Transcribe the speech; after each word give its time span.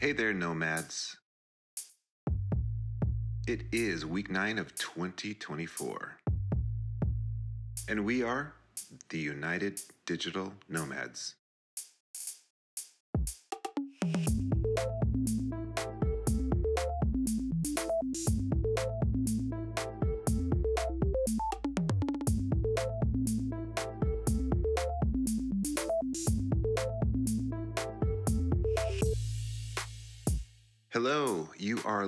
Hey 0.00 0.12
there, 0.12 0.32
nomads. 0.32 1.16
It 3.48 3.62
is 3.72 4.06
week 4.06 4.30
nine 4.30 4.60
of 4.60 4.72
2024. 4.76 6.18
And 7.88 8.04
we 8.04 8.22
are 8.22 8.52
the 9.08 9.18
United 9.18 9.80
Digital 10.06 10.52
Nomads. 10.68 11.34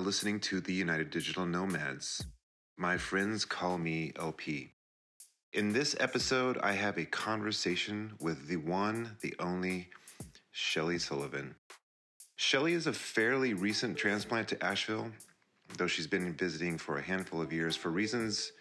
Listening 0.01 0.39
to 0.39 0.59
the 0.59 0.73
United 0.73 1.11
Digital 1.11 1.45
Nomads. 1.45 2.25
My 2.75 2.97
friends 2.97 3.45
call 3.45 3.77
me 3.77 4.11
LP. 4.15 4.71
In 5.53 5.73
this 5.73 5.95
episode, 5.99 6.57
I 6.57 6.71
have 6.71 6.97
a 6.97 7.05
conversation 7.05 8.13
with 8.19 8.47
the 8.47 8.57
one, 8.57 9.15
the 9.21 9.35
only 9.39 9.89
Shellie 10.51 10.99
Sullivan. 10.99 11.53
Shellie 12.35 12.73
is 12.73 12.87
a 12.87 12.93
fairly 12.93 13.53
recent 13.53 13.95
transplant 13.95 14.47
to 14.47 14.63
Asheville, 14.65 15.11
though 15.77 15.85
she's 15.85 16.07
been 16.07 16.33
visiting 16.33 16.79
for 16.79 16.97
a 16.97 17.03
handful 17.03 17.39
of 17.39 17.53
years 17.53 17.75
for 17.75 17.91
reasons 17.91 18.53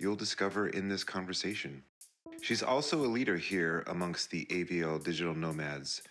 you'll 0.00 0.16
discover 0.16 0.66
in 0.66 0.88
this 0.88 1.04
conversation. 1.04 1.84
She's 2.40 2.62
also 2.64 2.98
a 2.98 3.06
leader 3.06 3.36
here 3.36 3.84
amongst 3.86 4.32
the 4.32 4.46
AVL 4.46 5.04
digital 5.04 5.34
nomads, 5.34 6.02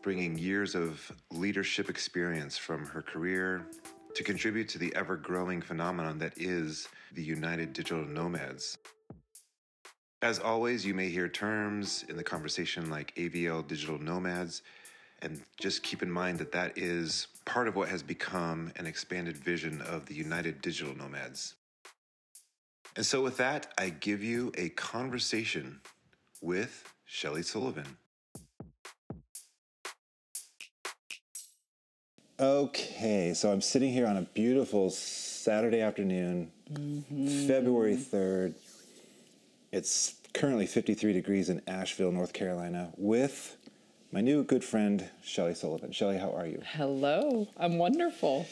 bringing 0.00 0.38
years 0.38 0.74
of 0.74 1.12
leadership 1.30 1.90
experience 1.90 2.56
from 2.56 2.86
her 2.86 3.02
career 3.02 3.66
to 4.16 4.24
contribute 4.24 4.66
to 4.66 4.78
the 4.78 4.94
ever 4.96 5.14
growing 5.14 5.60
phenomenon 5.60 6.18
that 6.18 6.32
is 6.38 6.88
the 7.12 7.22
United 7.22 7.74
Digital 7.74 8.02
Nomads. 8.02 8.78
As 10.22 10.38
always, 10.38 10.86
you 10.86 10.94
may 10.94 11.10
hear 11.10 11.28
terms 11.28 12.02
in 12.08 12.16
the 12.16 12.24
conversation 12.24 12.88
like 12.88 13.14
AVL 13.16 13.66
digital 13.68 13.98
nomads, 13.98 14.62
and 15.20 15.42
just 15.60 15.82
keep 15.82 16.02
in 16.02 16.10
mind 16.10 16.38
that 16.38 16.50
that 16.52 16.78
is 16.78 17.28
part 17.44 17.68
of 17.68 17.76
what 17.76 17.90
has 17.90 18.02
become 18.02 18.72
an 18.76 18.86
expanded 18.86 19.36
vision 19.36 19.82
of 19.82 20.06
the 20.06 20.14
United 20.14 20.62
Digital 20.62 20.96
Nomads. 20.96 21.54
And 22.96 23.04
so, 23.04 23.22
with 23.22 23.36
that, 23.36 23.74
I 23.76 23.90
give 23.90 24.22
you 24.22 24.50
a 24.56 24.70
conversation 24.70 25.82
with 26.40 26.90
Shellie 27.06 27.44
Sullivan. 27.44 27.98
Okay, 32.38 33.32
so 33.32 33.50
I'm 33.50 33.62
sitting 33.62 33.90
here 33.90 34.06
on 34.06 34.18
a 34.18 34.22
beautiful 34.22 34.90
Saturday 34.90 35.80
afternoon, 35.80 36.50
mm-hmm. 36.70 37.46
February 37.48 37.96
3rd. 37.96 38.52
It's 39.72 40.16
currently 40.34 40.66
53 40.66 41.14
degrees 41.14 41.48
in 41.48 41.62
Asheville, 41.66 42.12
North 42.12 42.34
Carolina, 42.34 42.90
with 42.98 43.56
my 44.12 44.20
new 44.20 44.44
good 44.44 44.62
friend, 44.62 45.08
Shellie 45.24 45.56
Sullivan. 45.56 45.92
Shellie, 45.92 46.20
how 46.20 46.30
are 46.30 46.46
you? 46.46 46.60
Hello, 46.74 47.48
I'm 47.56 47.78
wonderful. 47.78 48.46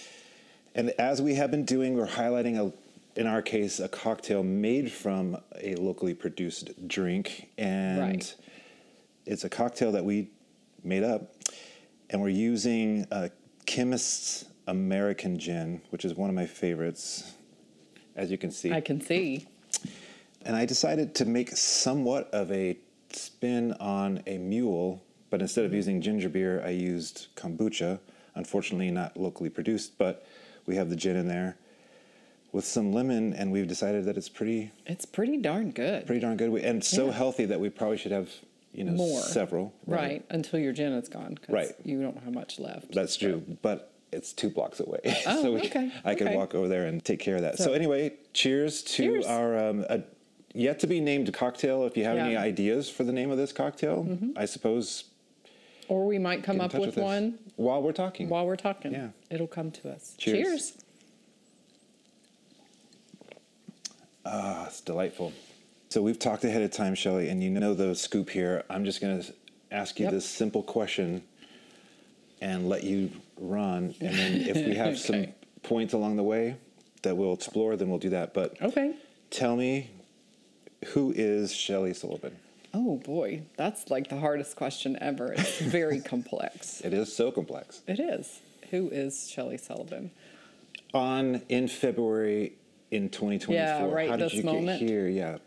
And 0.75 0.89
as 0.99 1.21
we 1.21 1.35
have 1.35 1.51
been 1.51 1.67
doing, 1.67 1.95
we're 1.95 2.07
highlighting 2.07 2.57
a 2.57 2.73
in 3.17 3.27
our 3.27 3.43
case, 3.43 3.81
a 3.81 3.89
cocktail 3.89 4.43
made 4.43 4.91
from 4.91 5.37
a 5.61 5.77
locally 5.77 6.15
produced 6.15 6.89
drink. 6.89 7.51
And 7.59 8.01
Right. 8.01 8.35
it's 9.27 9.45
a 9.45 9.49
cocktail 9.49 9.93
that 9.93 10.05
we 10.05 10.31
made 10.83 11.05
up. 11.05 11.33
And 12.11 12.21
we're 12.21 12.31
using 12.31 13.07
a 13.11 13.31
Chemist's 13.67 14.45
American 14.67 15.39
Gin, 15.39 15.81
which 15.91 16.05
is 16.05 16.15
one 16.15 16.31
of 16.31 16.37
my 16.37 16.47
favorites, 16.47 17.33
as 18.17 18.31
you 18.31 18.39
can 18.39 18.51
see. 18.51 18.73
I 18.73 18.81
can 18.81 19.01
see. 19.01 19.47
And 20.43 20.55
I 20.57 20.65
decided 20.67 21.15
to 21.17 21.25
make 21.25 21.51
somewhat 21.57 22.29
of 22.33 22.51
a 22.53 22.77
spin 23.11 23.73
on 23.75 24.23
a 24.27 24.39
mule, 24.39 25.03
but 25.31 25.41
instead 25.41 25.65
of 25.65 25.73
using 25.73 26.01
ginger 26.01 26.29
beer, 26.29 26.63
I 26.65 26.71
used 26.71 27.29
kombucha. 27.37 27.99
Unfortunately, 28.35 28.91
not 28.91 29.17
locally 29.17 29.49
produced, 29.51 29.97
but 29.97 30.27
we 30.67 30.77
have 30.77 30.91
the 30.91 30.97
gin 30.97 31.17
in 31.17 31.29
there 31.29 31.57
with 32.53 32.65
some 32.65 32.93
lemon, 32.93 33.33
and 33.33 33.51
we've 33.51 33.67
decided 33.69 34.05
that 34.05 34.17
it's 34.17 34.29
pretty 34.29 34.71
It's 34.87 35.05
pretty 35.05 35.37
darn 35.39 35.71
good. 35.71 36.07
pretty 36.07 36.21
darn 36.21 36.37
good. 36.37 36.53
And 36.65 36.83
so 36.85 37.07
Yeah. 37.07 37.13
healthy 37.13 37.45
that 37.47 37.61
we 37.61 37.69
probably 37.71 37.97
should 37.97 38.13
have 38.13 38.31
you 38.75 38.85
know 38.85 38.93
More. 38.93 39.21
several. 39.23 39.73
right. 39.87 40.25
until 40.31 40.59
your 40.59 40.73
gin 40.73 40.93
is 40.93 41.09
gone. 41.09 41.39
Right. 41.49 41.71
You 41.85 42.03
don't 42.03 42.23
have 42.25 42.35
much 42.35 42.59
left. 42.59 42.93
That's 42.93 43.17
true, 43.17 43.43
but 43.63 43.93
it's 44.13 44.33
two 44.33 44.51
blocks 44.51 44.81
away. 44.81 45.01
Oh, 45.27 45.43
so 45.43 45.53
we, 45.53 45.61
okay, 45.63 45.91
I 46.05 46.13
okay. 46.13 46.37
walk 46.37 46.55
over 46.55 46.69
there 46.69 46.87
and 46.87 47.05
take 47.05 47.21
care 47.21 47.37
of 47.37 47.43
that. 47.43 47.59
So, 47.59 47.65
So- 47.65 47.73
anyway, 47.73 48.13
cheers 48.33 48.83
to 48.83 49.03
Cheers. 49.05 49.27
our 49.27 49.59
um, 49.69 49.85
a 49.89 50.03
yet 50.55 50.79
to 50.81 50.87
be 50.87 51.01
named 51.01 51.33
cocktail. 51.33 51.85
If 51.85 51.97
you 51.97 52.05
have 52.05 52.17
any 52.17 52.33
Yeah. 52.33 52.39
Mm-hmm. 52.39 52.47
ideas 52.47 52.89
for 52.91 53.03
the 53.05 53.13
name 53.13 53.31
of 53.31 53.39
this 53.39 53.53
cocktail, 53.53 54.07
I 54.37 54.45
suppose 54.45 55.05
Or 55.89 56.07
we 56.07 56.19
might 56.19 56.43
come 56.45 56.61
up 56.61 56.71
touch 56.73 56.81
with 56.81 56.97
one 56.97 57.39
while 57.57 57.83
we're 57.83 57.93
talking. 57.93 58.29
while 58.29 58.47
we're 58.47 58.55
talking. 58.57 58.93
Yeah. 58.93 59.09
It'll 59.31 59.47
come 59.49 59.71
to 59.73 59.91
us. 59.91 60.15
Cheers. 60.19 60.75
Ah, 64.27 64.67
it's 64.69 64.81
delightful. 64.81 65.33
So 65.95 66.03
we've 66.03 66.19
talked 66.19 66.43
ahead 66.43 66.63
of 66.63 66.73
time, 66.73 66.97
Shellie, 66.97 67.31
and 67.31 67.41
you 67.41 67.51
know 67.51 67.73
the 67.73 67.95
scoop 67.95 68.29
here. 68.29 68.65
I'm 68.69 68.85
just 68.85 69.01
going 69.01 69.23
to 69.23 69.33
ask 69.71 70.01
you 70.01 70.07
Yep. 70.07 70.13
this 70.13 70.29
simple 70.29 70.65
question 70.65 71.23
and 72.41 72.69
let 72.69 72.83
you 72.83 73.13
run. 73.37 73.95
And 74.01 74.13
then 74.13 74.33
if 74.41 74.57
we 74.67 74.75
have 74.75 74.99
some 75.09 75.27
points 75.63 75.93
along 75.95 76.17
the 76.17 76.25
way 76.25 76.57
that 77.03 77.17
we'll 77.17 77.33
explore, 77.33 77.77
then 77.77 77.91
we'll 77.91 78.01
do 78.01 78.11
that. 78.11 78.35
But 78.35 78.61
Okay. 78.61 78.97
tell 79.31 79.55
me, 79.55 79.93
who 80.87 81.13
is 81.15 81.53
Shellie 81.53 81.95
Sullivan? 81.95 82.39
Oh 82.75 82.97
boy, 82.97 83.43
that's 83.57 83.89
like 83.89 84.09
the 84.09 84.19
hardest 84.19 84.57
question 84.57 84.99
ever. 85.01 85.33
It's 85.33 85.61
very 85.61 86.01
complex. 86.01 86.81
It 86.81 86.93
is 86.93 87.15
so 87.15 87.31
complex. 87.31 87.83
It 87.87 88.01
is. 88.01 88.41
Who 88.73 88.89
is 88.89 89.33
Shellie 89.33 89.61
Sullivan? 89.61 90.11
On 90.93 91.41
in 91.49 91.69
February 91.69 92.55
in 92.91 93.11
2024. 93.11 93.55
Yeah, 93.55 93.95
right 93.95 94.11
How 94.11 94.17
did 94.17 94.25
this 94.25 94.35
you 94.35 94.43
moment. 94.43 94.81
get 94.81 94.89
here? 94.89 95.07
Yeah. 95.07 95.39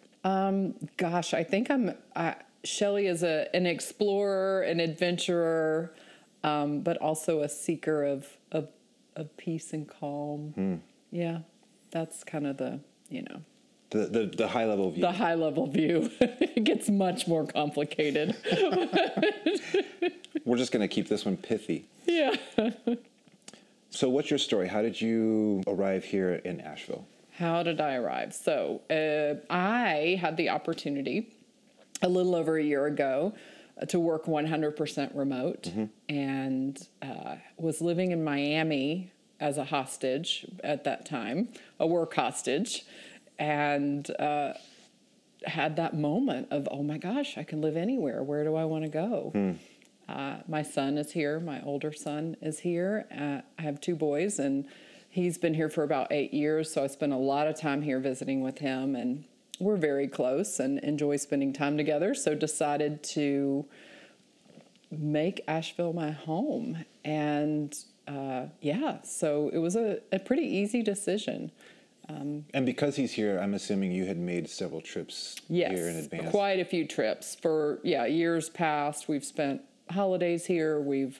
Gosh, 0.97 1.33
I 1.33 1.43
think 1.43 1.69
I'm. 1.71 1.93
Uh, 2.15 2.33
Shellie 2.65 3.09
is 3.09 3.23
a 3.23 3.47
an 3.55 3.65
explorer, 3.65 4.61
an 4.63 4.79
adventurer, 4.79 5.93
um, 6.43 6.81
but 6.81 6.97
also 6.97 7.41
a 7.41 7.49
seeker 7.49 8.03
of 8.03 8.27
of, 8.51 8.67
of 9.15 9.35
peace 9.37 9.73
and 9.73 9.87
calm. 9.87 10.51
Hmm. 10.55 10.75
Yeah, 11.11 11.39
that's 11.91 12.23
kind 12.23 12.45
of 12.47 12.57
the 12.57 12.79
you 13.09 13.21
know 13.23 13.41
The, 13.91 13.99
the, 14.07 14.25
the 14.35 14.47
high 14.49 14.65
level 14.65 14.91
view. 14.91 15.01
the 15.01 15.11
high 15.13 15.35
level 15.35 15.67
view. 15.67 16.09
it 16.19 16.63
gets 16.65 16.89
much 16.89 17.27
more 17.27 17.45
complicated. 17.45 18.35
We're 20.45 20.57
just 20.57 20.71
going 20.71 20.81
to 20.81 20.87
keep 20.93 21.07
this 21.09 21.25
one 21.25 21.37
pithy. 21.37 21.85
yeah. 22.05 22.35
So, 23.89 24.09
what's 24.09 24.29
your 24.29 24.39
story? 24.39 24.67
How 24.67 24.81
did 24.81 24.99
you 24.99 25.63
arrive 25.67 26.03
here 26.03 26.33
in 26.45 26.59
Asheville? 26.61 27.05
How 27.37 27.61
did 27.61 27.79
I 27.79 27.95
arrive? 27.95 28.33
So 28.33 28.81
uh, 28.89 29.53
I 29.53 30.17
had 30.19 30.37
the 30.37 30.49
opportunity 30.49 31.35
a 32.01 32.09
little 32.09 32.33
over 32.33 32.57
a 32.57 32.63
year 32.63 32.87
ago 32.87 33.35
uh, 33.79 33.85
to 33.85 33.99
work 33.99 34.25
100% 34.25 35.11
remote 35.15 35.71
and 36.09 36.87
uh, 37.03 37.35
was 37.57 37.79
living 37.79 38.11
in 38.11 38.23
Miami 38.23 39.11
as 39.39 39.59
a 39.59 39.65
hostage 39.65 40.47
at 40.63 40.83
that 40.85 41.05
time, 41.05 41.49
a 41.79 41.85
work 41.85 42.15
hostage, 42.15 42.85
and 43.37 44.09
uh, 44.19 44.53
had 45.45 45.75
that 45.75 45.95
moment 45.95 46.47
of, 46.49 46.67
oh 46.71 46.81
my 46.81 46.97
gosh, 46.97 47.37
I 47.37 47.43
can 47.43 47.61
live 47.61 47.77
anywhere. 47.77 48.23
Where 48.23 48.43
do 48.43 48.55
I 48.55 48.65
want 48.65 48.85
to 48.85 48.89
go? 48.89 49.31
Uh, 50.09 50.37
my 50.47 50.63
son 50.63 50.97
is 50.97 51.11
here. 51.11 51.39
My 51.39 51.61
older 51.61 51.93
son 51.93 52.35
is 52.41 52.59
here. 52.59 53.05
Uh, 53.15 53.41
I 53.59 53.61
have 53.61 53.79
two 53.79 53.95
boys, 53.95 54.39
and 54.39 54.65
he's 55.17 55.39
been 55.39 55.55
here 55.55 55.67
for 55.67 55.83
about 55.83 56.11
eight 56.11 56.31
years. 56.31 56.71
So 56.71 56.83
I 56.83 56.87
spend 56.87 57.11
a 57.11 57.17
lot 57.17 57.47
of 57.47 57.59
time 57.59 57.81
here 57.81 57.99
visiting 57.99 58.41
with 58.41 58.59
him, 58.59 58.95
and 58.95 59.23
we're 59.59 59.75
very 59.75 60.07
close 60.07 60.59
and 60.59 60.77
enjoy 60.79 61.17
spending 61.17 61.53
time 61.53 61.75
together. 61.75 62.13
So 62.13 62.35
decided 62.35 63.01
to 63.15 63.65
make 64.91 65.41
Asheville 65.47 65.93
my 65.93 66.11
home, 66.11 66.85
and 67.03 67.75
uh, 68.07 68.45
yeah, 68.61 69.01
so 69.01 69.49
it 69.51 69.57
was 69.57 69.75
a, 69.75 69.99
a 70.11 70.19
pretty 70.19 70.43
easy 70.43 70.81
decision. 70.83 71.51
And 72.09 72.65
because 72.65 72.95
he's 72.95 73.11
here, 73.11 73.37
I'm 73.37 73.53
assuming 73.53 73.91
you 73.91 74.05
had 74.05 74.17
made 74.17 74.49
several 74.49 74.79
trips 74.79 75.35
Yes, 75.49 75.71
here 75.71 75.89
in 75.89 75.97
advance. 75.97 76.29
quite 76.31 76.57
a 76.61 76.63
few 76.63 76.87
trips 76.87 77.35
for 77.35 77.79
yeah 77.83 78.05
years 78.05 78.49
past. 78.49 79.09
We've 79.09 79.25
spent 79.25 79.61
holidays 79.89 80.45
here. 80.45 80.79
We've 80.79 81.19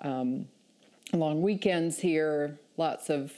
um, 0.00 0.46
long 1.12 1.42
weekends 1.42 1.98
here. 1.98 2.60
Lots 2.76 3.10
of 3.10 3.32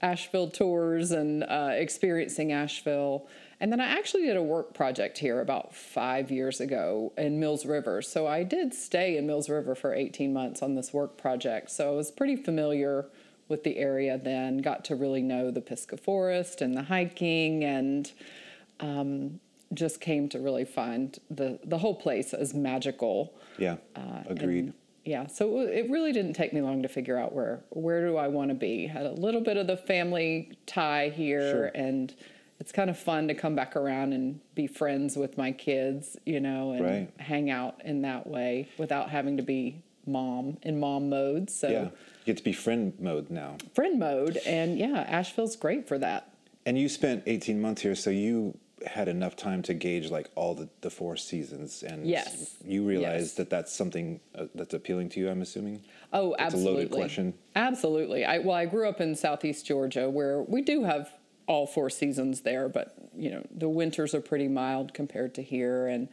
Asheville 0.00 0.48
tours 0.50 1.10
and 1.10 1.42
uh, 1.44 1.70
experiencing 1.72 2.52
Asheville. 2.52 3.26
And 3.60 3.72
then 3.72 3.80
I 3.80 3.86
actually 3.86 4.26
did 4.26 4.36
a 4.36 4.42
work 4.42 4.72
project 4.74 5.18
here 5.18 5.40
about 5.40 5.74
five 5.74 6.30
years 6.30 6.60
ago 6.60 7.12
in 7.18 7.40
Mills 7.40 7.66
River. 7.66 8.02
So 8.02 8.26
I 8.26 8.44
did 8.44 8.72
stay 8.72 9.16
in 9.16 9.26
Mills 9.26 9.48
River 9.48 9.74
for 9.74 9.92
18 9.92 10.32
months 10.32 10.62
on 10.62 10.76
this 10.76 10.92
work 10.92 11.16
project. 11.16 11.70
So 11.70 11.92
I 11.92 11.96
was 11.96 12.12
pretty 12.12 12.36
familiar 12.36 13.06
with 13.48 13.64
the 13.64 13.78
area 13.78 14.18
then, 14.18 14.58
got 14.58 14.84
to 14.84 14.94
really 14.94 15.22
know 15.22 15.50
the 15.50 15.60
Pisgah 15.60 15.96
Forest 15.96 16.60
and 16.60 16.76
the 16.76 16.82
hiking, 16.82 17.64
and 17.64 18.12
um, 18.78 19.40
just 19.72 20.00
came 20.00 20.28
to 20.28 20.38
really 20.38 20.64
find 20.64 21.18
the, 21.30 21.58
the 21.64 21.78
whole 21.78 21.94
place 21.94 22.34
as 22.34 22.54
magical. 22.54 23.34
Yeah, 23.58 23.76
agreed. 24.28 24.72
Yeah, 25.08 25.26
so 25.26 25.60
it 25.60 25.88
really 25.88 26.12
didn't 26.12 26.34
take 26.34 26.52
me 26.52 26.60
long 26.60 26.82
to 26.82 26.88
figure 26.88 27.16
out 27.16 27.32
where 27.32 27.60
where 27.70 28.06
do 28.06 28.18
I 28.18 28.28
want 28.28 28.50
to 28.50 28.54
be. 28.54 28.86
Had 28.86 29.06
a 29.06 29.12
little 29.12 29.40
bit 29.40 29.56
of 29.56 29.66
the 29.66 29.76
family 29.78 30.52
tie 30.66 31.08
here, 31.08 31.50
Sure. 31.50 31.70
and 31.74 32.14
it's 32.60 32.72
kind 32.72 32.90
of 32.90 32.98
fun 32.98 33.26
to 33.28 33.34
come 33.34 33.54
back 33.54 33.74
around 33.74 34.12
and 34.12 34.40
be 34.54 34.66
friends 34.66 35.16
with 35.16 35.38
my 35.38 35.50
kids, 35.50 36.18
you 36.26 36.40
know, 36.40 36.72
and 36.72 36.84
Right. 36.84 37.08
hang 37.18 37.48
out 37.48 37.80
in 37.86 38.02
that 38.02 38.26
way 38.26 38.68
without 38.76 39.08
having 39.08 39.38
to 39.38 39.42
be 39.42 39.76
mom 40.04 40.58
in 40.62 40.78
mom 40.78 41.08
mode. 41.08 41.48
So 41.48 41.68
yeah, 41.70 41.82
you 41.84 41.90
get 42.26 42.36
to 42.36 42.44
be 42.44 42.52
friend 42.52 42.92
mode 43.00 43.30
now. 43.30 43.56
friend 43.72 43.98
mode, 43.98 44.38
and 44.44 44.78
yeah, 44.78 45.06
Asheville's 45.08 45.56
great 45.56 45.88
for 45.88 45.96
that. 45.98 46.28
And 46.66 46.78
you 46.78 46.86
spent 46.90 47.22
18 47.26 47.62
months 47.62 47.80
here, 47.80 47.94
so 47.94 48.10
you 48.10 48.58
had 48.86 49.08
enough 49.08 49.36
time 49.36 49.62
to 49.62 49.74
gauge 49.74 50.10
like 50.10 50.30
all 50.34 50.54
the, 50.54 50.68
the 50.80 50.90
four 50.90 51.16
seasons, 51.16 51.82
and 51.82 52.06
Yes. 52.06 52.56
you 52.64 52.84
realized 52.84 53.24
Yes. 53.30 53.34
that 53.34 53.50
that's 53.50 53.72
something 53.72 54.20
uh, 54.34 54.46
that's 54.54 54.74
appealing 54.74 55.08
to 55.10 55.20
you. 55.20 55.28
I'm 55.30 55.42
assuming. 55.42 55.82
Oh, 56.12 56.34
a 56.34 56.40
absolutely. 56.42 56.74
loaded 56.84 56.90
question. 56.92 57.34
Absolutely. 57.56 58.24
I 58.24 58.38
well, 58.38 58.56
I 58.56 58.66
grew 58.66 58.88
up 58.88 59.00
in 59.00 59.14
southeast 59.14 59.66
Georgia 59.66 60.08
where 60.08 60.42
we 60.42 60.62
do 60.62 60.84
have 60.84 61.10
all 61.46 61.66
four 61.66 61.88
seasons 61.90 62.42
there, 62.42 62.68
but 62.68 62.94
you 63.16 63.30
know 63.30 63.42
the 63.50 63.68
winters 63.68 64.14
are 64.14 64.20
pretty 64.20 64.48
mild 64.48 64.94
compared 64.94 65.34
to 65.36 65.42
here, 65.42 65.86
and 65.88 66.08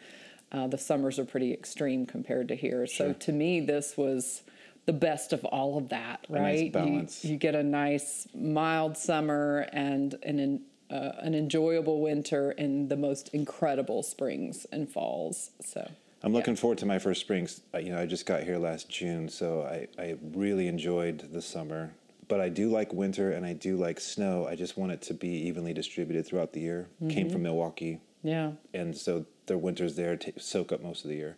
uh, 0.52 0.68
the 0.68 0.78
summers 0.78 1.20
are 1.20 1.26
pretty 1.26 1.52
extreme 1.54 2.06
compared 2.06 2.48
to 2.50 2.56
here. 2.56 2.88
So 2.88 3.06
Sure. 3.06 3.14
to 3.14 3.32
me, 3.32 3.60
this 3.62 3.98
was 3.98 4.44
the 4.86 4.94
best 4.94 5.34
of 5.34 5.44
all 5.46 5.78
of 5.78 5.90
that. 5.90 6.26
nice 6.30 6.40
Right? 6.42 6.66
You- 6.66 6.72
balance. 6.72 7.26
You, 7.26 7.38
get 7.38 7.56
a 7.56 7.64
nice 7.64 8.28
mild 8.36 8.96
summer 8.98 9.68
and 9.74 10.14
an 10.24 10.40
an, 10.40 10.62
uh, 10.90 11.12
an 11.20 11.34
enjoyable 11.36 12.02
winter 12.02 12.52
and 12.52 12.90
the 12.90 12.96
most 12.98 13.30
incredible 13.30 14.04
springs 14.04 14.66
and 14.72 14.90
falls. 14.90 15.52
So. 15.64 15.90
I'm 16.24 16.34
looking 16.34 16.56
forward 16.56 16.80
to 16.80 16.86
my 16.86 16.98
first 16.98 17.22
springs. 17.22 17.62
You 17.80 17.92
know, 17.92 18.00
I 18.00 18.06
just 18.06 18.26
got 18.26 18.44
here 18.44 18.58
last 18.58 18.90
June, 18.90 19.30
so 19.30 19.62
I, 19.62 19.88
I 20.02 20.18
really 20.34 20.68
enjoyed 20.68 21.32
the 21.32 21.42
summer. 21.42 21.92
But 22.28 22.42
I 22.42 22.50
do 22.50 22.70
like 22.72 22.92
winter 22.92 23.32
and 23.34 23.46
I 23.46 23.54
do 23.54 23.78
like 23.78 24.00
snow. 24.00 24.48
I 24.48 24.56
just 24.56 24.78
want 24.78 24.92
it 24.92 25.02
to 25.04 25.14
be 25.14 25.30
evenly 25.48 25.74
distributed 25.74 26.26
throughout 26.26 26.54
the 26.54 26.62
year. 26.62 26.88
Mm-hmm. 26.96 27.10
Came 27.10 27.30
from 27.30 27.44
Milwaukee, 27.44 28.00
Yeah. 28.24 28.54
and 28.74 28.98
so 28.98 29.26
their 29.46 29.60
winters 29.60 29.96
there 29.96 30.16
ta 30.18 30.32
soak 30.38 30.72
up 30.72 30.82
most 30.82 31.04
of 31.04 31.10
the 31.12 31.16
year. 31.16 31.38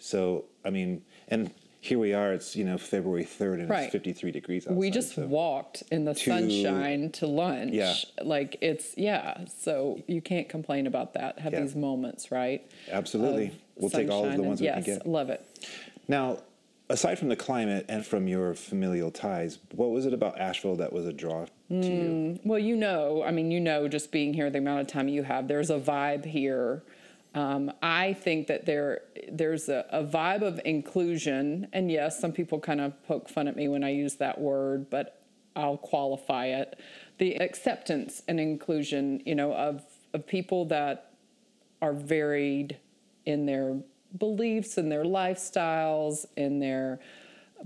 So 0.00 0.46
I 0.64 0.70
mean, 0.70 1.02
and 1.28 1.52
here 1.80 1.98
we 1.98 2.12
are. 2.12 2.32
It's 2.32 2.56
you 2.56 2.64
know 2.64 2.78
February 2.78 3.24
third, 3.24 3.60
and 3.60 3.68
Right. 3.70 3.84
it's 3.84 3.92
53 3.92 4.30
degrees 4.32 4.66
outside. 4.66 4.76
we 4.76 4.90
just 4.90 5.14
so- 5.14 5.26
walked 5.26 5.82
in 5.90 6.04
the 6.04 6.14
sunshine 6.14 7.10
to 7.12 7.26
lunch. 7.26 7.72
Yeah. 7.72 7.94
Like 8.22 8.56
it's 8.60 8.96
yeah, 8.96 9.44
so 9.60 10.00
you 10.06 10.20
can't 10.20 10.48
complain 10.48 10.86
about 10.86 11.14
that. 11.14 11.38
Have 11.38 11.52
Yeah. 11.52 11.60
these 11.60 11.76
moments, 11.76 12.30
right? 12.32 12.68
Absolutely. 12.90 13.52
We'll 13.76 13.90
take 13.90 14.10
all 14.10 14.24
of 14.24 14.34
the 14.36 14.42
ones 14.42 14.60
and, 14.60 14.76
we 14.76 14.82
can 14.82 14.94
get. 14.98 15.06
love 15.06 15.30
it. 15.30 15.44
Now, 16.08 16.38
aside 16.90 17.18
from 17.18 17.28
the 17.28 17.36
climate 17.36 17.84
and 17.88 18.04
from 18.04 18.26
your 18.26 18.54
familial 18.54 19.10
ties, 19.12 19.58
what 19.74 19.90
was 19.90 20.04
it 20.04 20.12
about 20.12 20.40
Asheville 20.40 20.76
that 20.76 20.92
was 20.92 21.06
a 21.06 21.12
draw 21.12 21.44
to 21.44 21.74
you? 21.74 22.36
Hmm, 22.42 22.48
well, 22.48 22.58
you 22.58 22.74
know, 22.74 23.22
I 23.22 23.30
mean, 23.30 23.50
you 23.52 23.60
know, 23.60 23.86
just 23.88 24.10
being 24.10 24.34
here, 24.34 24.50
the 24.50 24.58
amount 24.58 24.80
of 24.80 24.86
time 24.88 25.06
you 25.08 25.22
have, 25.22 25.46
there's 25.48 25.70
a 25.70 25.78
vibe 25.78 26.24
here. 26.24 26.82
Um, 27.38 27.70
I 27.82 28.14
think 28.14 28.48
that 28.48 28.66
there 28.66 29.02
there's 29.30 29.68
a, 29.68 29.86
a 29.90 30.02
vibe 30.02 30.42
of 30.42 30.60
inclusion, 30.64 31.68
and 31.72 31.88
yes, 31.88 32.20
some 32.20 32.32
people 32.32 32.58
kind 32.58 32.80
of 32.80 33.00
poke 33.06 33.28
fun 33.28 33.46
at 33.46 33.54
me 33.54 33.68
when 33.68 33.84
I 33.84 33.90
use 33.90 34.16
that 34.16 34.40
word, 34.40 34.90
but 34.90 35.22
I'll 35.54 35.76
qualify 35.76 36.46
it. 36.46 36.80
The 37.18 37.36
acceptance 37.36 38.22
and 38.26 38.40
inclusion, 38.40 39.22
you 39.24 39.36
know, 39.36 39.52
of 39.52 39.84
of 40.12 40.26
people 40.26 40.64
that 40.64 41.12
are 41.80 41.92
varied 41.92 42.76
in 43.24 43.46
their 43.46 43.76
beliefs 44.18 44.76
and 44.76 44.90
their 44.90 45.04
lifestyles 45.04 46.26
in 46.36 46.58
their 46.58 46.98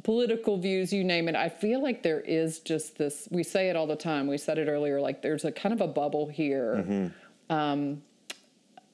political 0.02 0.58
views 0.58 0.92
you 0.92 1.02
name 1.02 1.28
it. 1.28 1.34
I 1.34 1.48
feel 1.48 1.82
like 1.82 2.02
there 2.02 2.20
is 2.20 2.58
just 2.58 2.98
this 2.98 3.26
we 3.30 3.42
say 3.42 3.70
it 3.70 3.76
all 3.76 3.86
the 3.86 3.96
time 3.96 4.26
we 4.26 4.36
said 4.36 4.58
it 4.58 4.68
earlier 4.68 5.00
like 5.00 5.22
there's 5.22 5.46
a 5.46 5.52
kind 5.52 5.72
of 5.72 5.80
a 5.80 5.86
bubble 5.86 6.26
here. 6.28 7.10
Um, 7.48 8.02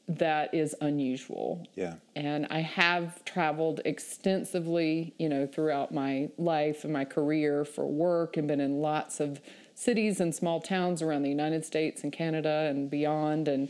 that 0.08 0.54
is 0.54 0.74
unusual 0.80 1.66
Yeah. 1.74 1.96
and 2.16 2.46
I 2.50 2.60
have 2.60 3.24
traveled 3.26 3.80
extensively, 3.84 5.12
you 5.18 5.28
know, 5.28 5.46
throughout 5.46 5.92
my 5.92 6.30
life 6.38 6.84
and 6.84 6.92
my 6.92 7.04
career 7.04 7.64
for 7.64 7.86
work 7.86 8.36
and 8.36 8.48
been 8.48 8.60
in 8.60 8.80
lots 8.80 9.20
of 9.20 9.40
cities 9.74 10.18
and 10.20 10.34
small 10.34 10.60
towns 10.60 11.02
around 11.02 11.22
the 11.22 11.28
United 11.28 11.64
States 11.64 12.02
and 12.02 12.12
Canada 12.12 12.66
and 12.70 12.90
beyond. 12.90 13.48
And 13.48 13.68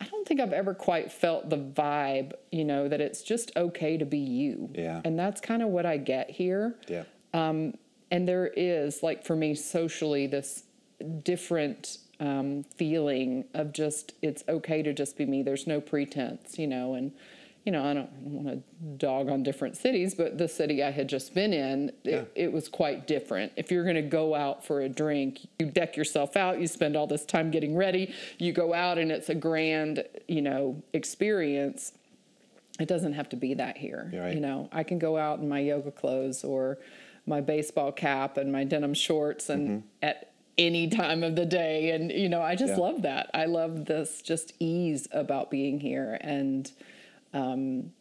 I 0.00 0.06
don't 0.06 0.26
think 0.26 0.40
I've 0.40 0.52
ever 0.52 0.72
quite 0.74 1.12
felt 1.12 1.50
the 1.50 1.58
vibe, 1.58 2.32
you 2.50 2.64
know, 2.64 2.88
that 2.88 3.00
it's 3.00 3.22
just 3.22 3.50
okay 3.56 3.98
to 3.98 4.06
be 4.06 4.18
you. 4.18 4.70
Yeah. 4.74 5.02
And 5.04 5.18
that's 5.18 5.40
kind 5.40 5.62
of 5.62 5.68
what 5.68 5.84
I 5.86 5.96
get 5.98 6.30
here. 6.30 6.76
Yeah. 6.88 7.02
Um, 7.34 7.74
and 8.10 8.26
there 8.26 8.46
is 8.46 9.02
like 9.02 9.24
for 9.24 9.36
me 9.36 9.54
socially 9.54 10.26
this 10.26 10.64
different 11.22 11.98
um, 12.20 12.64
feeling 12.76 13.44
of 13.54 13.72
just 13.72 14.12
it's 14.22 14.44
okay 14.48 14.82
to 14.82 14.92
just 14.92 15.16
be 15.16 15.24
me 15.26 15.42
there's 15.42 15.66
no 15.66 15.80
pretense 15.80 16.58
you 16.58 16.66
know 16.66 16.94
and 16.94 17.12
you 17.64 17.72
know 17.72 17.84
i 17.84 17.92
don't 17.94 18.10
want 18.22 18.46
to 18.46 18.62
dog 18.98 19.28
on 19.28 19.42
different 19.42 19.76
cities 19.76 20.14
but 20.14 20.36
the 20.38 20.46
city 20.48 20.82
i 20.82 20.90
had 20.90 21.08
just 21.08 21.34
been 21.34 21.52
in 21.52 21.90
Yeah. 22.04 22.16
it, 22.16 22.32
it 22.34 22.52
was 22.52 22.68
quite 22.68 23.06
different 23.06 23.52
if 23.56 23.70
you're 23.70 23.84
going 23.84 23.96
to 23.96 24.02
go 24.02 24.34
out 24.34 24.64
for 24.66 24.80
a 24.80 24.88
drink 24.88 25.40
you 25.58 25.66
deck 25.66 25.96
yourself 25.96 26.36
out 26.36 26.60
you 26.60 26.66
spend 26.66 26.96
all 26.96 27.06
this 27.06 27.24
time 27.24 27.50
getting 27.50 27.74
ready 27.76 28.14
you 28.38 28.52
go 28.52 28.72
out 28.74 28.98
and 28.98 29.10
it's 29.10 29.28
a 29.28 29.34
grand 29.34 30.04
you 30.28 30.42
know 30.42 30.82
experience 30.92 31.92
it 32.78 32.88
doesn't 32.88 33.12
have 33.12 33.28
to 33.28 33.36
be 33.36 33.52
that 33.52 33.76
here. 33.76 34.10
Right. 34.14 34.32
You 34.34 34.40
know, 34.40 34.70
I 34.72 34.84
can 34.84 34.98
go 34.98 35.18
out 35.18 35.38
in 35.40 35.50
my 35.50 35.58
yoga 35.60 35.90
clothes 35.90 36.42
or 36.44 36.78
my 37.26 37.42
baseball 37.42 37.92
cap 37.92 38.38
and 38.38 38.50
my 38.50 38.64
denim 38.64 38.94
shorts 38.94 39.50
and 39.50 39.82
at 40.00 40.29
any 40.60 40.88
time 40.88 41.24
of 41.24 41.34
the 41.34 41.46
day. 41.46 41.90
And, 41.90 42.12
you 42.12 42.28
know, 42.28 42.42
I 42.42 42.54
just. 42.54 42.74
Yeah. 42.74 42.76
love 42.80 43.02
that. 43.02 43.30
I 43.34 43.46
love 43.46 43.86
this 43.86 44.22
just 44.22 44.52
ease 44.60 45.08
about 45.10 45.50
being 45.50 45.80
here. 45.80 46.18
And, 46.20 46.70
um, 47.32 47.92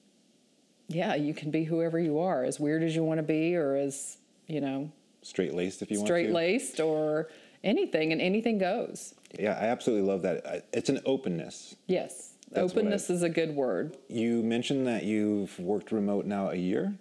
yeah, 0.89 1.15
you 1.15 1.33
can 1.33 1.49
be 1.51 1.63
whoever 1.63 1.97
you 1.99 2.19
are, 2.19 2.43
as 2.43 2.59
weird 2.59 2.83
as 2.83 2.95
you 2.95 3.03
want 3.03 3.17
to 3.19 3.23
be, 3.23 3.55
or 3.55 3.75
as, 3.75 4.17
you 4.47 4.61
know, 4.61 4.91
Straight 5.21 5.53
laced 5.53 5.81
if 5.81 5.91
you 5.91 5.97
want 5.97 6.07
straight 6.07 6.31
laced 6.31 6.79
or 6.79 7.29
anything, 7.63 8.11
and 8.13 8.21
anything 8.21 8.57
goes. 8.57 9.13
Yeah, 9.37 9.51
I 9.51 9.65
absolutely 9.65 10.07
love 10.07 10.21
that. 10.21 10.65
It's 10.71 10.89
an 10.89 11.01
openness. 11.05 11.75
Yes. 11.87 12.33
That's 12.51 12.71
Openness 12.71 13.09
I- 13.09 13.13
is 13.15 13.23
a 13.23 13.29
good 13.29 13.55
word. 13.55 13.95
You 14.07 14.41
mentioned 14.41 14.87
that 14.87 15.03
you've 15.03 15.59
worked 15.59 15.91
remote 15.91 16.25
now 16.25 16.49
a 16.49 16.55
year. 16.55 16.95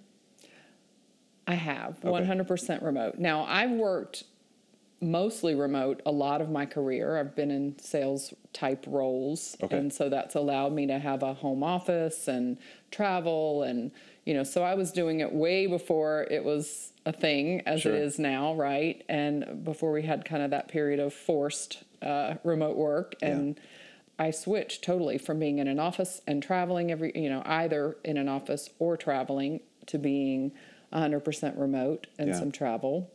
I 1.47 1.55
have 1.55 1.97
Okay. 2.05 2.09
100% 2.09 2.83
remote. 2.83 3.19
Now, 3.19 3.45
I've 3.45 3.71
worked 3.71 4.25
mostly 5.01 5.55
remote 5.55 6.03
a 6.05 6.11
lot 6.11 6.41
of 6.41 6.51
my 6.51 6.67
career. 6.67 7.19
I've 7.19 7.35
been 7.37 7.51
in 7.51 7.79
sales 7.79 8.35
type 8.53 8.85
roles. 8.89 9.57
Okay. 9.63 9.77
And 9.77 9.93
so 9.93 10.09
that's 10.09 10.35
allowed 10.35 10.73
me 10.73 10.87
to 10.89 10.99
have 10.99 11.23
a 11.23 11.35
home 11.35 11.63
office 11.63 12.27
and 12.27 12.59
travel. 12.91 13.63
And, 13.63 13.93
you 14.25 14.35
know, 14.35 14.43
so 14.45 14.63
I 14.63 14.75
was 14.75 14.91
doing 14.91 15.21
it 15.21 15.33
way 15.33 15.67
before 15.67 16.27
it 16.31 16.45
was 16.45 16.93
a 17.07 17.13
thing 17.13 17.63
as 17.67 17.83
Sure. 17.83 17.95
it 17.95 18.03
is 18.03 18.19
now, 18.19 18.55
right? 18.55 19.05
And 19.09 19.63
before 19.65 19.93
we 19.93 20.03
had 20.03 20.25
kind 20.25 20.43
of 20.43 20.51
that 20.51 20.69
period 20.69 20.99
of 20.99 21.15
forced 21.15 21.85
uh, 22.03 22.35
remote 22.43 22.77
work. 22.77 23.15
And 23.23 23.59
I 24.19 24.33
switched 24.33 24.83
totally 24.83 25.19
from 25.19 25.39
being 25.39 25.59
in 25.59 25.69
an 25.69 25.79
office 25.79 26.21
and 26.27 26.43
traveling 26.43 26.91
every, 26.91 27.13
you 27.15 27.29
know, 27.31 27.43
either 27.47 27.97
in 28.05 28.17
an 28.17 28.29
office 28.29 28.69
or 28.81 28.97
traveling 28.97 29.61
to 29.87 29.99
being 29.99 30.51
100% 30.93 31.57
remote 31.57 32.09
and 32.19 32.29
Yeah. 32.31 32.35
some 32.39 32.51
travel. 32.51 33.11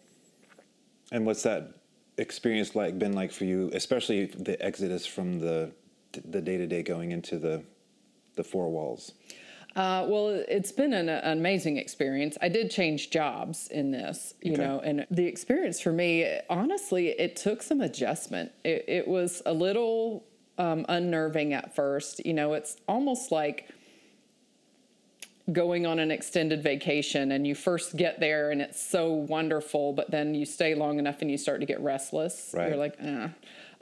And 1.11 1.25
what's 1.25 1.43
that 1.43 1.75
experience 2.17 2.75
like 2.75 2.97
been 2.97 3.13
like 3.13 3.31
for 3.31 3.45
you, 3.45 3.69
especially 3.73 4.25
the 4.25 4.63
exodus 4.63 5.05
from 5.05 5.39
the 5.39 5.71
the 6.25 6.41
day 6.41 6.57
to 6.57 6.67
day 6.67 6.83
going 6.83 7.11
into 7.11 7.37
the 7.37 7.63
the 8.35 8.43
four 8.43 8.69
walls? 8.69 9.13
Uh, 9.75 10.05
well, 10.07 10.27
it's 10.47 10.71
been 10.71 10.93
an, 10.93 11.09
an 11.09 11.37
amazing 11.39 11.77
experience. 11.77 12.37
I 12.41 12.49
did 12.49 12.69
change 12.69 13.09
jobs 13.09 13.67
in 13.69 13.89
this, 13.89 14.35
you 14.39 14.53
Okay. 14.53 14.61
know, 14.61 14.79
and 14.81 15.07
the 15.09 15.25
experience 15.25 15.81
for 15.81 15.91
me, 15.91 16.39
honestly, 16.47 17.09
it 17.09 17.35
took 17.35 17.63
some 17.63 17.81
adjustment. 17.81 18.51
It, 18.63 18.85
it 18.87 19.07
was 19.07 19.41
a 19.47 19.53
little 19.53 20.25
um, 20.59 20.85
unnerving 20.89 21.53
at 21.53 21.75
first. 21.75 22.23
You 22.23 22.33
know, 22.35 22.53
it's 22.53 22.77
almost 22.87 23.31
like 23.31 23.69
going 25.51 25.85
on 25.85 25.99
an 25.99 26.09
extended 26.09 26.63
vacation 26.63 27.31
and 27.33 27.45
you 27.45 27.53
first 27.53 27.97
get 27.97 28.19
there 28.19 28.51
and 28.51 28.61
it's 28.61 28.81
so 28.81 29.11
wonderful, 29.11 29.91
but 29.91 30.09
then 30.09 30.33
you 30.33 30.45
stay 30.45 30.73
long 30.73 30.99
enough 30.99 31.21
and 31.21 31.29
you 31.29 31.37
start 31.37 31.59
to 31.59 31.65
get 31.65 31.81
restless. 31.81 32.51
Right. 32.53 32.69
You're 32.69 32.77
like, 32.77 32.95
eh. 32.99 33.27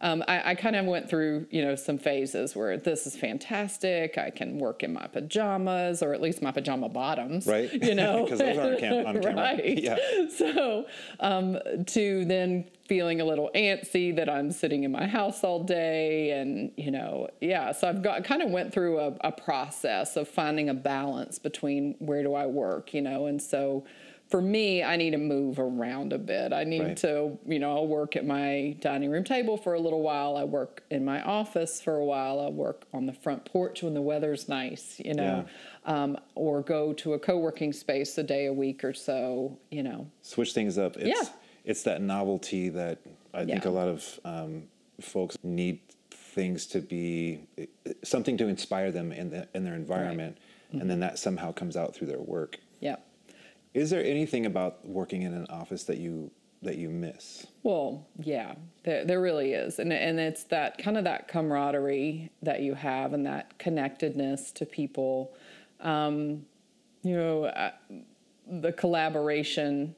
Um, 0.01 0.23
I, 0.27 0.51
I 0.51 0.55
kind 0.55 0.75
of 0.75 0.85
went 0.85 1.09
through, 1.09 1.45
you 1.51 1.63
know, 1.63 1.75
some 1.75 1.99
phases 1.99 2.55
where 2.55 2.75
this 2.77 3.05
is 3.05 3.15
fantastic. 3.15 4.17
I 4.17 4.31
can 4.31 4.57
work 4.57 4.81
in 4.81 4.91
my 4.93 5.05
pajamas 5.05 6.01
or 6.01 6.13
at 6.13 6.21
least 6.21 6.41
my 6.41 6.51
pajama 6.51 6.89
bottoms, 6.89 7.45
right? 7.45 7.71
You 7.71 7.93
know, 8.01 8.23
because 8.23 8.39
those 8.39 8.57
aren't 8.57 8.79
cam- 8.79 9.05
on 9.05 9.21
camera, 9.21 9.35
right? 9.35 9.77
Yeah. 9.77 9.97
So 10.35 10.87
um, 11.19 11.59
to 11.85 12.25
then 12.25 12.65
feeling 12.87 13.21
a 13.21 13.25
little 13.25 13.51
antsy 13.53 14.13
that 14.15 14.27
I'm 14.27 14.51
sitting 14.51 14.83
in 14.83 14.91
my 14.91 15.05
house 15.05 15.43
all 15.43 15.63
day, 15.63 16.31
and 16.31 16.71
you 16.77 16.89
know, 16.89 17.29
yeah. 17.39 17.71
So 17.71 17.87
I've 17.87 18.01
got 18.01 18.23
kind 18.23 18.41
of 18.41 18.49
went 18.49 18.73
through 18.73 18.99
a, 18.99 19.15
a 19.21 19.31
process 19.31 20.17
of 20.17 20.27
finding 20.27 20.67
a 20.67 20.73
balance 20.73 21.37
between 21.37 21.95
where 21.99 22.23
do 22.23 22.33
I 22.33 22.47
work, 22.47 22.93
you 22.95 23.01
know, 23.01 23.27
and 23.27 23.41
so 23.41 23.85
for 24.31 24.41
me, 24.41 24.81
I 24.81 24.95
need 24.95 25.11
to 25.11 25.17
move 25.17 25.59
around 25.59 26.13
a 26.13 26.17
bit. 26.17 26.53
I 26.53 26.63
need 26.63 26.81
Right. 26.81 26.97
to, 26.97 27.37
you 27.45 27.59
know, 27.59 27.75
I'll 27.75 27.87
work 27.87 28.15
at 28.15 28.25
my 28.25 28.77
dining 28.79 29.11
room 29.11 29.25
table 29.25 29.57
for 29.57 29.73
a 29.73 29.79
little 29.79 30.01
while. 30.01 30.37
I 30.37 30.45
work 30.45 30.83
in 30.89 31.03
my 31.03 31.21
office 31.21 31.81
for 31.81 31.97
a 31.97 32.05
while. 32.05 32.39
I 32.39 32.47
work 32.49 32.85
on 32.93 33.05
the 33.05 33.13
front 33.13 33.43
porch 33.43 33.83
when 33.83 33.93
the 33.93 34.01
weather's 34.01 34.47
nice, 34.47 34.99
you 35.03 35.13
know, 35.13 35.45
um, 35.85 36.17
or 36.33 36.61
go 36.61 36.93
to 36.93 37.13
a 37.13 37.19
co 37.19 37.37
working 37.37 37.73
space 37.73 38.17
a 38.17 38.23
day 38.23 38.45
a 38.45 38.53
week 38.53 38.83
or 38.85 38.93
so, 38.93 39.57
you 39.69 39.83
know. 39.83 40.07
Switch 40.21 40.53
things 40.53 40.77
up. 40.77 40.95
It's, 40.97 41.07
Yeah. 41.07 41.29
It's 41.65 41.83
that 41.83 42.01
novelty 42.01 42.69
that 42.69 42.99
I 43.33 43.45
think 43.45 43.65
Yeah. 43.65 43.69
a 43.69 43.73
lot 43.73 43.87
of 43.89 44.19
um, 44.23 44.63
folks 45.01 45.37
need 45.43 45.79
things 46.09 46.65
to 46.67 46.79
be 46.79 47.41
something 48.03 48.37
to 48.37 48.47
inspire 48.47 48.91
them 48.91 49.11
in 49.11 49.29
the, 49.29 49.47
in 49.53 49.65
their 49.65 49.75
environment, 49.75 50.37
and 50.71 50.89
then 50.89 51.01
that 51.01 51.19
somehow 51.19 51.51
comes 51.51 51.75
out 51.75 51.93
through 51.93 52.07
their 52.07 52.21
work. 52.21 52.57
Yeah. 52.79 52.95
Is 53.73 53.89
there 53.89 54.03
anything 54.03 54.45
about 54.45 54.85
working 54.85 55.21
in 55.21 55.33
an 55.33 55.47
office 55.49 55.83
that 55.85 55.97
you 55.97 56.31
that 56.63 56.77
you 56.77 56.89
miss? 56.89 57.47
Well, 57.63 58.05
yeah, 58.19 58.53
there, 58.83 59.03
there 59.03 59.19
really 59.19 59.53
is. 59.53 59.79
And, 59.79 59.91
and 59.91 60.19
it's 60.19 60.43
that 60.45 60.77
kind 60.77 60.95
of 60.95 61.05
that 61.05 61.27
camaraderie 61.27 62.29
that 62.43 62.61
you 62.61 62.75
have 62.75 63.13
and 63.13 63.25
that 63.25 63.57
connectedness 63.57 64.51
to 64.51 64.65
people. 64.67 65.33
Um, 65.79 66.45
you 67.01 67.15
know, 67.15 67.45
uh, 67.45 67.71
the 68.47 68.71
collaboration 68.73 69.95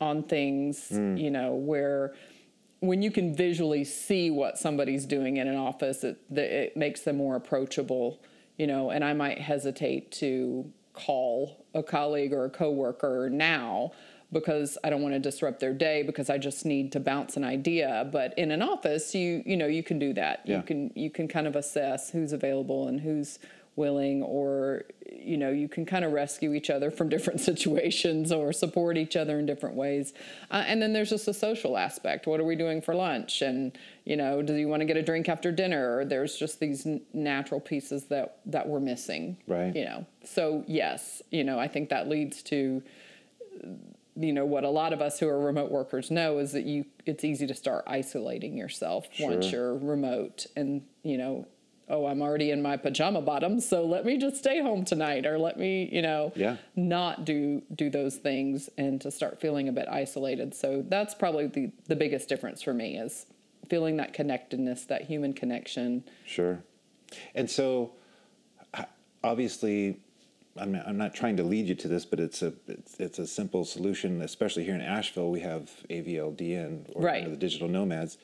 on 0.00 0.22
things, 0.22 0.88
you 0.92 1.30
know, 1.30 1.54
where 1.54 2.14
when 2.78 3.02
you 3.02 3.10
can 3.10 3.34
visually 3.34 3.84
see 3.84 4.30
what 4.30 4.58
somebody's 4.58 5.04
doing 5.04 5.36
in 5.36 5.48
an 5.48 5.56
office, 5.56 6.04
it, 6.04 6.18
it 6.30 6.76
makes 6.76 7.00
them 7.02 7.16
more 7.16 7.36
approachable, 7.36 8.22
you 8.56 8.66
know, 8.66 8.90
and 8.90 9.04
I 9.04 9.12
might 9.12 9.38
hesitate 9.38 10.12
to 10.12 10.72
call 10.92 11.64
a 11.74 11.82
colleague 11.82 12.32
or 12.32 12.44
a 12.44 12.50
coworker 12.50 13.28
now 13.30 13.92
because 14.32 14.78
I 14.84 14.90
don't 14.90 15.02
want 15.02 15.14
to 15.14 15.18
disrupt 15.18 15.60
their 15.60 15.74
day 15.74 16.02
because 16.02 16.30
I 16.30 16.38
just 16.38 16.64
need 16.64 16.92
to 16.92 17.00
bounce 17.00 17.36
an 17.36 17.44
idea. 17.44 18.08
But 18.12 18.38
in 18.38 18.50
an 18.50 18.62
office, 18.62 19.14
you 19.14 19.42
you 19.44 19.56
know 19.56 19.66
you 19.66 19.82
can 19.82 19.98
do 19.98 20.12
that. 20.14 20.42
Yeah. 20.44 20.58
You 20.58 20.62
can 20.62 20.92
you 20.94 21.10
can 21.10 21.28
kind 21.28 21.46
of 21.46 21.56
assess 21.56 22.10
who's 22.10 22.32
available 22.32 22.88
and 22.88 23.00
who's 23.00 23.38
willing, 23.76 24.22
or 24.22 24.84
you 25.10 25.36
know 25.36 25.50
you 25.50 25.68
can 25.68 25.84
kind 25.84 26.04
of 26.04 26.12
rescue 26.12 26.54
each 26.54 26.70
other 26.70 26.90
from 26.90 27.08
different 27.14 27.40
situations 27.40 28.32
or 28.32 28.52
support 28.52 28.96
each 28.96 29.16
other 29.16 29.38
in 29.38 29.46
different 29.46 29.76
ways. 29.76 30.12
Uh, 30.50 30.64
and 30.66 30.80
then 30.80 30.92
there's 30.92 31.10
just 31.10 31.28
a 31.28 31.34
social 31.34 31.76
aspect. 31.76 32.26
What 32.26 32.40
are 32.40 32.44
we 32.44 32.56
doing 32.56 32.80
for 32.80 32.94
lunch? 32.94 33.42
And 33.42 33.76
you 34.04 34.16
know, 34.16 34.42
do 34.42 34.54
you 34.54 34.68
want 34.68 34.80
to 34.80 34.86
get 34.86 34.96
a 34.96 35.02
drink 35.02 35.28
after 35.28 35.52
dinner? 35.52 35.98
Or 35.98 36.04
there's 36.04 36.36
just 36.36 36.60
these 36.60 36.86
n- 36.86 37.00
natural 37.12 37.60
pieces 37.60 38.04
that 38.04 38.38
that 38.46 38.68
we're 38.68 38.80
missing. 38.80 39.36
Right. 39.46 39.74
You 39.74 39.84
know. 39.84 40.06
So 40.24 40.64
yes, 40.66 41.22
you 41.30 41.44
know 41.44 41.58
I 41.58 41.68
think 41.68 41.88
that 41.90 42.08
leads 42.08 42.42
to 42.44 42.82
you 44.16 44.32
know 44.32 44.44
what 44.44 44.64
a 44.64 44.68
lot 44.68 44.92
of 44.92 45.00
us 45.00 45.18
who 45.18 45.28
are 45.28 45.40
remote 45.40 45.70
workers 45.70 46.10
know 46.10 46.38
is 46.38 46.52
that 46.52 46.64
you 46.64 46.84
it's 47.06 47.24
easy 47.24 47.46
to 47.46 47.54
start 47.54 47.84
isolating 47.86 48.56
yourself 48.56 49.06
once 49.18 49.50
you're 49.50 49.76
remote 49.76 50.46
and 50.56 50.82
you 51.02 51.16
know 51.16 51.46
oh 51.90 52.06
i'm 52.06 52.22
already 52.22 52.50
in 52.50 52.62
my 52.62 52.76
pajama 52.76 53.20
bottoms 53.20 53.68
so 53.68 53.84
let 53.84 54.04
me 54.06 54.16
just 54.16 54.36
stay 54.36 54.62
home 54.62 54.84
tonight 54.84 55.26
or 55.26 55.38
let 55.38 55.58
me 55.58 55.88
you 55.92 56.00
know 56.00 56.32
Yeah. 56.36 56.56
not 56.76 57.24
do 57.26 57.62
do 57.74 57.90
those 57.90 58.16
things 58.16 58.70
and 58.78 59.00
to 59.02 59.10
start 59.10 59.40
feeling 59.40 59.68
a 59.68 59.72
bit 59.72 59.88
isolated 59.88 60.54
so 60.54 60.82
that's 60.88 61.14
probably 61.14 61.46
the 61.48 61.70
the 61.88 61.96
biggest 61.96 62.28
difference 62.28 62.62
for 62.62 62.72
me 62.72 62.96
is 62.96 63.26
feeling 63.68 63.96
that 63.98 64.14
connectedness 64.14 64.84
that 64.84 65.02
human 65.02 65.32
connection 65.32 66.04
Sure. 66.24 66.62
And 67.34 67.50
so, 67.50 67.92
obviously, 69.24 69.98
I'm 70.56 70.72
not, 70.72 70.86
I'm 70.86 70.96
not 70.96 71.14
trying 71.14 71.36
to 71.38 71.42
lead 71.42 71.66
you 71.66 71.74
to 71.76 71.88
this, 71.88 72.04
but 72.04 72.20
it's 72.20 72.42
a 72.42 72.52
it's, 72.68 72.98
it's 73.00 73.18
a 73.18 73.26
simple 73.26 73.64
solution. 73.64 74.22
Especially 74.22 74.64
here 74.64 74.74
in 74.74 74.80
Asheville, 74.80 75.30
we 75.30 75.40
have 75.40 75.70
AVLDN 75.88 76.90
or 76.94 77.02
Right. 77.02 77.28
the 77.28 77.36
digital 77.36 77.68
nomads. 77.68 78.18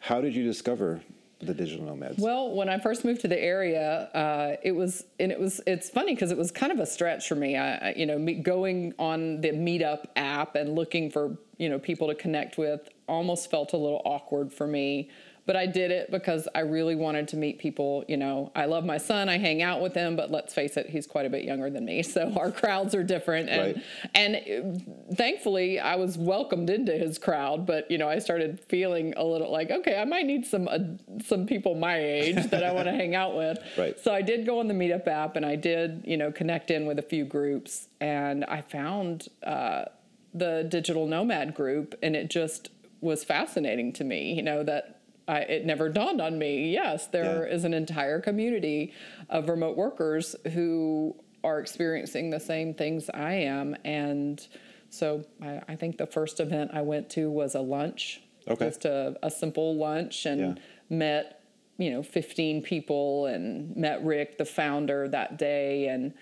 How 0.00 0.20
did 0.20 0.34
you 0.34 0.44
discover 0.44 1.00
the 1.40 1.54
digital 1.54 1.86
nomads? 1.86 2.18
Well, 2.18 2.54
when 2.54 2.68
I 2.68 2.78
first 2.78 3.04
moved 3.04 3.20
to 3.22 3.28
the 3.28 3.40
area, 3.40 4.08
uh, 4.14 4.56
it 4.62 4.72
was, 4.72 5.04
and 5.20 5.30
it 5.30 5.38
was, 5.38 5.60
it's 5.66 5.88
funny 5.88 6.14
because 6.14 6.30
it 6.30 6.38
was 6.38 6.50
kind 6.50 6.72
of 6.72 6.80
a 6.80 6.86
stretch 6.86 7.28
for 7.28 7.36
me. 7.36 7.56
I, 7.56 7.92
you 7.92 8.06
know, 8.06 8.18
me 8.18 8.34
going 8.34 8.94
on 8.98 9.40
the 9.40 9.50
Meetup 9.50 10.06
app 10.16 10.56
and 10.56 10.74
looking 10.74 11.10
for, 11.10 11.38
you 11.56 11.68
know, 11.68 11.78
people 11.78 12.08
to 12.08 12.14
connect 12.14 12.58
with 12.58 12.88
almost 13.06 13.50
felt 13.50 13.72
a 13.72 13.76
little 13.76 14.02
awkward 14.04 14.52
for 14.52 14.66
me. 14.66 15.10
But 15.48 15.56
I 15.56 15.64
did 15.64 15.90
it 15.90 16.10
because 16.10 16.46
I 16.54 16.60
really 16.60 16.94
wanted 16.94 17.26
to 17.28 17.38
meet 17.38 17.58
people. 17.58 18.04
You 18.06 18.18
know, 18.18 18.52
I 18.54 18.66
love 18.66 18.84
my 18.84 18.98
son. 18.98 19.30
I 19.30 19.38
hang 19.38 19.62
out 19.62 19.80
with 19.80 19.94
him, 19.94 20.14
but 20.14 20.30
let's 20.30 20.52
face 20.52 20.76
it, 20.76 20.90
he's 20.90 21.06
quite 21.06 21.24
a 21.24 21.30
bit 21.30 21.42
younger 21.44 21.70
than 21.70 21.86
me. 21.86 22.02
So 22.18 22.34
our 22.36 22.50
crowds 22.50 22.94
are 22.94 23.02
different. 23.02 23.48
And 23.48 23.76
Right. 23.76 23.84
and 24.14 24.36
uh, 24.36 25.14
thankfully, 25.14 25.80
I 25.80 25.96
was 25.96 26.18
welcomed 26.18 26.68
into 26.68 26.92
his 26.92 27.18
crowd. 27.18 27.64
But 27.64 27.90
you 27.90 27.96
know, 27.96 28.10
I 28.10 28.18
started 28.18 28.60
feeling 28.68 29.14
a 29.16 29.24
little 29.24 29.50
like, 29.50 29.70
okay, 29.70 29.98
I 29.98 30.04
might 30.04 30.26
need 30.26 30.44
some 30.44 30.68
uh, 30.68 30.80
some 31.24 31.46
people 31.46 31.74
my 31.76 31.98
age 31.98 32.50
that 32.50 32.62
I 32.62 32.72
want 32.72 32.84
to 32.86 32.92
hang 33.02 33.14
out 33.14 33.34
with. 33.34 33.58
Right. 33.78 33.98
So 33.98 34.12
I 34.12 34.20
did 34.20 34.44
go 34.44 34.58
on 34.60 34.68
the 34.68 34.74
Meetup 34.74 35.06
app, 35.08 35.34
and 35.36 35.46
I 35.46 35.56
did 35.56 36.02
you 36.06 36.18
know 36.18 36.30
connect 36.30 36.70
in 36.70 36.84
with 36.84 36.98
a 36.98 37.02
few 37.14 37.24
groups, 37.24 37.88
and 38.02 38.44
I 38.44 38.60
found 38.60 39.28
uh, 39.42 39.86
the 40.34 40.66
Digital 40.68 41.06
Nomad 41.06 41.54
group, 41.54 41.94
and 42.02 42.14
it 42.14 42.28
just 42.28 42.68
was 43.00 43.24
fascinating 43.24 43.94
to 43.94 44.04
me. 44.04 44.34
You 44.34 44.42
know 44.42 44.62
that. 44.64 44.97
I, 45.28 45.40
it 45.40 45.66
never 45.66 45.88
dawned 45.88 46.20
on 46.20 46.38
me. 46.38 46.70
Yes, 46.72 47.06
there 47.08 47.46
Yeah. 47.46 47.54
is 47.54 47.64
an 47.64 47.74
entire 47.74 48.20
community 48.20 48.92
of 49.28 49.48
remote 49.48 49.76
workers 49.76 50.34
who 50.54 51.14
are 51.44 51.60
experiencing 51.60 52.30
the 52.30 52.40
same 52.40 52.74
things 52.74 53.08
I 53.12 53.34
am. 53.34 53.76
And 53.84 54.44
so 54.90 55.24
I, 55.42 55.60
I 55.68 55.76
think 55.76 55.98
the 55.98 56.06
first 56.06 56.40
event 56.40 56.70
I 56.72 56.82
went 56.82 57.10
to 57.10 57.30
was 57.30 57.54
a 57.54 57.60
lunch, 57.60 58.22
Okay. 58.48 58.66
just 58.66 58.86
a, 58.86 59.16
a 59.22 59.30
simple 59.30 59.76
lunch, 59.76 60.24
and 60.26 60.40
Yeah. 60.40 60.54
met, 60.88 61.42
you 61.76 61.90
know, 61.90 62.02
15 62.02 62.62
people 62.62 63.26
and 63.26 63.76
met 63.76 64.02
Rick, 64.02 64.38
the 64.38 64.46
founder, 64.46 65.06
that 65.08 65.36
day. 65.38 65.88
And 65.88 66.14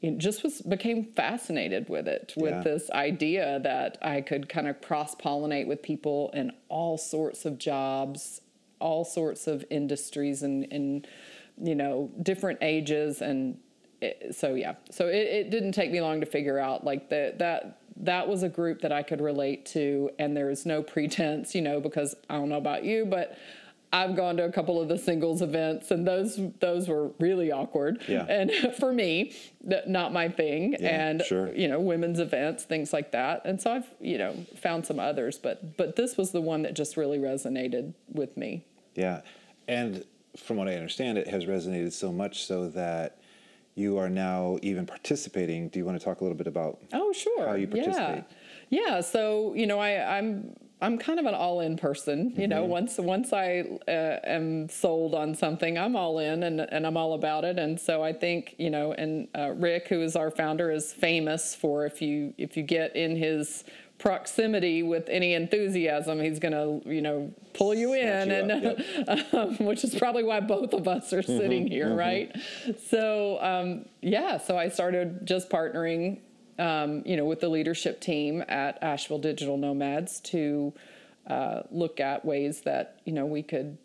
it 0.00 0.18
just 0.18 0.42
was 0.42 0.60
became 0.62 1.12
fascinated 1.12 1.88
with 1.90 2.08
it, 2.08 2.32
with 2.36 2.52
Yeah. 2.52 2.62
this 2.62 2.90
idea 2.90 3.60
that 3.62 3.98
I 4.02 4.22
could 4.22 4.48
kind 4.48 4.66
of 4.68 4.80
cross 4.80 5.14
pollinate 5.14 5.66
with 5.66 5.82
people 5.82 6.30
in 6.34 6.50
all 6.70 6.96
sorts 6.98 7.44
of 7.44 7.58
jobs, 7.58 8.40
all 8.84 9.04
sorts 9.04 9.46
of 9.46 9.64
industries, 9.70 10.42
and, 10.42 10.70
and 10.70 11.08
you 11.60 11.74
know, 11.74 12.10
different 12.22 12.58
ages. 12.60 13.22
And 13.22 13.58
it, 14.02 14.36
so, 14.36 14.54
yeah, 14.54 14.74
so 14.90 15.08
it, 15.08 15.14
it 15.14 15.50
didn't 15.50 15.72
take 15.72 15.90
me 15.90 16.02
long 16.02 16.20
to 16.20 16.26
figure 16.26 16.58
out 16.58 16.84
like 16.84 17.08
that, 17.08 17.38
that, 17.38 17.80
that 17.96 18.28
was 18.28 18.42
a 18.42 18.48
group 18.48 18.82
that 18.82 18.92
I 18.92 19.02
could 19.02 19.22
relate 19.22 19.64
to. 19.66 20.10
And 20.18 20.36
there 20.36 20.50
is 20.50 20.66
no 20.66 20.82
pretense, 20.92 21.54
you 21.54 21.62
know, 21.62 21.80
because 21.80 22.14
I 22.28 22.34
don't 22.34 22.50
know 22.50 22.58
about 22.58 22.84
you, 22.84 23.06
but 23.06 23.38
I've 23.94 24.16
gone 24.16 24.36
to 24.38 24.44
a 24.44 24.50
couple 24.50 24.80
of 24.80 24.88
the 24.88 24.98
singles 24.98 25.40
events, 25.40 25.92
and 25.92 26.04
those 26.04 26.40
those 26.58 26.88
were 26.88 27.12
really 27.20 27.52
awkward. 27.52 28.02
Yeah. 28.08 28.26
And 28.28 28.50
for 28.80 28.92
me, 28.92 29.32
not 29.62 30.12
my 30.12 30.28
thing. 30.28 30.72
Yeah, 30.72 31.08
and 31.08 31.22
sure. 31.22 31.54
you 31.54 31.68
know, 31.68 31.78
women's 31.78 32.18
events, 32.18 32.64
things 32.64 32.92
like 32.92 33.12
that. 33.12 33.42
And 33.44 33.62
so 33.62 33.72
I've 33.72 33.88
you 34.00 34.18
know 34.18 34.34
found 34.56 34.84
some 34.84 34.98
others, 34.98 35.38
but 35.38 35.76
but 35.76 35.94
this 35.94 36.16
was 36.16 36.32
the 36.32 36.40
one 36.40 36.62
that 36.62 36.74
just 36.74 36.96
really 36.96 37.18
resonated 37.18 37.94
with 38.12 38.36
me. 38.36 38.64
Yeah, 38.94 39.22
and 39.68 40.04
from 40.36 40.56
what 40.56 40.68
I 40.68 40.74
understand, 40.74 41.18
it 41.18 41.28
has 41.28 41.44
resonated 41.44 41.92
so 41.92 42.12
much 42.12 42.44
so 42.44 42.68
that 42.70 43.18
you 43.76 43.98
are 43.98 44.08
now 44.08 44.58
even 44.62 44.86
participating. 44.86 45.68
Do 45.68 45.78
you 45.78 45.84
want 45.84 45.98
to 45.98 46.04
talk 46.04 46.20
a 46.20 46.24
little 46.24 46.36
bit 46.38 46.46
about? 46.46 46.78
Oh, 46.92 47.12
sure. 47.12 47.46
How 47.46 47.54
you 47.54 47.66
participate. 47.66 48.24
Yeah. 48.70 48.88
Yeah. 48.94 49.00
So, 49.00 49.52
you 49.54 49.66
know, 49.66 49.78
I, 49.80 50.18
I'm 50.18 50.54
I'm 50.80 50.98
kind 50.98 51.18
of 51.18 51.24
an 51.26 51.34
all-in 51.34 51.76
person. 51.76 52.30
You 52.30 52.42
Mm-hmm. 52.42 52.50
know, 52.50 52.64
once 52.64 52.98
once 52.98 53.32
I 53.32 53.64
uh, 53.88 54.18
am 54.24 54.68
sold 54.68 55.14
on 55.14 55.34
something, 55.34 55.78
I'm 55.78 55.96
all 55.96 56.18
in 56.18 56.42
and 56.44 56.60
and 56.60 56.86
I'm 56.86 56.96
all 56.96 57.14
about 57.14 57.44
it. 57.44 57.58
And 57.58 57.80
so 57.80 58.02
I 58.02 58.12
think 58.12 58.54
you 58.58 58.70
know, 58.70 58.92
and 58.92 59.28
uh, 59.36 59.50
Rick, 59.56 59.88
who 59.88 60.02
is 60.02 60.14
our 60.16 60.30
founder, 60.30 60.70
is 60.70 60.92
famous 60.92 61.54
for 61.54 61.84
if 61.86 62.00
you 62.02 62.34
if 62.38 62.56
you 62.56 62.62
get 62.62 62.94
in 62.96 63.16
his 63.16 63.64
proximity 64.04 64.82
with 64.82 65.08
any 65.08 65.32
enthusiasm, 65.32 66.20
he's 66.20 66.38
gonna 66.38 66.78
you 66.84 67.00
know 67.00 67.32
pull 67.54 67.74
you 67.74 67.94
in, 67.94 68.28
you 68.28 68.34
and 68.34 69.08
up, 69.08 69.34
um, 69.34 69.56
which 69.64 69.82
is 69.82 69.94
probably 69.94 70.22
why 70.22 70.40
both 70.40 70.74
of 70.74 70.86
us 70.86 71.12
are 71.14 71.22
sitting 71.22 71.66
here, 71.66 71.94
right? 71.94 72.36
So 72.88 73.38
um, 73.40 73.86
yeah, 74.02 74.36
so 74.36 74.58
I 74.58 74.68
started 74.68 75.26
just 75.26 75.48
partnering, 75.48 76.18
um, 76.58 77.02
you 77.06 77.16
know, 77.16 77.24
with 77.24 77.40
the 77.40 77.48
leadership 77.48 78.00
team 78.00 78.44
at 78.46 78.80
Asheville 78.82 79.18
Digital 79.18 79.56
Nomads 79.56 80.20
to 80.20 80.74
uh, 81.26 81.62
look 81.70 81.98
at 81.98 82.26
ways 82.26 82.60
that 82.60 83.00
you 83.06 83.12
know 83.14 83.24
we 83.24 83.42
could 83.42 83.78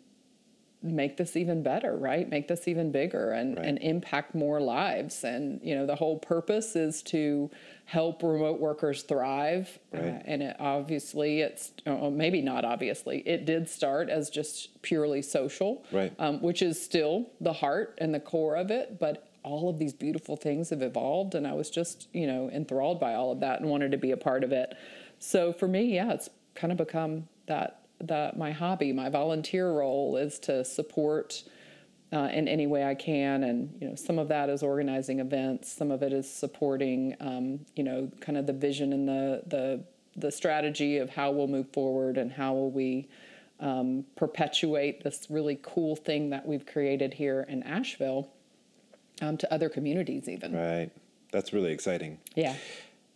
make 0.82 1.16
this 1.18 1.36
even 1.36 1.62
better, 1.62 1.94
right? 1.96 2.28
Make 2.28 2.48
this 2.48 2.66
even 2.66 2.90
bigger 2.90 3.32
and, 3.32 3.56
Right. 3.56 3.66
and 3.66 3.78
impact 3.80 4.34
more 4.34 4.60
lives. 4.60 5.24
And 5.24 5.60
you 5.62 5.74
know, 5.74 5.84
the 5.84 5.94
whole 5.96 6.18
purpose 6.18 6.74
is 6.74 7.02
to 7.04 7.50
help 7.84 8.22
remote 8.22 8.60
workers 8.60 9.02
thrive. 9.02 9.78
Uh, 9.92 9.98
and 9.98 10.42
it 10.42 10.56
obviously, 10.58 11.40
it's 11.40 11.72
oh, 11.86 12.10
maybe 12.10 12.40
not 12.40 12.64
obviously, 12.64 13.18
it 13.26 13.44
did 13.44 13.68
start 13.68 14.08
as 14.08 14.30
just 14.30 14.80
purely 14.82 15.20
social, 15.22 15.84
Right. 15.92 16.12
Um, 16.18 16.40
which 16.40 16.62
is 16.62 16.82
still 16.82 17.30
the 17.40 17.52
heart 17.52 17.98
and 18.00 18.14
the 18.14 18.20
core 18.20 18.56
of 18.56 18.70
it. 18.70 18.98
But 18.98 19.26
all 19.42 19.68
of 19.70 19.78
these 19.78 19.92
beautiful 19.94 20.36
things 20.36 20.68
have 20.70 20.82
evolved, 20.82 21.34
and 21.34 21.46
I 21.46 21.52
was 21.54 21.70
just 21.70 22.08
you 22.12 22.26
know 22.26 22.50
enthralled 22.50 23.00
by 23.00 23.14
all 23.14 23.32
of 23.32 23.40
that 23.40 23.60
and 23.60 23.68
wanted 23.70 23.92
to 23.92 23.98
be 23.98 24.12
a 24.12 24.16
part 24.16 24.44
of 24.44 24.52
it. 24.52 24.74
So 25.18 25.52
for 25.52 25.68
me, 25.68 25.94
yeah, 25.94 26.12
it's 26.12 26.30
kind 26.54 26.70
of 26.72 26.78
become 26.78 27.28
that 27.46 27.79
that 28.00 28.36
my 28.36 28.52
hobby, 28.52 28.92
my 28.92 29.08
volunteer 29.08 29.70
role 29.72 30.16
is 30.16 30.38
to 30.40 30.64
support 30.64 31.42
uh, 32.12 32.28
in 32.32 32.48
any 32.48 32.66
way 32.66 32.84
I 32.84 32.94
can, 32.94 33.44
and 33.44 33.72
you 33.80 33.88
know, 33.88 33.94
some 33.94 34.18
of 34.18 34.28
that 34.28 34.48
is 34.48 34.62
organizing 34.62 35.20
events, 35.20 35.72
some 35.72 35.90
of 35.90 36.02
it 36.02 36.12
is 36.12 36.28
supporting, 36.28 37.14
um, 37.20 37.60
you 37.76 37.84
know, 37.84 38.10
kind 38.20 38.36
of 38.36 38.46
the 38.46 38.52
vision 38.52 38.92
and 38.92 39.08
the 39.08 39.42
the 39.46 39.84
the 40.16 40.30
strategy 40.32 40.98
of 40.98 41.08
how 41.10 41.30
we'll 41.30 41.46
move 41.46 41.68
forward 41.72 42.18
and 42.18 42.32
how 42.32 42.52
will 42.52 42.70
we 42.70 43.08
um, 43.60 44.04
perpetuate 44.16 45.04
this 45.04 45.26
really 45.30 45.58
cool 45.62 45.94
thing 45.94 46.30
that 46.30 46.46
we've 46.46 46.66
created 46.66 47.14
here 47.14 47.46
in 47.48 47.62
Asheville 47.62 48.28
um, 49.22 49.36
to 49.36 49.52
other 49.52 49.68
communities, 49.68 50.28
even. 50.28 50.52
Right. 50.52 50.90
That's 51.32 51.52
really 51.52 51.72
exciting. 51.72 52.18
Yeah, 52.34 52.56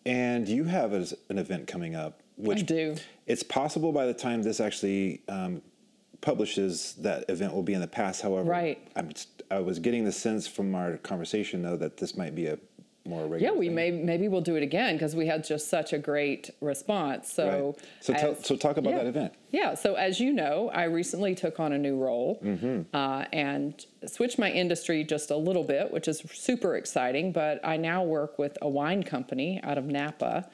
And 0.06 0.48
you 0.48 0.64
have 0.64 0.92
an 0.92 1.38
event 1.38 1.66
coming 1.66 1.94
up, 1.96 2.20
which 2.36 2.58
I 2.58 2.62
do. 2.62 2.96
It's 3.26 3.42
possible 3.42 3.92
by 3.92 4.06
the 4.06 4.14
time 4.14 4.42
this 4.42 4.60
actually 4.60 5.22
um, 5.28 5.62
publishes, 6.20 6.94
that 6.98 7.24
event 7.28 7.54
will 7.54 7.62
be 7.62 7.74
in 7.74 7.80
the 7.80 7.86
past. 7.86 8.22
However, 8.22 8.48
Right. 8.50 8.86
I'm, 8.96 9.10
I 9.50 9.58
was 9.60 9.78
getting 9.78 10.04
the 10.04 10.12
sense 10.12 10.46
from 10.46 10.74
our 10.74 10.96
conversation 10.98 11.62
though 11.62 11.76
that 11.76 11.96
this 11.98 12.16
might 12.16 12.34
be 12.34 12.46
a 12.46 12.58
more 13.06 13.26
regular. 13.26 13.52
Yeah, 13.52 13.58
we 13.58 13.66
thing. 13.66 13.74
may 13.74 13.90
maybe 13.90 14.28
we'll 14.28 14.40
do 14.40 14.56
it 14.56 14.62
again 14.62 14.94
because 14.94 15.14
we 15.14 15.26
had 15.26 15.44
just 15.44 15.68
such 15.68 15.92
a 15.92 15.98
great 15.98 16.48
response. 16.62 17.30
So, 17.30 17.74
Right. 17.76 17.84
So 18.00 18.14
tell- 18.14 18.30
as- 18.32 18.46
so 18.46 18.56
talk 18.56 18.78
about 18.78 18.90
yeah. 18.92 18.98
that 19.00 19.06
event. 19.06 19.34
Yeah. 19.50 19.74
So 19.74 19.94
as 19.96 20.18
you 20.20 20.32
know, 20.32 20.70
I 20.72 20.84
recently 20.84 21.34
took 21.34 21.60
on 21.60 21.74
a 21.74 21.78
new 21.78 21.96
role 21.98 22.40
Mm-hmm. 22.42 22.96
uh, 22.96 23.26
and 23.30 23.84
switched 24.06 24.38
my 24.38 24.50
industry 24.50 25.04
just 25.04 25.30
a 25.30 25.36
little 25.36 25.64
bit, 25.64 25.90
which 25.92 26.08
is 26.08 26.22
super 26.32 26.76
exciting. 26.76 27.30
But 27.32 27.60
I 27.62 27.76
now 27.76 28.02
work 28.02 28.38
with 28.38 28.56
a 28.62 28.68
wine 28.70 29.02
company 29.02 29.60
out 29.62 29.76
of 29.76 29.84
Napa 29.84 30.48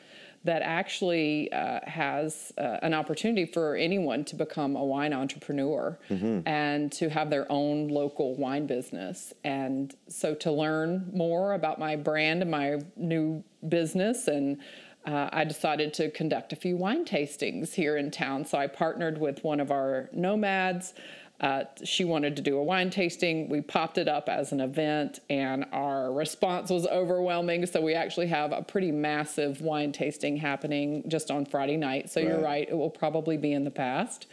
that 0.44 0.62
actually 0.62 1.52
uh, 1.52 1.80
has 1.86 2.52
uh, 2.56 2.78
an 2.82 2.94
opportunity 2.94 3.44
for 3.44 3.76
anyone 3.76 4.24
to 4.24 4.36
become 4.36 4.74
a 4.76 4.84
wine 4.84 5.12
entrepreneur 5.12 5.98
Mm-hmm. 6.08 6.48
and 6.48 6.90
to 6.92 7.08
have 7.10 7.30
their 7.30 7.50
own 7.50 7.88
local 7.88 8.34
wine 8.36 8.66
business. 8.66 9.32
And 9.44 9.94
so 10.08 10.34
to 10.36 10.50
learn 10.50 11.10
more 11.12 11.52
about 11.52 11.78
my 11.78 11.96
brand 11.96 12.42
and 12.42 12.50
my 12.50 12.78
new 12.96 13.44
business 13.68 14.28
and 14.28 14.58
uh, 15.06 15.30
I 15.32 15.44
decided 15.44 15.94
to 15.94 16.10
conduct 16.10 16.52
a 16.52 16.56
few 16.56 16.76
wine 16.76 17.04
tastings 17.06 17.72
here 17.72 17.96
in 17.96 18.10
town. 18.10 18.44
So 18.44 18.58
I 18.58 18.66
partnered 18.66 19.18
with 19.18 19.42
one 19.42 19.58
of 19.60 19.70
our 19.70 20.10
nomads. 20.12 20.92
Uh, 21.40 21.64
she 21.84 22.04
wanted 22.04 22.36
to 22.36 22.42
do 22.42 22.58
a 22.58 22.62
wine 22.62 22.90
tasting. 22.90 23.48
We 23.48 23.62
popped 23.62 23.96
it 23.96 24.08
up 24.08 24.28
as 24.28 24.52
an 24.52 24.60
event, 24.60 25.20
and 25.30 25.64
our 25.72 26.12
response 26.12 26.68
was 26.70 26.86
overwhelming. 26.86 27.64
So 27.64 27.80
we 27.80 27.94
actually 27.94 28.26
have 28.26 28.52
a 28.52 28.62
pretty 28.62 28.92
massive 28.92 29.62
wine 29.62 29.92
tasting 29.92 30.36
happening 30.36 31.02
just 31.08 31.30
on 31.30 31.46
Friday 31.46 31.78
night. 31.78 32.10
So 32.10 32.20
you're 32.20 32.34
Right. 32.36 32.44
right; 32.44 32.68
it 32.68 32.74
will 32.76 32.90
probably 32.90 33.38
be 33.38 33.52
in 33.52 33.64
the 33.64 33.70
past. 33.70 34.26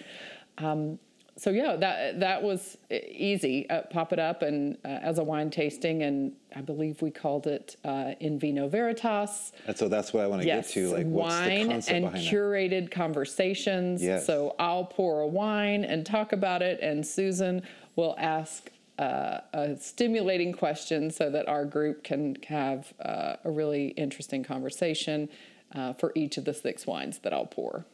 Um, 0.58 1.00
so 1.38 1.52
yeah, 1.52 1.76
that 1.76 2.20
that 2.20 2.42
was 2.42 2.78
easy. 2.90 3.70
Uh, 3.70 3.84
pop 3.84 4.12
it 4.12 4.20
up 4.20 4.42
and 4.42 4.76
uh, 4.84 4.88
as 4.88 5.20
a 5.20 5.24
wine 5.24 5.52
tasting, 5.52 6.02
and 6.02 6.34
I 6.56 6.62
believe 6.62 7.02
we 7.02 7.12
called 7.12 7.46
it 7.46 7.76
uh, 7.86 8.14
In 8.20 8.40
Vino 8.40 8.68
Veritas 8.68 9.52
And 9.68 9.78
so 9.78 9.88
that's 9.88 10.14
what 10.14 10.24
I 10.24 10.28
want 10.28 10.42
to 10.42 10.48
yes, 10.48 10.68
get 10.68 10.74
to. 10.74 10.94
Like, 10.94 11.06
what's 11.06 11.36
the 11.36 11.42
wine 11.42 11.72
and 11.72 11.86
behind 11.86 12.06
that? 12.06 12.16
curated 12.16 12.90
conversations. 12.90 14.04
Yes. 14.04 14.26
So 14.26 14.56
I'll 14.58 14.86
pour 14.86 15.22
a 15.22 15.28
wine 15.28 15.84
and 15.84 16.06
talk 16.06 16.34
about 16.34 16.64
it, 16.64 16.80
and 16.82 17.06
Susan 17.06 17.62
will 17.96 18.16
ask 18.18 18.72
uh, 18.98 19.42
a 19.54 19.78
stimulating 19.78 20.52
question 20.54 21.12
so 21.12 21.30
that 21.30 21.48
our 21.48 21.66
group 21.66 22.04
can 22.04 22.36
have 22.48 22.94
uh, 23.00 23.36
a 23.44 23.52
really 23.52 23.90
interesting 23.90 24.44
conversation 24.44 25.30
uh, 25.76 25.94
for 25.94 26.12
each 26.16 26.38
of 26.38 26.46
the 26.46 26.54
six 26.54 26.88
wines 26.88 27.20
that 27.20 27.32
I'll 27.32 27.46
pour. 27.46 27.86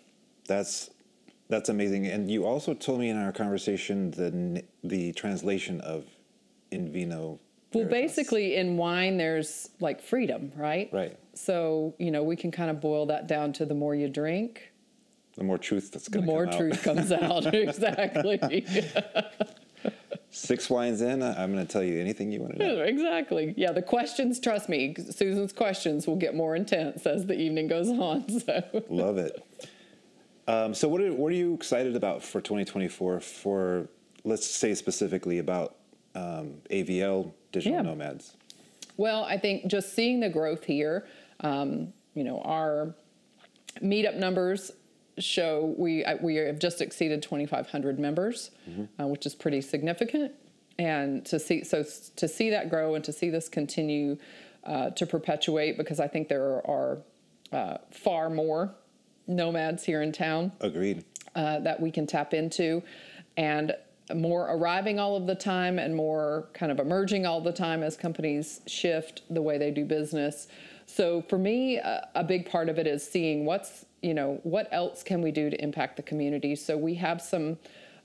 That's 0.48 0.90
that's 1.54 1.70
amazing. 1.70 2.08
And 2.08 2.30
you 2.32 2.46
also 2.46 2.74
told 2.74 3.00
me 3.00 3.10
in 3.10 3.18
our 3.18 3.32
conversation 3.32 4.12
the 4.12 4.64
the 4.84 5.14
translation 5.14 5.80
of 5.82 6.06
in 6.72 6.92
vino. 6.92 7.40
Well, 7.74 7.86
basically, 7.86 8.56
in 8.56 8.78
wine, 8.78 9.18
there's 9.18 9.70
like 9.80 10.02
freedom, 10.02 10.52
right? 10.56 10.90
Right. 10.92 11.18
So, 11.34 11.96
you 11.98 12.12
know, 12.12 12.24
we 12.24 12.36
can 12.36 12.52
kind 12.52 12.70
of 12.70 12.80
boil 12.80 13.08
that 13.08 13.28
down 13.28 13.52
to 13.54 13.66
the 13.66 13.74
more 13.74 13.96
you 13.96 14.08
drink, 14.08 14.72
the 15.36 15.44
more 15.44 15.58
truth 15.58 15.92
that's 15.92 16.06
the 16.06 16.12
going 16.12 16.26
to 16.26 16.32
more 16.32 16.46
truth 16.46 16.84
comes 16.84 17.12
out. 17.12 17.46
exactly. 17.54 18.66
Six 20.30 20.70
wines 20.70 21.02
in, 21.02 21.22
I'm 21.22 21.54
going 21.54 21.66
to 21.66 21.72
tell 21.72 21.84
you 21.84 22.00
anything 22.00 22.32
you 22.32 22.42
want 22.42 22.58
to 22.58 22.60
know. 22.60 22.82
exactly. 22.84 23.54
Yeah, 23.56 23.72
the 23.72 23.84
questions, 23.84 24.40
trust 24.40 24.68
me, 24.70 24.96
Susan's 25.12 25.54
questions 25.54 26.08
will 26.08 26.16
get 26.16 26.36
more 26.36 26.56
intense 26.56 27.06
as 27.06 27.28
the 27.28 27.40
evening 27.40 27.68
goes 27.68 27.90
on. 27.90 28.28
So, 28.40 28.84
Love 28.90 29.18
it. 29.18 29.44
Um, 30.48 30.74
so, 30.74 30.88
what 30.90 31.02
are 31.02 31.14
what 31.14 31.32
are 31.32 31.36
you 31.36 31.54
excited 31.54 31.96
about 31.96 32.22
for 32.24 32.42
2024? 32.42 33.20
For 33.22 33.88
let's 34.24 34.46
say 34.48 34.74
specifically 34.74 35.40
about 35.40 35.76
um, 36.16 36.56
AVL 36.70 37.32
digital 37.52 37.78
Yeah. 37.78 37.82
nomads. 37.84 38.36
well, 38.98 39.24
I 39.24 39.38
think 39.38 39.68
just 39.68 39.94
seeing 39.94 40.20
the 40.20 40.30
growth 40.30 40.64
here, 40.66 41.08
um, 41.42 41.94
you 42.14 42.24
know, 42.24 42.40
our 42.42 42.94
meetup 43.82 44.16
numbers 44.18 44.72
show 45.18 45.74
we 45.78 46.04
we 46.22 46.36
have 46.36 46.60
just 46.60 46.82
exceeded 46.82 47.22
2,500 47.22 48.00
members, 48.00 48.52
uh, 49.00 49.08
which 49.08 49.26
is 49.26 49.36
pretty 49.36 49.62
significant. 49.62 50.34
And 50.80 51.24
to 51.28 51.40
see 51.40 51.64
so 51.64 51.86
to 52.16 52.28
see 52.28 52.50
that 52.50 52.70
grow 52.70 52.96
and 52.96 53.04
to 53.06 53.14
see 53.14 53.30
this 53.30 53.48
continue 53.48 54.18
uh, 54.66 54.90
to 54.92 55.06
perpetuate, 55.06 55.78
because 55.78 56.00
I 56.00 56.08
think 56.08 56.28
there 56.28 56.66
are 56.68 56.98
uh, 57.52 57.78
far 57.92 58.30
more 58.30 58.74
nomads 59.28 59.84
here 59.84 60.02
in 60.02 60.12
town 60.12 60.52
Agreed. 60.62 61.04
uh, 61.36 61.60
that 61.60 61.80
we 61.80 61.92
can 61.92 62.08
tap 62.08 62.34
into, 62.34 62.84
and 63.38 63.76
more 64.14 64.52
arriving 64.52 65.00
all 65.00 65.16
of 65.16 65.28
the 65.28 65.36
time 65.36 65.80
and 65.80 65.96
more 65.96 66.50
kind 66.54 66.72
of 66.72 66.80
emerging 66.80 67.26
all 67.26 67.40
the 67.40 67.54
time 67.54 67.84
as 67.84 67.96
companies 67.96 68.62
shift 68.68 69.22
the 69.30 69.42
way 69.42 69.58
they 69.58 69.72
do 69.72 69.86
business. 69.86 70.48
So 70.86 71.22
for 71.22 71.38
me, 71.38 71.78
a, 71.78 72.10
a 72.16 72.24
big 72.24 72.50
part 72.50 72.68
of 72.68 72.78
it 72.78 72.86
is 72.86 73.08
seeing 73.08 73.46
what's 73.46 73.86
you 74.02 74.14
know 74.14 74.40
what 74.44 74.68
else 74.72 75.02
can 75.04 75.22
we 75.22 75.32
do 75.32 75.50
to 75.50 75.64
impact 75.64 75.96
the 75.96 76.04
community. 76.04 76.56
So 76.56 76.78
we 76.78 76.96
have 76.96 77.22
some. 77.22 77.58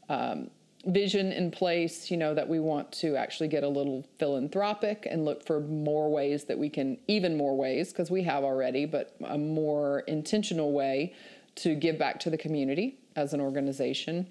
Um, 0.08 0.50
vision 0.86 1.32
in 1.32 1.50
place 1.50 2.10
you 2.10 2.16
know 2.16 2.34
that 2.34 2.48
we 2.48 2.60
want 2.60 2.90
to 2.92 3.16
actually 3.16 3.48
get 3.48 3.64
a 3.64 3.68
little 3.68 4.06
philanthropic 4.18 5.06
and 5.10 5.24
look 5.24 5.44
for 5.44 5.60
more 5.60 6.08
ways 6.08 6.44
that 6.44 6.56
we 6.56 6.68
can 6.68 6.96
even 7.08 7.36
more 7.36 7.56
ways 7.56 7.92
because 7.92 8.10
we 8.10 8.22
have 8.22 8.44
already 8.44 8.86
but 8.86 9.16
a 9.26 9.36
more 9.36 10.00
intentional 10.00 10.72
way 10.72 11.12
to 11.56 11.74
give 11.74 11.98
back 11.98 12.20
to 12.20 12.30
the 12.30 12.38
community 12.38 12.96
as 13.16 13.32
an 13.34 13.40
organization 13.40 14.26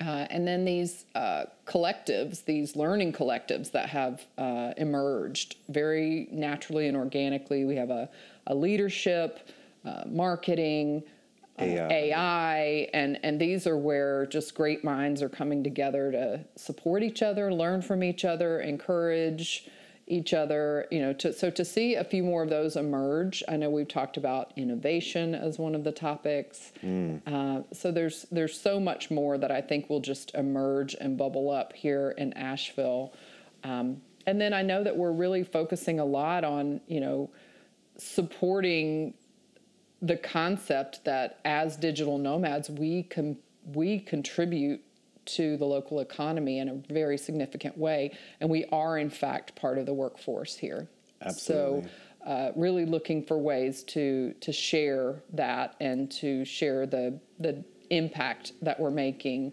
uh, 0.00 0.26
and 0.30 0.46
then 0.46 0.64
these 0.64 1.06
uh, 1.14 1.44
collectives, 1.66 2.44
these 2.44 2.76
learning 2.76 3.12
collectives 3.12 3.72
that 3.72 3.88
have 3.88 4.24
uh, 4.36 4.72
emerged 4.76 5.56
very 5.68 6.28
naturally 6.30 6.86
and 6.86 6.96
organically. 6.96 7.64
We 7.64 7.74
have 7.76 7.90
a, 7.90 8.08
a 8.46 8.54
leadership, 8.54 9.48
uh, 9.84 10.04
marketing, 10.06 11.02
AI. 11.58 11.88
AI, 11.88 12.88
and, 12.92 13.18
and 13.22 13.40
these 13.40 13.66
are 13.66 13.76
where 13.76 14.26
just 14.26 14.54
great 14.54 14.84
minds 14.84 15.22
are 15.22 15.28
coming 15.28 15.62
together 15.64 16.12
to 16.12 16.44
support 16.56 17.02
each 17.02 17.22
other, 17.22 17.52
learn 17.52 17.82
from 17.82 18.02
each 18.02 18.24
other, 18.24 18.60
encourage 18.60 19.68
each 20.08 20.32
other 20.32 20.86
you 20.90 21.00
know 21.00 21.12
to, 21.12 21.32
so 21.32 21.50
to 21.50 21.64
see 21.64 21.94
a 21.94 22.02
few 22.02 22.22
more 22.22 22.42
of 22.42 22.48
those 22.48 22.76
emerge 22.76 23.42
i 23.46 23.56
know 23.56 23.68
we've 23.68 23.88
talked 23.88 24.16
about 24.16 24.52
innovation 24.56 25.34
as 25.34 25.58
one 25.58 25.74
of 25.74 25.84
the 25.84 25.92
topics. 25.92 26.72
Uh, 27.26 27.60
so 27.72 27.92
there's 27.92 28.24
there's 28.32 28.58
so 28.58 28.80
much 28.80 29.10
more 29.10 29.36
that 29.36 29.50
i 29.50 29.60
think 29.60 29.90
will 29.90 30.00
just 30.00 30.34
emerge 30.34 30.96
and 31.00 31.18
bubble 31.18 31.50
up 31.50 31.72
here 31.74 32.14
in 32.16 32.32
asheville. 32.32 33.12
Um, 33.64 34.00
and 34.26 34.40
then 34.40 34.54
i 34.54 34.62
know 34.62 34.82
that 34.82 34.96
we're 34.96 35.12
really 35.12 35.44
focusing 35.44 36.00
a 36.00 36.04
lot 36.04 36.42
on 36.42 36.80
you 36.86 37.00
know 37.00 37.30
supporting 37.98 39.12
the 40.02 40.16
concept 40.16 41.04
that 41.04 41.40
as 41.44 41.76
digital 41.76 42.18
nomads 42.18 42.70
we 42.70 43.02
can 43.04 43.36
we 43.74 43.98
contribute 43.98 44.80
to 45.24 45.56
the 45.58 45.64
local 45.64 46.00
economy 46.00 46.58
in 46.58 46.68
a 46.68 46.74
very 46.92 47.18
significant 47.18 47.76
way 47.76 48.16
and 48.40 48.48
we 48.48 48.64
are 48.66 48.98
in 48.98 49.10
fact 49.10 49.54
part 49.56 49.76
of 49.78 49.86
the 49.86 49.92
workforce 49.94 50.56
here 50.56 50.88
Absolutely. 51.22 51.82
so 51.82 51.88
uh, 52.30 52.52
really 52.56 52.84
looking 52.84 53.22
for 53.24 53.38
ways 53.38 53.82
to 53.84 54.34
to 54.40 54.52
share 54.52 55.22
that 55.32 55.74
and 55.80 56.10
to 56.10 56.44
share 56.44 56.86
the 56.86 57.18
the 57.40 57.64
impact 57.90 58.52
that 58.62 58.78
we're 58.78 58.90
making. 58.90 59.52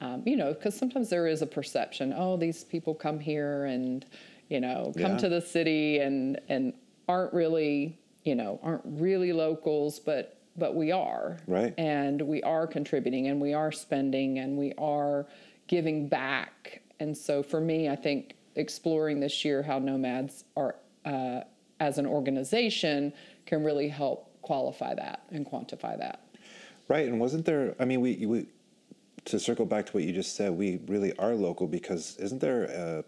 Um, 0.00 0.22
you 0.26 0.36
know, 0.36 0.52
because 0.52 0.76
sometimes 0.76 1.08
there 1.08 1.26
is 1.26 1.40
a 1.40 1.46
perception, 1.46 2.12
oh, 2.16 2.36
these 2.36 2.64
people 2.64 2.94
come 2.94 3.18
here 3.18 3.64
and, 3.64 4.04
you 4.50 4.60
know, 4.60 4.92
come 4.98 5.12
Yeah. 5.12 5.18
to 5.18 5.28
the 5.28 5.40
city 5.40 5.98
and 6.00 6.38
and 6.48 6.74
aren't 7.08 7.32
really, 7.32 7.98
you 8.26 8.34
know, 8.34 8.58
aren't 8.62 8.82
really 8.84 9.32
locals, 9.32 9.98
but 9.98 10.32
but 10.58 10.74
we 10.74 10.90
are, 10.90 11.36
Right. 11.46 11.74
And 11.76 12.20
we 12.22 12.42
are 12.42 12.66
contributing, 12.66 13.28
and 13.28 13.40
we 13.40 13.52
are 13.52 13.70
spending, 13.70 14.38
and 14.38 14.56
we 14.56 14.72
are 14.78 15.26
giving 15.66 16.08
back. 16.08 16.80
And 16.98 17.16
so, 17.16 17.42
for 17.42 17.60
me, 17.60 17.88
I 17.88 17.96
think 17.96 18.36
exploring 18.54 19.20
this 19.20 19.44
year 19.44 19.62
how 19.62 19.78
nomads 19.78 20.44
are 20.56 20.76
uh, 21.04 21.42
as 21.78 21.98
an 21.98 22.06
organization 22.06 23.12
can 23.44 23.62
really 23.62 23.88
help 23.88 24.30
qualify 24.40 24.94
that 24.94 25.24
and 25.30 25.46
quantify 25.46 25.98
that. 25.98 26.20
Right, 26.88 27.06
and 27.06 27.20
wasn't 27.20 27.44
there? 27.44 27.74
I 27.78 27.84
mean, 27.84 28.00
we, 28.00 28.24
we 28.26 28.46
to 29.26 29.38
circle 29.38 29.66
back 29.66 29.86
to 29.86 29.92
what 29.92 30.04
you 30.04 30.12
just 30.12 30.36
said, 30.36 30.52
we 30.52 30.80
really 30.86 31.16
are 31.18 31.34
local 31.34 31.66
because 31.66 32.16
isn't 32.16 32.40
there 32.40 32.64
a 32.64 33.04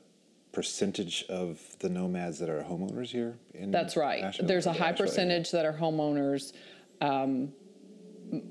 percentage 0.58 1.24
of 1.28 1.60
the 1.78 1.88
nomads 1.88 2.40
that 2.40 2.48
are 2.48 2.64
homeowners 2.64 3.10
here? 3.10 3.38
In 3.54 3.70
That's 3.70 3.96
right. 3.96 4.24
Asheville? 4.24 4.48
There's 4.48 4.66
a 4.66 4.72
high 4.72 4.88
Asheville 4.88 5.04
area? 5.04 5.12
percentage 5.12 5.50
that 5.52 5.64
are 5.64 5.72
homeowners. 5.72 6.52
Um, 7.00 7.52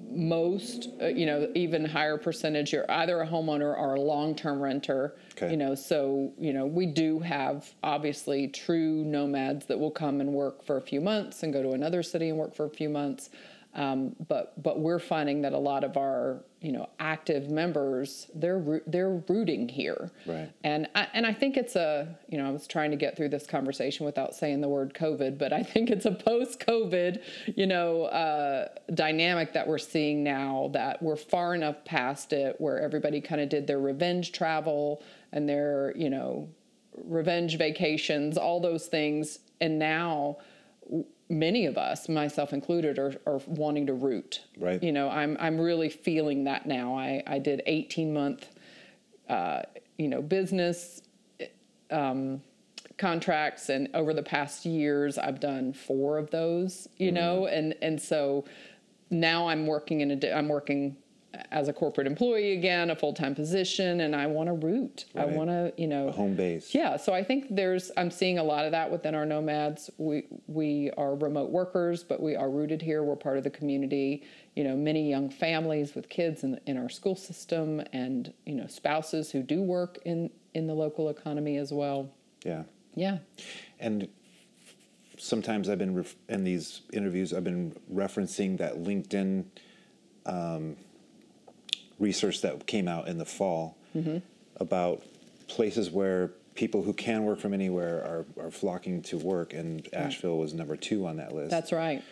most, 0.10 0.88
uh, 1.02 1.08
you 1.08 1.26
know, 1.26 1.52
even 1.54 1.84
higher 1.84 2.18
percentage, 2.18 2.72
you're 2.72 2.90
either 2.90 3.20
a 3.20 3.28
homeowner 3.28 3.78
or 3.78 3.96
a 3.96 4.02
long-term 4.02 4.62
renter. 4.62 5.18
Okay. 5.34 5.52
You 5.52 5.58
know, 5.58 5.76
so 5.76 6.32
you 6.40 6.54
know 6.54 6.66
we 6.66 6.86
do 6.86 7.20
have 7.20 7.74
obviously 7.84 8.48
true 8.48 9.04
nomads 9.04 9.66
that 9.66 9.78
will 9.78 9.92
come 9.92 10.22
and 10.22 10.32
work 10.32 10.64
for 10.64 10.78
a 10.78 10.82
few 10.82 11.02
months 11.02 11.44
and 11.44 11.52
go 11.52 11.62
to 11.62 11.72
another 11.72 12.02
city 12.04 12.30
and 12.30 12.38
work 12.38 12.56
for 12.56 12.66
a 12.66 12.70
few 12.70 12.88
months. 12.88 13.32
Um, 13.78 14.16
but 14.28 14.62
but 14.62 14.80
we're 14.80 15.00
finding 15.00 15.44
that 15.44 15.54
a 15.54 15.58
lot 15.58 15.84
of 15.84 15.98
our 15.98 16.44
you 16.62 16.72
know 16.72 16.90
active 17.00 17.52
members 17.52 18.28
they're 18.34 18.82
they're 18.88 19.22
rooting 19.30 19.70
here. 19.70 20.12
Right. 20.26 20.52
And 20.64 20.88
I, 20.96 21.08
and 21.14 21.28
I 21.28 21.34
think 21.34 21.58
it's 21.58 21.76
a, 21.76 22.18
you 22.28 22.40
know, 22.40 22.48
I 22.48 22.52
was 22.52 22.66
trying 22.66 22.90
to 22.90 22.98
get 22.98 23.16
through 23.16 23.30
this 23.30 23.46
conversation 23.46 24.06
without 24.06 24.34
saying 24.34 24.62
the 24.62 24.68
word 24.68 24.96
COVID, 24.96 25.38
but 25.38 25.54
I 25.54 25.62
think 25.74 25.92
it's 25.92 26.06
a 26.06 26.12
post 26.12 26.60
COVID, 26.60 27.22
you 27.56 27.68
know, 27.68 28.06
uh, 28.06 28.70
dynamic 28.96 29.54
that 29.54 29.68
we're 29.68 29.78
seeing 29.78 30.24
now 30.24 30.72
that 30.74 31.02
we're 31.02 31.16
far 31.16 31.54
enough 31.54 31.86
past 31.86 32.34
it 32.34 32.60
where 32.60 32.80
everybody 32.80 33.22
kind 33.22 33.40
of 33.40 33.50
did 33.50 33.68
their 33.68 33.80
revenge 33.80 34.32
travel 34.32 35.04
and 35.32 35.48
their, 35.48 35.94
you 35.96 36.10
know, 36.10 36.50
revenge 37.04 37.60
vacations, 37.60 38.38
all 38.40 38.60
those 38.60 38.88
things. 38.88 39.38
And 39.62 39.78
now 39.78 40.38
many 41.30 41.66
of 41.66 41.78
us, 41.78 42.08
myself 42.08 42.54
included, 42.54 42.98
are, 42.98 43.16
are 43.26 43.40
wanting 43.46 43.88
to 43.88 43.94
root. 43.94 44.44
Right. 44.58 44.82
You 44.82 44.92
know, 44.92 45.10
I'm, 45.10 45.38
I'm 45.40 45.60
really 45.60 45.90
feeling 45.90 46.46
that 46.46 46.66
now. 46.66 46.98
I, 46.98 47.24
I 47.28 47.40
did 47.40 47.62
18 47.66 48.14
month 48.14 48.48
uh, 49.30 49.62
you 49.98 50.08
know, 50.08 50.22
business 50.22 51.02
um, 51.92 52.42
contracts, 52.98 53.70
and 53.70 53.90
over 53.94 54.14
the 54.14 54.24
past 54.24 54.66
years, 54.66 55.18
I've 55.18 55.40
done 55.40 55.74
four 55.74 56.18
of 56.18 56.32
those. 56.32 56.88
You 56.98 57.12
know, 57.12 57.48
and 57.48 57.76
and 57.82 58.02
so 58.02 58.46
now 59.10 59.48
I'm 59.48 59.68
working 59.68 60.02
in 60.02 60.12
a, 60.12 60.32
I'm 60.34 60.48
working 60.48 60.98
as 61.52 61.68
a 61.68 61.74
corporate 61.74 62.08
employee 62.08 62.54
again, 62.54 62.90
a 62.90 62.96
full 62.96 63.14
time 63.14 63.36
position, 63.36 64.02
and 64.02 64.16
I 64.16 64.28
want 64.28 64.48
to 64.48 64.54
root. 64.54 65.06
I 65.16 65.26
want 65.26 65.50
to, 65.50 65.74
you 65.78 65.88
know, 65.88 66.12
home 66.12 66.36
base. 66.36 66.74
yeah, 66.74 66.98
so 66.98 67.14
I 67.14 67.24
think 67.24 67.48
there's 67.50 67.92
I'm 67.98 68.12
seeing 68.12 68.38
a 68.40 68.44
lot 68.44 68.66
of 68.66 68.72
that 68.72 68.90
within 68.90 69.14
our 69.14 69.26
nomads. 69.26 69.90
We 69.98 70.24
we 70.48 70.92
are 70.98 71.16
remote 71.16 71.52
workers, 71.52 72.04
but 72.04 72.22
we 72.22 72.36
are 72.36 72.50
rooted 72.50 72.82
here. 72.82 73.04
We're 73.04 73.16
part 73.16 73.38
of 73.38 73.44
the 73.44 73.50
community. 73.50 74.24
You 74.56 74.64
know, 74.64 74.76
many 74.76 75.10
young 75.10 75.30
families 75.30 75.96
with 75.96 76.10
kids 76.10 76.44
in 76.44 76.60
in 76.66 76.78
our 76.78 76.90
school 76.90 77.16
system, 77.16 77.82
and 77.94 78.34
you 78.46 78.56
know, 78.56 78.68
spouses 78.68 79.32
who 79.32 79.44
do 79.44 79.62
work 79.62 80.00
in 80.06 80.30
in 80.54 80.68
the 80.68 80.74
local 80.74 81.10
economy 81.10 81.58
as 81.58 81.72
well. 81.72 82.10
Yeah, 82.44 82.64
Yeah, 82.96 83.18
and 83.80 84.08
sometimes 85.18 85.70
I've 85.70 85.80
been 85.80 85.96
ref- 85.96 86.16
in 86.30 86.44
these 86.44 86.82
interviews. 86.94 87.34
I've 87.34 87.44
been 87.44 87.76
referencing 87.94 88.58
that 88.60 88.76
LinkedIn 88.76 89.46
um, 90.26 90.78
research 92.00 92.42
that 92.42 92.66
came 92.68 92.88
out 92.88 93.08
in 93.08 93.18
the 93.18 93.26
fall 93.26 93.76
Mm-hmm. 93.96 94.18
about 94.58 95.02
places 95.48 95.90
where 95.90 96.28
people 96.54 96.84
who 96.84 96.94
can 96.94 97.24
work 97.24 97.40
from 97.40 97.52
anywhere 97.54 98.00
are, 98.04 98.26
are 98.46 98.52
flocking 98.52 99.02
to 99.04 99.18
work, 99.18 99.54
and 99.54 99.88
Asheville 99.94 100.38
was 100.38 100.54
number 100.54 100.76
two 100.76 101.08
on 101.08 101.18
that 101.18 101.34
list. 101.34 101.50
that's 101.50 101.72
right. 101.72 102.04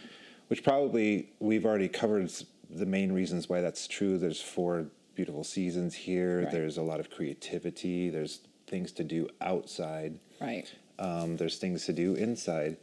which 0.47 0.63
probably 0.63 1.29
we've 1.39 1.65
already 1.65 1.87
covered 1.89 2.31
the 2.71 2.85
main 2.87 3.11
reasons 3.11 3.47
why 3.49 3.61
that's 3.61 3.87
true. 3.87 4.17
There's 4.17 4.41
four 4.41 4.87
beautiful 5.13 5.43
seasons 5.43 5.93
here. 5.93 6.41
Right. 6.43 6.51
There's 6.51 6.77
a 6.77 6.81
lot 6.81 6.99
of 6.99 7.11
creativity. 7.11 8.09
There's 8.09 8.39
things 8.65 8.91
to 8.93 9.03
do 9.03 9.27
outside. 9.41 10.17
Right. 10.41 10.65
Um, 10.97 11.37
there's 11.37 11.57
things 11.57 11.85
to 11.85 11.93
do 11.93 12.15
inside, 12.15 12.77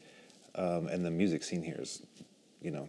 um, 0.55 0.87
and 0.87 1.05
the 1.05 1.11
music 1.11 1.43
scene 1.43 1.63
here 1.63 1.79
is, 1.81 2.03
you 2.63 2.71
know, 2.71 2.89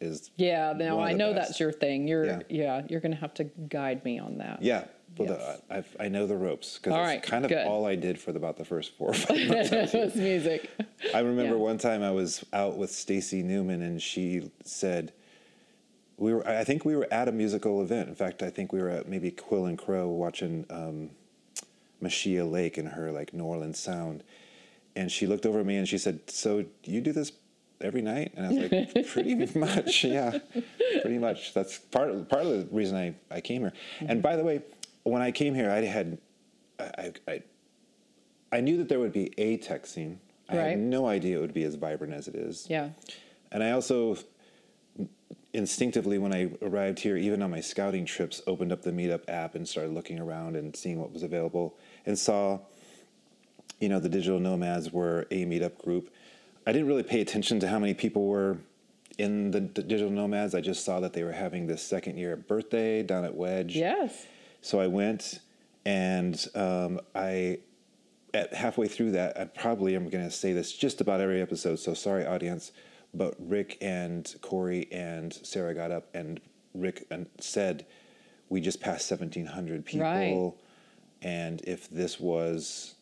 is 0.00 0.30
Yeah. 0.36 0.72
Now 0.76 1.00
I 1.00 1.12
know 1.12 1.32
best. 1.32 1.48
that's 1.48 1.60
your 1.60 1.72
thing. 1.72 2.06
You're 2.08 2.24
Yeah. 2.26 2.40
yeah. 2.48 2.82
you're 2.88 3.00
gonna 3.00 3.16
have 3.16 3.34
to 3.34 3.44
guide 3.44 4.04
me 4.04 4.18
on 4.18 4.38
that. 4.38 4.62
yeah. 4.62 4.84
Well, 5.16 5.28
Yes. 5.28 5.60
the, 5.68 5.74
I've, 5.76 5.96
I 6.00 6.08
know 6.08 6.26
the 6.26 6.36
ropes 6.36 6.76
because 6.76 6.92
it's 6.98 7.06
right, 7.06 7.22
kind 7.22 7.44
of 7.44 7.48
good. 7.48 7.64
all 7.68 7.86
I 7.86 7.94
did 7.94 8.18
for 8.18 8.32
the, 8.32 8.38
about 8.38 8.56
the 8.56 8.64
first 8.64 8.96
four 8.96 9.10
or 9.10 9.14
five 9.14 9.46
months. 9.46 9.72
I 9.72 9.82
was 10.04 10.16
music. 10.16 10.68
I 11.14 11.20
remember 11.20 11.54
Yeah. 11.54 11.60
one 11.60 11.78
time 11.78 12.02
I 12.02 12.10
was 12.10 12.44
out 12.52 12.76
with 12.76 12.90
Stacy 12.90 13.42
Newman 13.42 13.80
and 13.82 14.02
she 14.02 14.50
said 14.64 15.12
we 16.16 16.34
were 16.34 16.46
I 16.46 16.64
think 16.64 16.84
we 16.84 16.96
were 16.96 17.06
at 17.12 17.28
a 17.28 17.32
musical 17.32 17.80
event. 17.82 18.08
In 18.08 18.14
fact, 18.16 18.42
I 18.42 18.50
think 18.50 18.72
we 18.72 18.80
were 18.82 18.88
at 18.90 19.08
maybe 19.08 19.30
Quill 19.30 19.66
and 19.66 19.78
Crow 19.78 20.08
watching 20.08 20.66
um 20.70 21.10
Machia 22.02 22.44
Lake 22.50 22.76
and 22.76 22.88
her 22.88 23.10
like 23.12 23.32
New 23.32 23.44
Orleans 23.44 23.78
sound. 23.78 24.22
And 24.96 25.10
she 25.10 25.26
looked 25.26 25.44
over 25.46 25.60
at 25.60 25.66
me 25.66 25.76
and 25.76 25.88
she 25.88 25.98
said, 25.98 26.20
"So 26.30 26.64
you 26.84 27.00
do 27.00 27.12
this 27.12 27.32
every 27.80 28.02
night?" 28.02 28.32
And 28.36 28.46
I 28.46 28.48
was 28.50 28.72
like, 28.72 29.06
"Pretty 29.08 29.34
much, 29.58 30.04
yeah, 30.04 30.38
pretty 31.02 31.18
much. 31.18 31.54
That's 31.54 31.78
part 31.78 32.28
part 32.28 32.42
of 32.46 32.48
the 32.50 32.68
reason 32.74 32.96
I 32.96 33.14
I 33.34 33.40
came 33.40 33.62
here." 33.62 33.72
And 34.00 34.08
mm-hmm. 34.08 34.20
by 34.20 34.36
the 34.36 34.44
way, 34.44 34.62
when 35.02 35.22
I 35.22 35.30
came 35.30 35.54
here, 35.54 35.70
I 35.70 35.82
had 35.82 36.18
I 36.78 36.84
I, 36.84 37.12
I 37.28 37.42
I 38.52 38.60
knew 38.60 38.76
that 38.78 38.88
there 38.88 39.00
would 39.00 39.12
be 39.12 39.32
a 39.38 39.56
tech 39.56 39.86
scene. 39.86 40.20
I 40.48 40.56
Right. 40.56 40.70
had 40.70 40.78
no 40.78 41.06
idea 41.06 41.38
it 41.38 41.40
would 41.40 41.54
be 41.54 41.64
as 41.64 41.74
vibrant 41.74 42.12
as 42.12 42.28
it 42.28 42.34
is. 42.34 42.66
Yeah. 42.68 42.90
And 43.50 43.62
I 43.62 43.70
also 43.70 44.18
instinctively, 45.54 46.18
when 46.18 46.34
I 46.34 46.50
arrived 46.60 46.98
here, 46.98 47.16
even 47.16 47.40
on 47.40 47.50
my 47.50 47.60
scouting 47.60 48.04
trips, 48.04 48.42
opened 48.46 48.72
up 48.72 48.82
the 48.82 48.90
Meetup 48.90 49.22
app 49.28 49.54
and 49.54 49.66
started 49.66 49.92
looking 49.92 50.18
around 50.18 50.56
and 50.56 50.74
seeing 50.76 51.00
what 51.00 51.12
was 51.12 51.22
available 51.22 51.76
and 52.04 52.18
saw, 52.18 52.58
you 53.80 53.88
know, 53.88 54.00
the 54.00 54.08
digital 54.08 54.40
nomads 54.40 54.92
were 54.92 55.26
a 55.30 55.44
Meetup 55.46 55.78
group. 55.78 56.12
I 56.66 56.72
didn't 56.72 56.88
really 56.88 57.02
pay 57.02 57.20
attention 57.20 57.60
to 57.60 57.68
how 57.68 57.78
many 57.78 57.94
people 57.94 58.26
were 58.26 58.58
in 59.18 59.50
the, 59.50 59.60
the 59.60 59.82
digital 59.82 60.10
nomads. 60.10 60.54
I 60.54 60.60
just 60.60 60.84
saw 60.84 61.00
that 61.00 61.12
they 61.12 61.22
were 61.22 61.32
having 61.32 61.66
this 61.66 61.82
second 61.82 62.16
year 62.16 62.36
birthday 62.36 63.02
down 63.02 63.24
at 63.24 63.34
Wedge. 63.34 63.76
Yes. 63.76 64.26
So 64.60 64.80
I 64.80 64.86
went 64.86 65.40
and 65.84 66.46
um, 66.54 67.00
I, 67.14 67.58
at 68.32 68.54
halfway 68.54 68.88
through 68.88 69.12
that, 69.12 69.38
I 69.38 69.44
probably 69.44 69.94
am 69.94 70.08
going 70.08 70.24
to 70.24 70.30
say 70.30 70.52
this 70.52 70.72
just 70.72 71.00
about 71.00 71.20
every 71.20 71.40
episode. 71.42 71.76
So 71.76 71.94
sorry, 71.94 72.26
audience. 72.26 72.72
But 73.12 73.36
Rick 73.38 73.78
and 73.80 74.34
Corey 74.40 74.88
and 74.90 75.32
Sarah 75.32 75.74
got 75.74 75.92
up 75.92 76.08
and 76.14 76.40
Rick 76.74 77.06
and 77.10 77.26
said, 77.38 77.86
We 78.48 78.60
just 78.60 78.80
passed 78.80 79.08
1,700 79.10 79.84
people. 79.84 80.04
Right. 80.04 81.30
And 81.30 81.62
if 81.62 81.88
this 81.88 82.18
was 82.18 82.94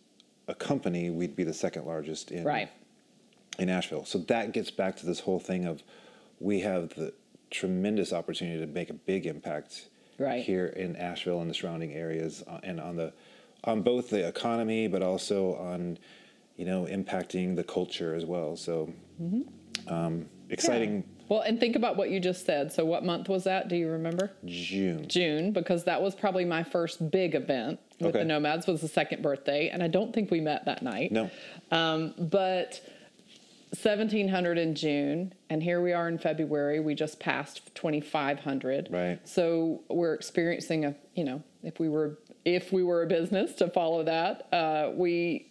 a 0.49 0.55
company, 0.55 1.11
we'd 1.11 1.35
be 1.35 1.45
the 1.45 1.55
second 1.55 1.87
largest 1.87 2.31
in, 2.31 2.45
Right. 2.45 2.69
In 3.59 3.69
Asheville. 3.69 4.05
So 4.05 4.19
that 4.19 4.53
gets 4.53 4.71
back 4.71 4.97
to 4.97 5.07
this 5.07 5.21
whole 5.21 5.39
thing 5.39 5.65
of 5.67 5.83
we 6.41 6.61
have 6.61 6.91
the 6.95 7.13
tremendous 7.51 8.13
opportunity 8.13 8.59
to 8.61 8.67
make 8.67 8.91
a 8.91 8.95
big 8.95 9.27
impact 9.27 9.89
Right. 10.19 10.43
here 10.45 10.67
in 10.67 10.97
Asheville 10.97 11.41
and 11.41 11.51
the 11.51 11.55
surrounding 11.55 11.93
areas, 11.95 12.45
uh, 12.47 12.61
and 12.63 12.81
on 12.81 12.97
the 12.97 13.13
on 13.65 13.83
both 13.83 14.11
the 14.11 14.27
economy, 14.27 14.87
but 14.89 15.03
also 15.03 15.55
on 15.57 15.99
you 16.57 16.65
know 16.65 16.85
impacting 16.85 17.57
the 17.57 17.65
culture 17.65 18.15
as 18.15 18.25
well. 18.25 18.57
So 18.57 18.93
um, 19.89 20.27
exciting 20.51 20.97
Yeah. 20.97 21.03
Well, 21.29 21.41
and 21.43 21.59
think 21.59 21.77
about 21.77 21.97
what 21.97 22.11
you 22.11 22.21
just 22.21 22.45
said. 22.45 22.71
So, 22.73 22.85
what 22.85 23.05
month 23.07 23.29
was 23.31 23.45
that? 23.45 23.69
Do 23.69 23.77
you 23.77 23.89
remember? 23.89 24.33
June. 24.45 25.09
June, 25.09 25.51
because 25.53 25.85
that 25.85 26.03
was 26.03 26.15
probably 26.15 26.45
my 26.45 26.63
first 26.63 27.11
big 27.11 27.35
event 27.35 27.81
with 28.01 28.09
Okay. 28.11 28.19
the 28.19 28.25
Nomads. 28.27 28.67
Was 28.67 28.83
the 28.83 28.89
second 28.89 29.23
birthday, 29.23 29.71
and 29.71 29.83
I 29.83 29.89
don't 29.89 30.13
think 30.13 30.31
we 30.31 30.41
met 30.43 30.67
that 30.67 30.83
night. 30.83 31.11
No, 31.11 31.31
Um, 31.71 32.13
but 32.19 32.83
1700 33.73 34.59
in 34.59 34.75
June, 34.75 35.33
and 35.49 35.63
here 35.63 35.81
we 35.81 35.95
are 35.95 36.07
in 36.07 36.19
February. 36.19 36.79
We 36.79 36.95
just 36.95 37.19
passed 37.19 37.75
2500. 37.75 38.89
Right. 38.91 39.19
So 39.27 39.83
we're 39.89 40.13
experiencing 40.13 40.85
a, 40.85 40.95
you 41.15 41.25
know, 41.25 41.43
if 41.63 41.81
we 41.81 41.89
were 41.89 42.19
if 42.45 42.71
we 42.71 42.83
were 42.83 43.03
a 43.03 43.07
business 43.07 43.55
to 43.55 43.69
follow 43.69 44.03
that, 44.05 44.53
uh, 44.53 44.91
we 44.95 45.49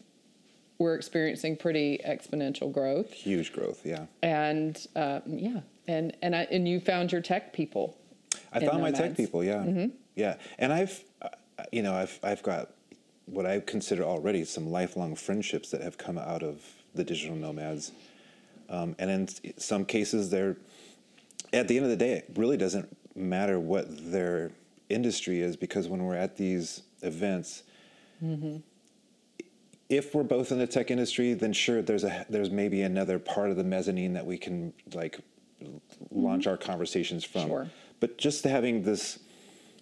we're 0.78 0.94
experiencing 0.94 1.58
pretty 1.58 2.00
exponential 2.06 2.72
growth, 2.72 3.12
huge 3.12 3.54
growth. 3.54 3.84
Yeah, 3.84 4.06
and 4.22 4.78
uh, 4.96 5.22
yeah, 5.26 5.62
and 5.88 6.16
and 6.22 6.36
I, 6.36 6.44
and 6.52 6.68
you 6.68 6.80
found 6.80 7.12
your 7.12 7.22
tech 7.22 7.54
people. 7.54 7.98
I 8.54 8.60
found 8.60 8.82
my 8.82 8.92
tech 8.92 9.00
Nomads. 9.00 9.14
Mm-hmm. 9.14 9.24
people. 9.24 9.44
Yeah, 9.44 9.88
yeah, 10.16 10.38
and 10.60 10.72
I've, 10.72 11.04
uh, 11.24 11.30
you 11.72 11.82
know, 11.82 11.96
I've 11.96 12.20
I've 12.22 12.44
got 12.44 12.70
what 13.26 13.48
I 13.48 13.62
consider 13.62 14.04
already 14.04 14.46
some 14.46 14.70
lifelong 14.70 15.16
friendships 15.16 15.72
that 15.72 15.82
have 15.82 15.98
come 15.98 16.20
out 16.20 16.44
of 16.44 16.62
the 16.94 17.04
digital 17.04 17.36
nomads, 17.36 17.92
um, 18.72 18.96
and 18.98 19.12
in 19.12 19.60
some 19.60 19.86
cases, 19.86 20.30
they're 20.32 20.58
at 21.54 21.68
the 21.68 21.76
end 21.76 21.84
of 21.84 21.92
the 21.92 21.98
day, 21.98 22.14
it 22.14 22.32
really 22.36 22.58
doesn't 22.58 22.98
matter 23.16 23.60
what 23.60 23.86
their 24.12 24.52
industry 24.90 25.42
is 25.42 25.56
because 25.56 25.88
when 25.88 26.04
we're 26.04 26.16
at 26.16 26.38
these 26.38 26.82
events. 27.02 27.64
If 29.90 30.16
we're 30.16 30.24
both 30.24 30.54
in 30.54 30.58
the 30.58 30.68
tech 30.68 30.90
industry, 30.90 31.34
then 31.34 31.52
sure, 31.52 31.82
there's 31.82 32.06
a 32.06 32.26
there's 32.30 32.50
maybe 32.50 32.82
another 32.82 33.20
part 33.20 33.50
of 33.50 33.58
the 33.58 33.64
mezzanine 33.64 34.14
that 34.14 34.26
we 34.26 34.38
can 34.38 34.72
like 34.94 35.20
launch 36.10 36.48
our 36.48 36.56
conversations 36.56 37.26
from. 37.26 37.48
Sure. 37.48 37.70
But 38.00 38.18
just 38.18 38.46
having 38.46 38.84
this 38.84 39.20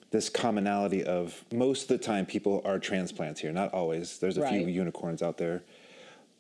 this 0.10 0.28
commonality 0.28 1.04
of 1.04 1.45
most 1.54 1.84
of 1.84 1.88
the 1.89 1.99
time 1.99 2.25
people 2.25 2.63
are 2.65 2.80
transplants 2.80 3.39
here, 3.39 3.52
not 3.52 3.71
always. 3.71 4.17
There's 4.17 4.38
a 4.38 4.47
few 4.47 4.65
unicorns 4.65 5.21
out 5.21 5.38
there. 5.38 5.62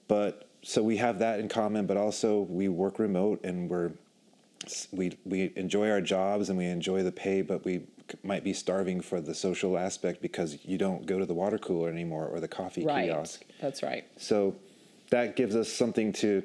But 0.07 0.48
so 0.61 0.83
we 0.83 0.97
have 0.97 1.19
that 1.19 1.39
in 1.39 1.47
common, 1.49 1.85
but 1.85 1.97
also 1.97 2.41
we 2.41 2.67
work 2.67 2.99
remote 2.99 3.43
and 3.43 3.69
we're 3.69 3.91
we 4.91 5.17
we 5.25 5.51
enjoy 5.55 5.89
our 5.89 6.01
jobs 6.01 6.49
and 6.49 6.57
we 6.57 6.65
enjoy 6.65 7.01
the 7.03 7.11
pay, 7.11 7.41
but 7.41 7.63
we 7.65 7.81
might 8.23 8.43
be 8.43 8.53
starving 8.53 9.01
for 9.01 9.21
the 9.21 9.33
social 9.33 9.77
aspect 9.77 10.21
because 10.21 10.57
you 10.65 10.77
don't 10.77 11.05
go 11.05 11.17
to 11.19 11.25
the 11.25 11.33
water 11.33 11.57
cooler 11.57 11.89
anymore 11.89 12.25
or 12.27 12.39
the 12.39 12.47
coffee 12.47 12.83
Right. 12.83 13.05
kiosk. 13.09 13.45
That's 13.61 13.81
right. 13.83 14.03
So 14.17 14.55
that 15.11 15.35
gives 15.35 15.55
us 15.55 15.71
something 15.71 16.11
to 16.13 16.43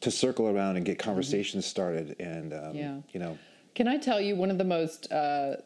to 0.00 0.10
circle 0.10 0.48
around 0.48 0.76
and 0.76 0.84
get 0.86 0.98
Mm-hmm. 0.98 1.08
conversations 1.10 1.66
started, 1.66 2.16
and 2.18 2.52
um, 2.52 2.74
Yeah. 2.76 3.00
you 3.12 3.20
know, 3.20 3.38
Can 3.74 3.86
I 3.86 3.96
tell 3.98 4.20
you 4.20 4.34
one 4.34 4.50
of 4.50 4.58
the 4.58 4.64
most 4.64 5.12
uh, 5.12 5.56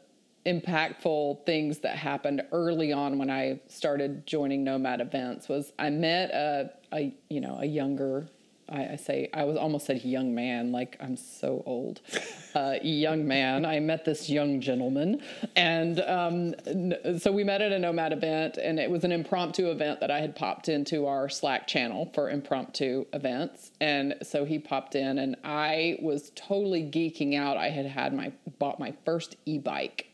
impactful 0.47 1.45
things 1.47 1.79
that 1.79 1.97
happened 1.97 2.43
early 2.53 2.93
on 2.93 3.19
when 3.19 3.31
I 3.31 3.61
started 3.69 4.27
joining 4.27 4.65
Nomad 4.65 5.01
events 5.01 5.49
was 5.49 5.73
I 5.79 5.91
met 5.91 6.31
a, 6.31 6.71
a 6.93 7.15
you 7.31 7.41
know 7.41 7.59
a 7.61 7.65
younger 7.65 8.29
I, 8.69 8.93
I 8.93 8.97
say 8.97 9.31
I 9.33 9.45
was 9.45 9.57
almost 9.57 9.87
said 9.87 10.05
young 10.05 10.35
man 10.35 10.73
like 10.73 10.97
I'm 11.01 11.17
so 11.17 11.63
old 11.67 12.01
uh, 12.55 12.75
young 12.83 13.27
man. 13.27 13.65
I 13.65 13.81
met 13.81 14.05
this 14.05 14.29
young 14.29 14.61
gentleman 14.61 15.23
and 15.57 16.01
um, 16.01 16.55
n- 16.67 17.19
so 17.19 17.33
we 17.33 17.45
met 17.45 17.61
at 17.61 17.73
a 17.73 17.79
Nomad 17.79 18.13
event 18.13 18.59
and 18.59 18.79
it 18.79 18.91
was 18.91 19.05
an 19.05 19.13
impromptu 19.13 19.71
event 19.71 20.01
that 20.01 20.11
I 20.11 20.21
had 20.21 20.37
popped 20.37 20.69
into 20.69 21.07
our 21.07 21.29
Slack 21.29 21.67
channel 21.67 22.11
for 22.15 22.31
impromptu 22.31 23.07
events. 23.13 23.73
And 23.81 24.15
so 24.23 24.45
he 24.45 24.59
popped 24.59 24.95
in 24.95 25.19
and 25.19 25.37
I 25.45 25.99
was 26.01 26.33
totally 26.35 26.83
geeking 26.83 27.35
out. 27.35 27.57
I 27.57 27.71
had 27.71 27.87
had 27.87 28.15
my 28.15 28.33
bought 28.59 28.79
my 28.79 28.95
first 29.05 29.37
e-bike 29.47 30.07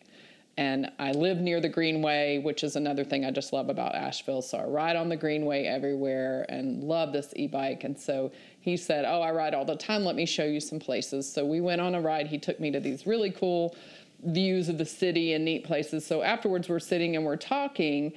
and 0.61 0.93
I 0.99 1.13
live 1.13 1.39
near 1.39 1.59
the 1.59 1.71
Greenway, 1.71 2.37
which 2.37 2.65
is 2.65 2.77
another 2.77 3.03
thing 3.03 3.25
I 3.25 3.31
just 3.31 3.51
love 3.51 3.71
about 3.71 3.95
Asheville. 3.95 4.43
So 4.43 4.59
I 4.59 4.65
ride 4.65 4.95
on 4.95 5.09
the 5.09 5.17
Greenway 5.17 5.65
everywhere 5.65 6.45
and 6.51 6.85
love 6.85 7.15
this 7.15 7.33
e 7.35 7.47
bike. 7.47 7.83
And 7.85 7.99
so 7.99 8.31
he 8.61 8.77
said, 8.77 9.07
Oh, 9.07 9.23
I 9.23 9.31
ride 9.31 9.55
all 9.55 9.65
the 9.65 9.75
time. 9.75 10.05
Let 10.05 10.17
me 10.17 10.27
show 10.27 10.45
you 10.45 10.61
some 10.61 10.79
places. 10.79 11.33
So 11.33 11.47
we 11.47 11.63
went 11.63 11.81
on 11.81 11.95
a 11.95 12.01
ride. 12.03 12.27
He 12.27 12.37
took 12.37 12.61
me 12.61 12.71
to 12.73 12.79
these 12.79 13.07
really 13.07 13.31
cool 13.31 13.75
views 14.23 14.69
of 14.69 14.77
the 14.77 14.85
city 14.85 15.33
and 15.33 15.47
neat 15.47 15.65
places. 15.65 16.05
So 16.05 16.21
afterwards, 16.21 16.69
we're 16.69 16.79
sitting 16.79 17.17
and 17.17 17.25
we're 17.25 17.37
talking. 17.37 18.13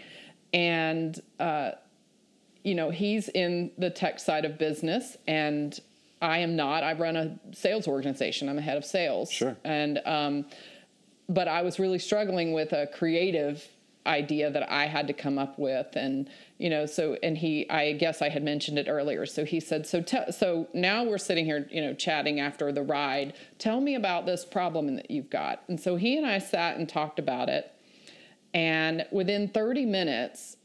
And, 0.52 1.18
uh, 1.40 1.72
you 2.66 2.76
know, 2.76 2.90
he's 2.90 3.30
in 3.30 3.72
the 3.78 3.90
tech 3.90 4.20
side 4.20 4.44
of 4.44 4.58
business 4.58 5.16
and 5.28 5.80
I 6.22 6.40
am 6.40 6.58
not. 6.58 6.84
I 6.84 6.92
run 6.92 7.16
a 7.16 7.40
sales 7.54 7.88
organization. 7.88 8.50
I'm 8.50 8.58
a 8.58 8.62
head 8.62 8.76
of 8.76 8.84
sales. 8.84 9.32
Sure. 9.32 9.56
And, 9.64 10.02
um, 10.06 10.46
but 11.30 11.48
I 11.48 11.62
was 11.62 11.80
really 11.80 12.00
struggling 12.00 12.54
with 12.54 12.74
a 12.74 12.88
creative 12.88 13.68
idea 14.06 14.52
that 14.52 14.70
I 14.70 14.86
had 14.86 15.08
to 15.08 15.14
come 15.14 15.38
up 15.38 15.58
with, 15.58 15.96
and 15.96 16.30
you 16.58 16.70
know, 16.70 16.86
so 16.86 17.18
and 17.24 17.38
he, 17.38 17.70
I 17.70 17.94
guess 17.94 18.22
I 18.22 18.30
had 18.30 18.44
mentioned 18.44 18.78
it 18.78 18.88
earlier. 18.90 19.26
So 19.26 19.46
he 19.46 19.60
said, 19.60 19.88
so 19.88 20.02
te- 20.02 20.32
so 20.32 20.68
now 20.74 21.04
we're 21.04 21.18
sitting 21.18 21.46
here, 21.46 21.68
you 21.72 21.82
know, 21.82 21.94
chatting 21.94 22.40
after 22.40 22.72
the 22.72 22.84
ride. 22.84 23.34
Tell 23.60 23.80
me 23.80 23.96
about 23.96 24.26
this 24.26 24.46
problem 24.46 24.96
that 24.96 25.10
you've 25.10 25.30
got. 25.30 25.64
And 25.68 25.80
so 25.80 25.96
he 25.96 26.18
and 26.18 26.26
I 26.26 26.40
sat 26.40 26.78
and 26.78 26.88
talked 26.88 27.20
about 27.20 27.50
it, 27.50 27.72
and 28.54 29.06
within 29.12 29.48
30 29.48 29.86
minutes, 29.86 30.58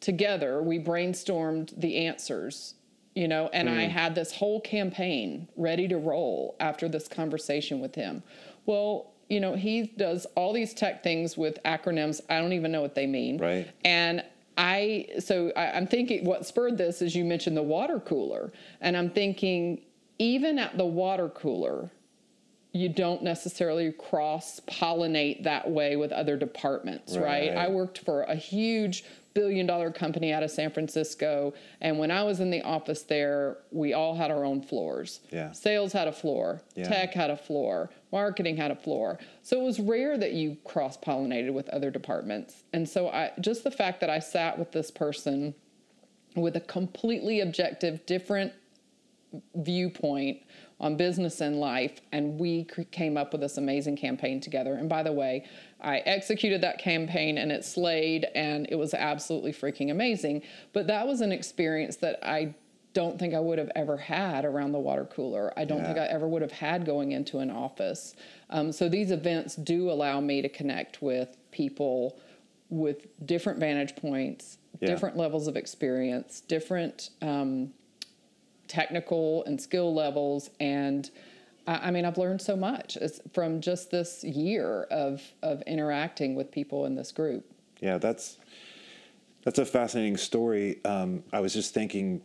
together 0.00 0.62
we 0.62 0.78
brainstormed 0.78 1.78
the 1.78 2.06
answers 2.06 2.74
you 3.14 3.28
know 3.28 3.50
and 3.52 3.68
i 3.68 3.86
mm. 3.86 3.90
had 3.90 4.14
this 4.14 4.32
whole 4.32 4.60
campaign 4.60 5.48
ready 5.56 5.86
to 5.86 5.98
roll 5.98 6.56
after 6.60 6.88
this 6.88 7.06
conversation 7.06 7.80
with 7.80 7.94
him 7.94 8.22
well 8.66 9.12
you 9.30 9.40
know 9.40 9.54
he 9.54 9.84
does 9.96 10.26
all 10.34 10.52
these 10.52 10.74
tech 10.74 11.02
things 11.02 11.38
with 11.38 11.58
acronyms 11.64 12.20
i 12.28 12.38
don't 12.38 12.52
even 12.52 12.70
know 12.70 12.82
what 12.82 12.94
they 12.94 13.06
mean 13.06 13.38
Right. 13.38 13.68
and 13.84 14.22
i 14.58 15.06
so 15.20 15.52
I, 15.56 15.70
i'm 15.72 15.86
thinking 15.86 16.24
what 16.26 16.44
spurred 16.44 16.76
this 16.76 17.00
is 17.00 17.14
you 17.14 17.24
mentioned 17.24 17.56
the 17.56 17.62
water 17.62 18.00
cooler 18.00 18.52
and 18.80 18.96
i'm 18.96 19.08
thinking 19.10 19.80
even 20.18 20.58
at 20.58 20.76
the 20.76 20.84
water 20.84 21.28
cooler 21.28 21.90
you 22.72 22.88
don't 22.88 23.22
necessarily 23.22 23.90
cross 23.90 24.60
pollinate 24.68 25.42
that 25.42 25.68
way 25.68 25.96
with 25.96 26.12
other 26.12 26.36
departments, 26.36 27.16
right. 27.16 27.48
Right. 27.48 27.56
I 27.58 27.68
worked 27.68 27.98
for 27.98 28.22
a 28.22 28.36
huge 28.36 29.02
billion 29.34 29.66
dollar 29.66 29.90
company 29.90 30.32
out 30.32 30.42
of 30.42 30.50
San 30.50 30.70
Francisco. 30.70 31.54
And 31.80 31.98
when 31.98 32.10
I 32.10 32.22
was 32.24 32.40
in 32.40 32.50
the 32.50 32.62
office 32.62 33.02
there, 33.02 33.58
we 33.70 33.92
all 33.92 34.14
had 34.14 34.30
our 34.30 34.44
own 34.44 34.62
floors. 34.62 35.20
Yeah. 35.30 35.52
Sales 35.52 35.92
had 35.92 36.08
a 36.08 36.12
floor, 36.12 36.62
Yeah. 36.74 36.88
tech 36.88 37.14
had 37.14 37.30
a 37.30 37.36
floor, 37.36 37.90
marketing 38.12 38.56
had 38.56 38.70
a 38.70 38.76
floor. 38.76 39.18
So 39.42 39.60
it 39.60 39.64
was 39.64 39.78
rare 39.78 40.18
that 40.18 40.32
you 40.32 40.56
cross 40.64 40.96
pollinated 40.98 41.52
with 41.52 41.68
other 41.68 41.90
departments. 41.90 42.64
And 42.72 42.88
so 42.88 43.08
I 43.08 43.32
just 43.40 43.64
the 43.64 43.70
fact 43.70 44.00
that 44.00 44.10
I 44.10 44.18
sat 44.18 44.58
with 44.58 44.72
this 44.72 44.90
person 44.90 45.54
with 46.36 46.56
a 46.56 46.60
completely 46.60 47.40
objective, 47.40 48.04
different 48.06 48.52
viewpoint 49.54 50.38
on 50.80 50.96
business 50.96 51.40
and 51.42 51.60
life, 51.60 52.00
and 52.10 52.38
we 52.38 52.64
came 52.90 53.16
up 53.16 53.32
with 53.32 53.42
this 53.42 53.58
amazing 53.58 53.96
campaign 53.96 54.40
together. 54.40 54.74
And 54.74 54.88
by 54.88 55.02
the 55.02 55.12
way, 55.12 55.44
I 55.82 55.98
executed 55.98 56.60
that 56.62 56.78
campaign 56.78 57.38
and 57.38 57.50
it 57.50 57.64
slayed, 57.64 58.26
and 58.34 58.66
it 58.70 58.74
was 58.76 58.94
absolutely 58.94 59.52
freaking 59.52 59.90
amazing. 59.90 60.42
But 60.72 60.86
that 60.88 61.06
was 61.06 61.20
an 61.20 61.32
experience 61.32 61.96
that 61.96 62.18
I 62.22 62.54
don't 62.92 63.18
think 63.18 63.34
I 63.34 63.40
would 63.40 63.58
have 63.58 63.70
ever 63.76 63.96
had 63.96 64.44
around 64.44 64.72
the 64.72 64.78
water 64.80 65.04
cooler. 65.04 65.52
I 65.56 65.64
don't 65.64 65.84
think 65.84 65.96
I 65.96 66.06
ever 66.06 66.26
would 66.26 66.42
have 66.42 66.50
had 66.50 66.84
going 66.84 67.12
into 67.12 67.38
an 67.38 67.50
office. 67.50 68.16
Um, 68.50 68.72
so 68.72 68.88
these 68.88 69.12
events 69.12 69.54
do 69.54 69.90
allow 69.90 70.20
me 70.20 70.42
to 70.42 70.48
connect 70.48 71.00
with 71.00 71.36
people 71.52 72.18
with 72.68 73.06
different 73.26 73.60
vantage 73.60 73.94
points, 73.94 74.58
Yeah. 74.80 74.88
different 74.88 75.16
levels 75.16 75.46
of 75.46 75.56
experience, 75.56 76.40
different 76.40 77.10
um, 77.22 77.72
technical 78.66 79.44
and 79.44 79.60
skill 79.60 79.94
levels 79.94 80.50
and 80.58 81.10
I 81.66 81.88
I 81.88 81.90
mean, 81.90 82.04
I've 82.04 82.18
learned 82.18 82.40
so 82.42 82.56
much 82.56 82.96
from 83.32 83.60
just 83.60 83.90
this 83.90 84.24
year 84.24 84.84
of 84.90 85.22
of 85.42 85.62
interacting 85.62 86.34
with 86.34 86.50
people 86.50 86.86
in 86.86 86.94
this 86.94 87.12
group. 87.12 87.44
Yeah, 87.80 87.98
that's 87.98 88.38
that's 89.44 89.58
a 89.58 89.64
fascinating 89.66 90.16
story. 90.16 90.84
Um, 90.84 91.24
I 91.32 91.40
was 91.40 91.52
just 91.54 91.72
thinking, 91.72 92.20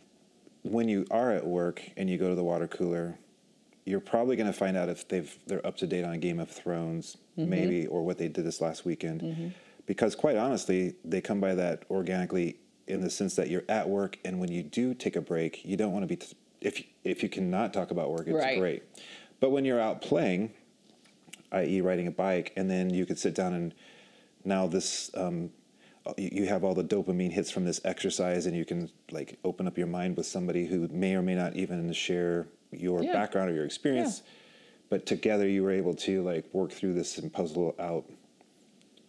when 0.62 0.88
you 0.88 1.06
are 1.10 1.32
at 1.32 1.46
work 1.46 1.82
and 1.96 2.10
you 2.10 2.18
go 2.18 2.28
to 2.28 2.34
the 2.34 2.44
water 2.44 2.66
cooler, 2.68 3.18
you're 3.84 4.00
probably 4.00 4.36
going 4.36 4.48
to 4.48 4.52
find 4.52 4.76
out 4.76 4.88
if 4.88 5.08
they've 5.08 5.38
they're 5.46 5.66
up 5.66 5.76
to 5.78 5.86
date 5.86 6.04
on 6.04 6.20
Game 6.20 6.40
of 6.40 6.50
Thrones, 6.50 7.16
maybe, 7.36 7.86
or 7.86 8.02
what 8.02 8.18
they 8.18 8.28
did 8.28 8.44
this 8.44 8.60
last 8.60 8.84
weekend. 8.84 9.54
Because 9.86 10.16
quite 10.16 10.36
honestly, 10.36 10.94
they 11.04 11.20
come 11.20 11.40
by 11.40 11.54
that 11.54 11.84
organically 11.90 12.56
in 12.88 13.00
the 13.00 13.10
sense 13.10 13.34
that 13.36 13.48
you're 13.48 13.64
at 13.68 13.88
work, 13.88 14.18
and 14.24 14.38
when 14.40 14.50
you 14.50 14.62
do 14.62 14.94
take 14.94 15.16
a 15.16 15.20
break, 15.20 15.64
you 15.64 15.76
don't 15.76 15.92
want 15.92 16.02
to 16.02 16.06
be. 16.06 16.16
T- 16.16 16.36
if 16.60 16.82
if 17.04 17.22
you 17.22 17.28
cannot 17.28 17.72
talk 17.72 17.90
about 17.90 18.10
work, 18.10 18.26
it's 18.26 18.36
Right. 18.36 18.58
great. 18.58 18.82
But 19.40 19.50
when 19.50 19.64
you're 19.64 19.80
out 19.80 20.00
playing, 20.02 20.52
i.e., 21.52 21.80
riding 21.80 22.06
a 22.06 22.10
bike, 22.10 22.52
and 22.56 22.70
then 22.70 22.90
you 22.90 23.06
could 23.06 23.18
sit 23.18 23.34
down 23.34 23.52
and 23.54 23.74
now 24.44 24.66
this 24.66 25.10
um, 25.14 25.50
you 26.16 26.46
have 26.46 26.62
all 26.62 26.74
the 26.74 26.84
dopamine 26.84 27.32
hits 27.32 27.50
from 27.50 27.64
this 27.64 27.80
exercise, 27.84 28.46
and 28.46 28.56
you 28.56 28.64
can 28.64 28.88
like 29.10 29.38
open 29.44 29.66
up 29.66 29.76
your 29.76 29.88
mind 29.88 30.16
with 30.16 30.26
somebody 30.26 30.66
who 30.66 30.86
may 30.88 31.14
or 31.16 31.22
may 31.22 31.34
not 31.34 31.56
even 31.56 31.92
share 31.92 32.46
your 32.70 33.02
Yeah. 33.02 33.12
background 33.12 33.50
or 33.50 33.54
your 33.54 33.64
experience, 33.64 34.22
but 34.88 35.04
together 35.04 35.48
you 35.48 35.62
were 35.64 35.72
able 35.72 35.94
to 35.94 36.22
like 36.22 36.44
work 36.52 36.70
through 36.70 36.94
this 36.94 37.18
and 37.18 37.32
puzzle 37.32 37.74
out 37.78 38.08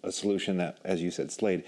a 0.04 0.12
solution 0.12 0.58
that, 0.58 0.80
as 0.84 1.02
you 1.02 1.12
said, 1.12 1.32
slayed. 1.32 1.63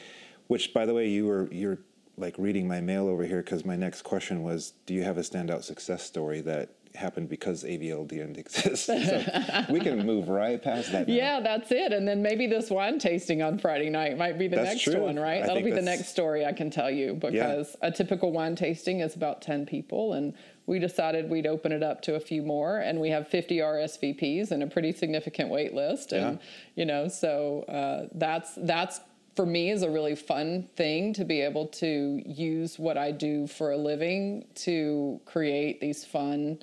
Which, 0.48 0.74
by 0.74 0.86
the 0.88 0.94
way, 0.96 1.08
you 1.08 1.28
were 1.28 1.48
you're 1.52 1.78
like 2.18 2.36
reading 2.38 2.68
my 2.68 2.82
mail 2.82 3.08
over 3.08 3.24
here 3.24 3.42
because 3.44 3.64
my 3.64 3.76
next 3.76 4.02
question 4.02 4.42
was, 4.44 4.74
do 4.86 4.94
you 4.94 5.04
have 5.04 5.18
a 5.18 5.22
standout 5.22 5.64
success 5.64 6.04
story 6.04 6.42
that 6.42 6.70
happened 6.96 7.30
because 7.30 7.64
AVL 7.64 8.08
didn't 8.08 8.38
exist? 8.38 8.86
so 8.86 9.66
we 9.70 9.80
can 9.80 10.06
move 10.06 10.28
right 10.30 10.62
past 10.62 10.92
that. 10.92 11.08
now. 11.08 11.14
Yeah, 11.14 11.40
that's 11.40 11.72
it. 11.72 11.92
And 11.94 12.08
then 12.08 12.22
maybe 12.22 12.48
this 12.48 12.70
wine 12.70 13.00
tasting 13.00 13.42
on 13.42 13.58
Friday 13.60 13.90
night 13.90 14.18
might 14.18 14.38
be 14.40 14.48
the 14.48 14.58
That's 14.58 14.70
next 14.72 14.84
true. 14.84 15.02
one, 15.02 15.18
right? 15.18 15.44
I 15.44 15.48
That'll 15.48 15.64
be 15.64 15.72
the 15.72 15.82
next 15.82 16.10
story 16.10 16.46
I 16.46 16.54
can 16.54 16.70
tell 16.70 16.90
you 16.90 17.14
because 17.16 17.76
a 17.82 17.92
typical 17.92 18.32
wine 18.32 18.56
tasting 18.56 19.00
is 19.02 19.16
about 19.16 19.42
10 19.42 19.66
people 19.66 20.14
and 20.14 20.34
we 20.66 20.78
decided 20.78 21.30
we'd 21.30 21.48
open 21.48 21.72
it 21.72 21.82
up 21.82 22.00
to 22.04 22.14
a 22.14 22.20
few 22.20 22.44
more, 22.44 22.78
and 22.78 23.00
we 23.02 23.10
have 23.10 23.28
50 23.28 23.58
RSVPs 23.58 24.52
and 24.52 24.62
a 24.62 24.68
pretty 24.68 24.92
significant 24.92 25.50
wait 25.50 25.74
list. 25.74 26.12
And 26.12 26.38
Yeah. 26.40 26.46
you 26.76 26.86
know, 26.86 27.08
so 27.08 27.64
uh, 27.64 28.08
that's 28.14 28.54
that's 28.56 29.02
for 29.36 29.48
me 29.48 29.72
is 29.72 29.82
a 29.82 29.90
really 29.90 30.16
fun 30.16 30.70
thing 30.76 31.14
to 31.14 31.26
be 31.26 31.42
able 31.42 31.66
to 31.68 32.22
use 32.26 32.78
what 32.78 32.98
I 33.00 33.12
do 33.12 33.48
for 33.48 33.72
a 33.72 33.78
living 33.78 34.46
to 34.56 35.20
create 35.26 35.82
these 35.82 36.06
fun 36.06 36.60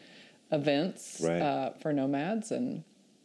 events 0.53 1.21
Right. 1.23 1.41
uh, 1.41 1.71
for 1.81 1.93
nomads 1.93 2.51
and 2.53 2.85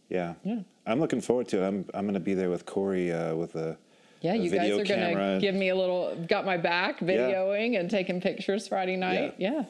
Yeah. 0.10 0.34
Yeah. 0.44 0.60
I'm 0.86 1.00
looking 1.00 1.22
forward 1.22 1.48
to 1.50 1.64
it. 1.64 1.68
I'm 1.68 1.86
I'm 1.94 2.04
going 2.06 2.16
to 2.16 2.20
be 2.20 2.34
there 2.34 2.50
with 2.50 2.66
Corey 2.66 3.12
uh, 3.12 3.36
with 3.36 3.56
a 3.56 3.78
yeah, 4.22 4.34
a 4.34 4.36
you 4.36 4.50
guys 4.52 4.70
are 4.72 4.84
going 4.84 5.16
to 5.18 5.38
give 5.42 5.56
me 5.56 5.70
a 5.70 5.76
little 5.76 6.16
got 6.28 6.46
my 6.46 6.58
back 6.58 7.00
videoing 7.00 7.80
and 7.80 7.90
taking 7.90 8.20
pictures 8.22 8.68
Friday 8.68 8.96
night. 8.98 9.36
Yeah. 9.38 9.64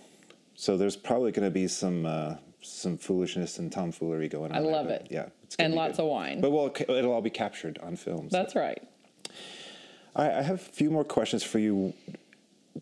So 0.56 0.78
there's 0.78 0.96
probably 0.98 1.32
going 1.32 1.48
to 1.48 1.52
be 1.52 1.68
some 1.68 2.06
uh, 2.06 2.36
some 2.62 2.98
foolishness 2.98 3.60
and 3.60 3.72
tomfoolery 3.72 4.28
going 4.30 4.52
on. 4.52 4.58
I 4.58 4.60
love 4.62 4.88
but 4.88 5.02
it. 5.02 5.08
Yeah, 5.10 5.26
it's 5.44 5.56
And 5.58 5.74
lots 5.74 5.98
good. 5.98 6.04
of 6.04 6.10
wine. 6.10 6.42
But 6.42 6.52
well, 6.52 6.74
it'll 6.78 7.12
all 7.14 7.22
be 7.22 7.30
captured 7.30 7.78
on 7.82 7.96
film. 7.96 8.30
so- 8.30 8.38
That's 8.38 8.56
right. 8.56 8.82
Right, 10.16 10.32
I 10.32 10.42
have 10.42 10.56
a 10.56 10.58
few 10.58 10.90
more 10.92 11.04
questions 11.06 11.44
for 11.44 11.58
you. 11.60 11.94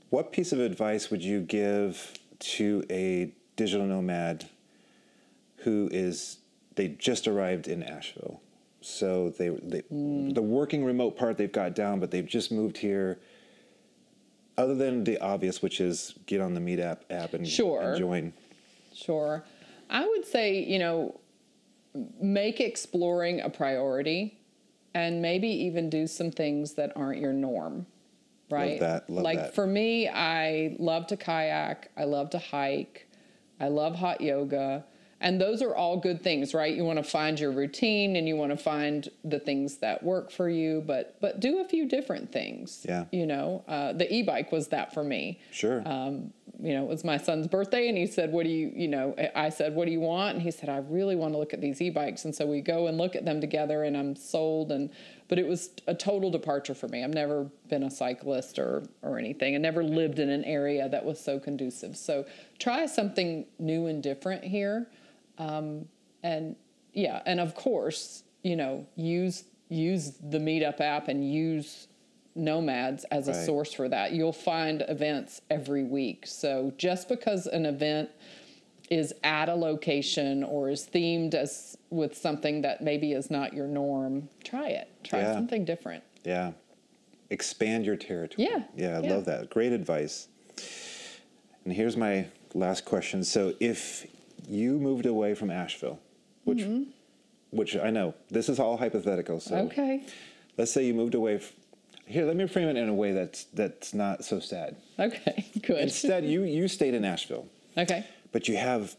What 0.10 0.32
piece 0.32 0.52
of 0.52 0.60
advice 0.60 1.10
would 1.12 1.24
you 1.24 1.42
give 1.42 2.14
to 2.40 2.84
a 2.90 3.32
digital 3.56 3.86
nomad 3.86 4.48
who 5.64 5.90
is 5.92 6.38
they 6.76 6.90
just 6.90 7.28
arrived 7.28 7.68
in 7.68 7.84
Asheville? 7.84 8.42
So 8.82 9.30
they, 9.32 9.50
they 9.50 9.80
Hmm. 9.90 10.30
the 10.30 10.42
working 10.42 10.86
remote 10.86 11.18
part 11.18 11.38
they've 11.38 11.52
got 11.52 11.76
down, 11.76 12.00
but 12.00 12.12
they've 12.12 12.26
just 12.26 12.52
moved 12.52 12.78
here. 12.78 13.20
Other 14.58 14.76
than 14.76 15.04
the 15.06 15.18
obvious, 15.20 15.62
which 15.62 15.80
is 15.80 16.16
get 16.26 16.42
on 16.42 16.54
the 16.54 16.60
Meetup 16.60 17.00
app 17.10 17.34
and, 17.34 17.48
Sure. 17.48 17.82
and 17.92 17.98
join. 17.98 18.34
Sure. 18.94 19.44
I 19.90 20.06
would 20.08 20.26
say, 20.26 20.62
you 20.64 20.80
know, 20.80 21.20
make 22.22 22.60
exploring 22.60 23.42
a 23.42 23.50
priority 23.50 24.38
and 24.94 25.22
maybe 25.22 25.48
even 25.48 25.90
do 25.90 26.08
some 26.08 26.32
things 26.32 26.74
that 26.74 26.92
aren't 26.96 27.20
your 27.22 27.34
norm. 27.34 27.86
Right? 28.50 28.72
Love 28.72 28.80
that, 28.80 29.10
love 29.10 29.24
like 29.24 29.38
that. 29.38 29.56
for 29.56 29.68
me, 29.68 30.10
I 30.10 30.76
love 30.80 31.06
to 31.08 31.18
kayak, 31.18 31.92
I 31.96 32.06
love 32.06 32.32
to 32.32 32.40
hike, 32.40 33.08
I 33.60 33.68
love 33.68 33.96
hot 33.96 34.22
yoga. 34.22 34.86
And 35.22 35.40
those 35.40 35.62
are 35.62 35.76
all 35.76 35.98
good 35.98 36.24
things, 36.24 36.54
right? 36.54 36.74
You 36.74 36.86
want 36.86 36.98
to 36.98 37.04
find 37.04 37.40
your 37.40 37.52
routine 37.52 38.16
and 38.16 38.28
you 38.28 38.36
want 38.38 38.52
to 38.52 38.58
find 38.58 39.10
the 39.24 39.40
things 39.40 39.78
that 39.78 40.02
work 40.02 40.32
for 40.32 40.50
you, 40.50 40.82
but 40.86 41.18
but 41.20 41.40
do 41.40 41.60
a 41.60 41.66
few 41.66 41.86
different 41.88 42.32
things. 42.32 42.86
Yeah. 42.88 43.06
You 43.12 43.26
know, 43.26 43.64
uh, 43.68 43.94
the 43.94 44.12
e-bike 44.14 44.52
was 44.52 44.70
that 44.70 44.94
for 44.94 45.04
me 45.04 45.40
Sure. 45.52 45.82
um, 45.86 46.32
you 46.62 46.74
know, 46.74 46.84
it 46.84 46.90
was 46.90 47.06
my 47.06 47.16
son's 47.18 47.48
birthday, 47.48 47.88
and 47.88 47.98
he 47.98 48.06
said, 48.06 48.34
"What 48.34 48.44
do 48.44 48.50
you, 48.50 48.70
you 48.76 48.90
know?" 48.90 49.16
I 49.34 49.48
said, 49.48 49.76
"What 49.76 49.86
do 49.86 49.92
you 49.92 50.02
want?" 50.02 50.34
And 50.36 50.42
he 50.42 50.52
said, 50.52 50.68
"I 50.68 50.78
really 50.78 51.16
want 51.16 51.34
to 51.34 51.38
look 51.38 51.54
at 51.54 51.62
these 51.62 51.82
e-bikes." 51.82 52.26
And 52.26 52.36
so 52.36 52.46
we 52.46 52.60
go 52.60 52.88
and 52.88 52.98
look 52.98 53.16
at 53.16 53.24
them 53.24 53.40
together, 53.40 53.84
and 53.84 53.96
I'm 53.96 54.14
sold. 54.16 54.70
And 54.72 54.90
but 55.30 55.40
it 55.40 55.48
was 55.48 55.70
a 55.88 55.96
total 55.96 56.30
departure 56.30 56.74
for 56.74 56.90
me. 56.90 57.02
I've 57.02 57.14
never 57.14 57.50
been 57.70 57.84
a 57.84 57.90
cyclist 57.90 58.60
or 58.60 58.84
or 59.02 59.18
anything, 59.18 59.56
and 59.56 59.62
never 59.62 59.84
lived 59.86 60.20
in 60.20 60.30
an 60.30 60.44
area 60.44 60.90
that 60.90 61.06
was 61.06 61.18
so 61.18 61.40
conducive. 61.40 61.96
So 61.96 62.26
try 62.58 62.88
something 62.88 63.46
new 63.58 63.86
and 63.86 64.04
different 64.04 64.44
here, 64.44 64.88
um, 65.40 65.88
and 66.24 66.56
yeah, 66.94 67.22
and 67.26 67.40
of 67.40 67.56
course, 67.56 68.24
you 68.44 68.56
know, 68.56 68.86
use 68.96 69.46
use 69.70 70.14
the 70.30 70.40
Meetup 70.40 70.80
app 70.82 71.08
and 71.10 71.32
use 71.32 71.88
nomads 72.36 73.04
as 73.06 73.28
a 73.28 73.32
Right. 73.34 73.46
source 73.46 73.72
for 73.74 73.88
that. 73.90 74.14
You'll 74.14 74.34
find 74.34 74.84
events 74.88 75.42
every 75.50 75.84
week. 75.84 76.26
So 76.26 76.74
just 76.78 77.08
because 77.08 77.46
an 77.48 77.66
event 77.66 78.10
is 78.90 79.14
at 79.24 79.48
a 79.50 79.54
location 79.56 80.44
or 80.44 80.70
is 80.70 80.88
themed 80.92 81.36
as 81.36 81.78
with 81.92 82.18
something 82.18 82.62
that 82.64 82.82
maybe 82.82 83.12
is 83.14 83.30
not 83.30 83.54
your 83.54 83.68
norm, 83.68 84.28
try 84.44 84.70
it. 84.70 84.88
Try 85.04 85.20
Yeah. 85.20 85.34
something 85.34 85.66
different. 85.66 86.04
Yeah. 86.24 86.54
Expand 87.30 87.86
your 87.86 87.96
territory. 87.96 88.48
Yeah, 88.50 88.64
Yeah, 88.76 88.98
I 88.98 89.02
yeah. 89.04 89.14
love 89.14 89.26
that. 89.26 89.50
Great 89.52 89.72
advice. 89.72 90.28
And 91.64 91.74
here's 91.74 91.96
my 91.96 92.26
last 92.56 92.86
question. 92.86 93.24
So 93.24 93.54
if 93.60 94.08
you 94.50 94.78
moved 94.80 95.06
away 95.06 95.34
from 95.36 95.52
Asheville, 95.52 96.00
which 96.44 96.66
which 97.52 97.76
I 97.78 97.90
know 97.90 98.14
this 98.30 98.50
is 98.50 98.60
all 98.60 98.78
hypothetical, 98.78 99.40
so 99.40 99.56
Mm-hmm. 99.56 99.68
Okay. 99.68 100.04
let's 100.58 100.72
say 100.72 100.86
you 100.86 100.94
moved 100.94 101.16
away 101.16 101.36
f- 101.36 101.54
here, 102.06 102.26
let 102.26 102.36
me 102.36 102.48
frame 102.48 102.68
it 102.68 102.76
in 102.78 102.90
a 102.90 102.94
way 102.94 103.12
that's 103.12 103.46
that's 103.46 103.94
not 103.94 104.26
so 104.26 104.40
sad. 104.40 104.76
Okay. 105.00 105.46
Good. 105.62 105.80
Instead, 105.80 106.26
you 106.26 106.44
you 106.44 106.68
stayed 106.68 106.94
in 106.94 107.06
Asheville, 107.06 107.48
Okay. 107.78 108.06
but 108.32 108.48
you 108.48 108.58
have 108.58 108.96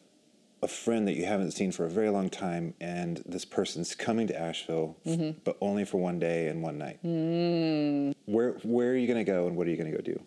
a 0.63 0.69
friend 0.69 1.09
that 1.09 1.15
you 1.17 1.25
haven't 1.25 1.53
seen 1.53 1.73
for 1.73 1.87
a 1.87 1.91
very 1.91 2.11
long 2.11 2.29
time, 2.29 2.75
and 2.83 3.23
this 3.25 3.45
person's 3.47 3.95
coming 3.95 4.27
to 4.27 4.39
Asheville, 4.39 4.95
f- 5.07 5.35
but 5.43 5.57
only 5.63 5.85
for 5.87 5.97
one 5.99 6.19
day 6.19 6.49
and 6.49 6.63
one 6.63 6.77
night. 6.79 6.99
Where 8.27 8.53
where 8.63 8.91
are 8.91 8.97
you 8.97 9.07
going 9.07 9.25
to 9.25 9.31
go, 9.33 9.47
and 9.47 9.57
what 9.57 9.67
are 9.67 9.71
you 9.71 9.77
going 9.77 9.91
to 9.91 9.97
go 9.97 10.03
do? 10.03 10.21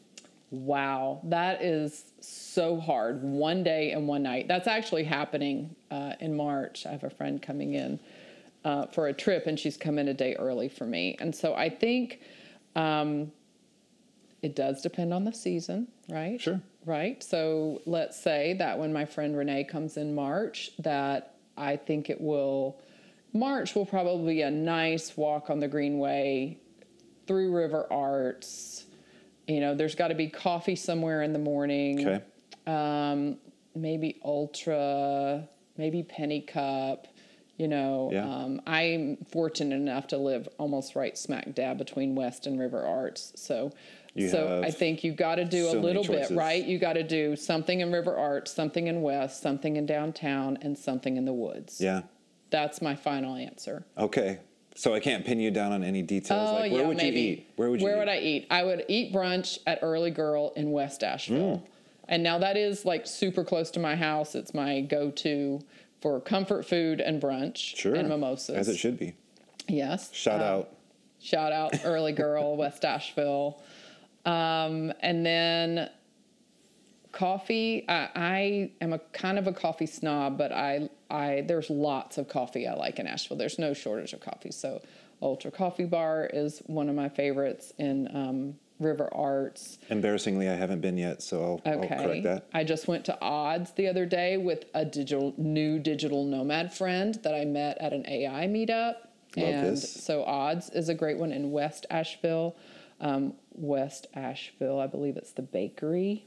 Wow, 0.54 1.20
that 1.24 1.64
is 1.64 2.06
so 2.20 2.80
hard. 2.80 3.24
One 3.24 3.64
day 3.64 3.90
and 3.90 4.08
one 4.08 4.22
night. 4.22 4.48
That's 4.48 4.68
actually 4.68 5.04
happening 5.04 5.76
uh, 5.90 6.14
in 6.20 6.38
March. 6.38 6.86
I 6.86 6.92
have 6.92 7.04
a 7.04 7.10
friend 7.10 7.42
coming 7.42 7.74
in 7.74 8.00
uh, 8.64 8.86
for 8.86 9.08
a 9.08 9.14
trip, 9.14 9.48
and 9.48 9.60
she's 9.60 9.78
come 9.78 9.98
in 9.98 10.10
a 10.10 10.14
day 10.14 10.36
early 10.36 10.70
for 10.70 10.86
me. 10.86 11.18
And 11.20 11.36
so 11.36 11.56
I 11.56 11.70
think 11.70 12.20
um, 12.76 13.32
it 14.44 14.56
does 14.56 14.84
depend 14.84 15.12
on 15.12 15.24
the 15.24 15.34
season, 15.34 15.88
right? 16.08 16.40
Sure. 16.40 16.62
Right. 16.86 17.24
So 17.24 17.82
let's 17.88 18.22
say 18.22 18.54
that 18.60 18.78
when 18.78 18.94
my 18.94 19.06
friend 19.06 19.36
Renee 19.36 19.64
comes 19.64 19.98
in 19.98 20.14
March, 20.14 20.70
that 20.78 21.34
I 21.58 21.78
think 21.78 22.12
it 22.12 22.22
will. 22.22 22.80
March 23.34 23.74
will 23.74 23.88
probably 23.88 24.36
be 24.36 24.42
a 24.44 24.52
nice 24.52 25.18
walk 25.18 25.50
on 25.50 25.60
the 25.60 25.68
Greenway 25.68 26.60
through 27.26 27.56
River 27.56 27.88
Arts. 27.92 28.86
You 29.48 29.60
know, 29.60 29.76
there's 29.76 29.96
got 29.96 30.08
to 30.10 30.16
be 30.16 30.28
coffee 30.30 30.76
somewhere 30.76 31.22
in 31.22 31.34
the 31.34 31.40
morning. 31.40 32.08
Okay. 32.08 32.24
Um, 32.66 33.38
maybe 33.76 34.20
Ultra, 34.24 35.48
maybe 35.78 36.04
Penny 36.04 36.42
Cup. 36.42 37.08
You 37.58 37.68
know, 37.68 38.10
Yeah. 38.12 38.28
um, 38.28 38.62
I'm 38.66 39.18
fortunate 39.18 39.76
enough 39.76 40.08
to 40.08 40.18
live 40.18 40.50
almost 40.58 40.96
right 40.96 41.16
smack 41.18 41.54
dab 41.54 41.78
between 41.78 42.16
West 42.16 42.48
and 42.48 42.60
River 42.60 42.84
Arts. 42.84 43.32
So, 43.36 43.72
You 44.16 44.30
so 44.30 44.62
I 44.64 44.72
think 44.72 45.04
you've 45.04 45.16
got 45.18 45.36
to 45.36 45.46
do 45.46 45.70
so 45.70 45.78
a 45.78 45.80
little 45.80 46.04
bit, 46.04 46.32
right? 46.32 46.64
You 46.64 46.80
got 46.80 46.94
to 46.94 47.04
do 47.04 47.36
something 47.36 47.80
in 47.82 47.92
River 47.92 48.18
Arts, 48.18 48.52
something 48.52 48.88
in 48.88 49.02
West, 49.04 49.42
something 49.42 49.76
in 49.76 49.86
downtown, 49.86 50.58
and 50.62 50.78
something 50.78 51.16
in 51.16 51.26
the 51.26 51.34
woods. 51.34 51.80
Yeah. 51.80 52.02
That's 52.50 52.82
my 52.82 52.96
final 52.96 53.36
answer. 53.36 53.86
Okay. 53.98 54.40
So 54.76 54.94
I 54.94 55.00
can't 55.00 55.24
pin 55.26 55.40
you 55.40 55.52
down 55.52 55.72
on 55.72 55.84
any 55.84 56.02
details. 56.02 56.50
Oh 56.50 56.54
like 56.56 56.72
where 56.72 56.82
yeah, 56.82 56.88
would 56.88 56.98
maybe. 56.98 57.20
you 57.22 57.28
eat? 57.34 57.50
Where 57.56 57.70
would 57.70 57.80
you 57.80 57.86
Where 57.86 57.96
eat? 57.96 58.00
would 58.00 58.10
I 58.10 58.18
eat? 58.20 58.48
I 58.50 58.64
would 58.64 58.86
eat 58.88 59.14
brunch 59.14 59.60
at 59.68 59.80
Early 59.82 60.12
Girl 60.12 60.52
in 60.56 60.72
West 60.72 61.04
Asheville. 61.04 61.60
Mm. 61.66 61.68
And 62.10 62.24
now 62.24 62.38
that 62.40 62.58
is 62.58 62.84
like 62.84 63.06
super 63.08 63.44
close 63.44 63.70
to 63.72 63.80
my 63.80 63.96
house. 63.96 64.36
It's 64.36 64.54
my 64.54 64.82
go-to 64.82 65.62
for 66.02 66.20
comfort 66.20 66.66
food 66.66 67.00
and 67.00 67.22
brunch 67.22 67.58
Sure. 67.78 67.96
and 67.96 68.10
mimosas. 68.10 68.56
As 68.58 68.68
it 68.68 68.78
should 68.78 68.98
be. 69.00 69.14
Yes. 69.68 70.12
Shout 70.14 70.42
Um, 70.42 70.48
out. 70.48 70.70
Shout 71.22 71.54
out 71.54 71.74
Early 71.86 72.12
Girl, 72.12 72.58
West 72.58 72.84
Asheville. 72.84 73.62
Um, 74.26 74.92
and 75.02 75.26
then 75.26 75.90
coffee. 77.14 77.86
I, 77.88 78.10
I 78.16 78.72
am 78.82 78.92
a 78.92 79.00
kind 79.14 79.40
of 79.40 79.48
a 79.48 79.54
coffee 79.54 79.86
snob, 79.86 80.38
but 80.38 80.52
I, 80.52 80.90
I 81.10 81.46
there's 81.48 81.70
lots 81.70 82.18
of 82.18 82.28
coffee 82.28 82.68
I 82.68 82.74
like 82.74 83.00
in 83.00 83.08
Asheville. 83.08 83.38
There's 83.38 83.58
no 83.58 83.74
shortage 83.74 84.12
of 84.12 84.20
coffee. 84.20 84.52
So 84.52 84.82
Ultra 85.22 85.52
Coffee 85.52 85.86
Bar 85.86 86.30
is 86.34 86.62
one 86.66 86.90
of 86.90 86.96
my 86.96 87.08
favorites 87.08 87.72
in 87.78 88.14
um, 88.14 88.56
River 88.80 89.08
Arts. 89.14 89.78
Embarrassingly, 89.90 90.50
I 90.50 90.56
haven't 90.56 90.82
been 90.82 90.98
yet, 90.98 91.22
so 91.22 91.62
I'll, 91.66 91.72
I'll 91.72 91.88
correct 91.88 92.24
that. 92.24 92.48
I 92.54 92.66
just 92.66 92.88
went 92.88 93.06
to 93.06 93.22
Odds 93.22 93.72
the 93.72 93.88
other 93.88 94.06
day 94.06 94.36
with 94.36 94.66
a 94.74 94.84
digital 94.84 95.34
new 95.38 95.80
digital 95.80 96.26
nomad 96.26 96.74
friend 96.74 97.18
that 97.24 97.34
I 97.34 97.46
met 97.46 97.78
at 97.78 97.94
an 97.94 98.06
AI 98.08 98.48
meetup. 98.48 98.96
Love 99.36 99.48
and 99.48 99.68
this. 99.68 100.04
so 100.04 100.24
Odds 100.26 100.70
is 100.72 100.90
a 100.90 100.94
great 100.94 101.18
one 101.18 101.32
in 101.32 101.52
West 101.52 101.86
Asheville. 101.90 102.56
Um, 103.00 103.34
West 103.54 104.08
Asheville, 104.14 104.80
I 104.80 104.88
believe 104.88 105.18
it's 105.18 105.32
the 105.32 105.42
bakery 105.42 106.26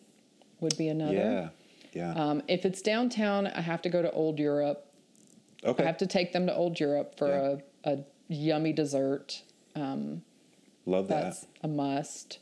would 0.61 0.77
be 0.77 0.89
another. 0.89 1.15
Yeah. 1.15 1.49
Yeah. 1.93 2.13
Um, 2.13 2.43
if 2.49 2.65
it's 2.65 2.83
downtown, 2.83 3.47
I 3.47 3.61
have 3.63 3.81
to 3.83 3.89
go 3.89 4.03
to 4.03 4.11
Old 4.13 4.39
Europe. 4.39 4.87
okay. 5.65 5.83
I 5.83 5.87
have 5.87 5.97
to 5.99 6.07
take 6.07 6.33
them 6.33 6.47
to 6.47 6.55
Old 6.55 6.79
Europe 6.79 7.17
for 7.17 7.29
Yeah. 7.85 7.91
a, 7.93 7.95
a 7.95 8.05
yummy 8.29 8.73
dessert. 8.73 9.43
Love 9.75 11.09
that. 11.09 11.25
That's 11.25 11.47
a 11.63 11.69
must. 11.69 12.39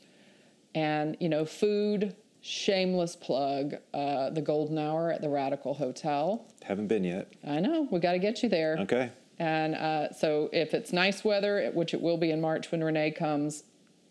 And, 0.75 1.15
you 1.19 1.29
know, 1.29 1.45
food, 1.45 2.15
shameless 2.41 3.15
plug, 3.15 3.75
uh, 3.93 4.29
the 4.29 4.41
Golden 4.41 4.77
Hour 4.77 5.11
at 5.11 5.21
the 5.21 5.29
Radical 5.29 5.73
Hotel. 5.73 6.45
Haven't 6.63 6.87
been 6.87 7.03
yet. 7.03 7.31
I 7.47 7.59
know, 7.59 7.87
we 7.91 7.99
got 7.99 8.11
to 8.11 8.19
get 8.19 8.43
you 8.43 8.49
there. 8.49 8.77
Okay. 8.81 9.11
And 9.39 9.73
uh, 9.75 10.11
so 10.13 10.49
if 10.53 10.73
it's 10.73 10.93
nice 10.93 11.23
weather, 11.23 11.71
which 11.73 11.93
it 11.93 12.01
will 12.01 12.17
be 12.17 12.31
in 12.31 12.39
March 12.41 12.71
when 12.71 12.83
Renee 12.83 13.11
comes, 13.11 13.63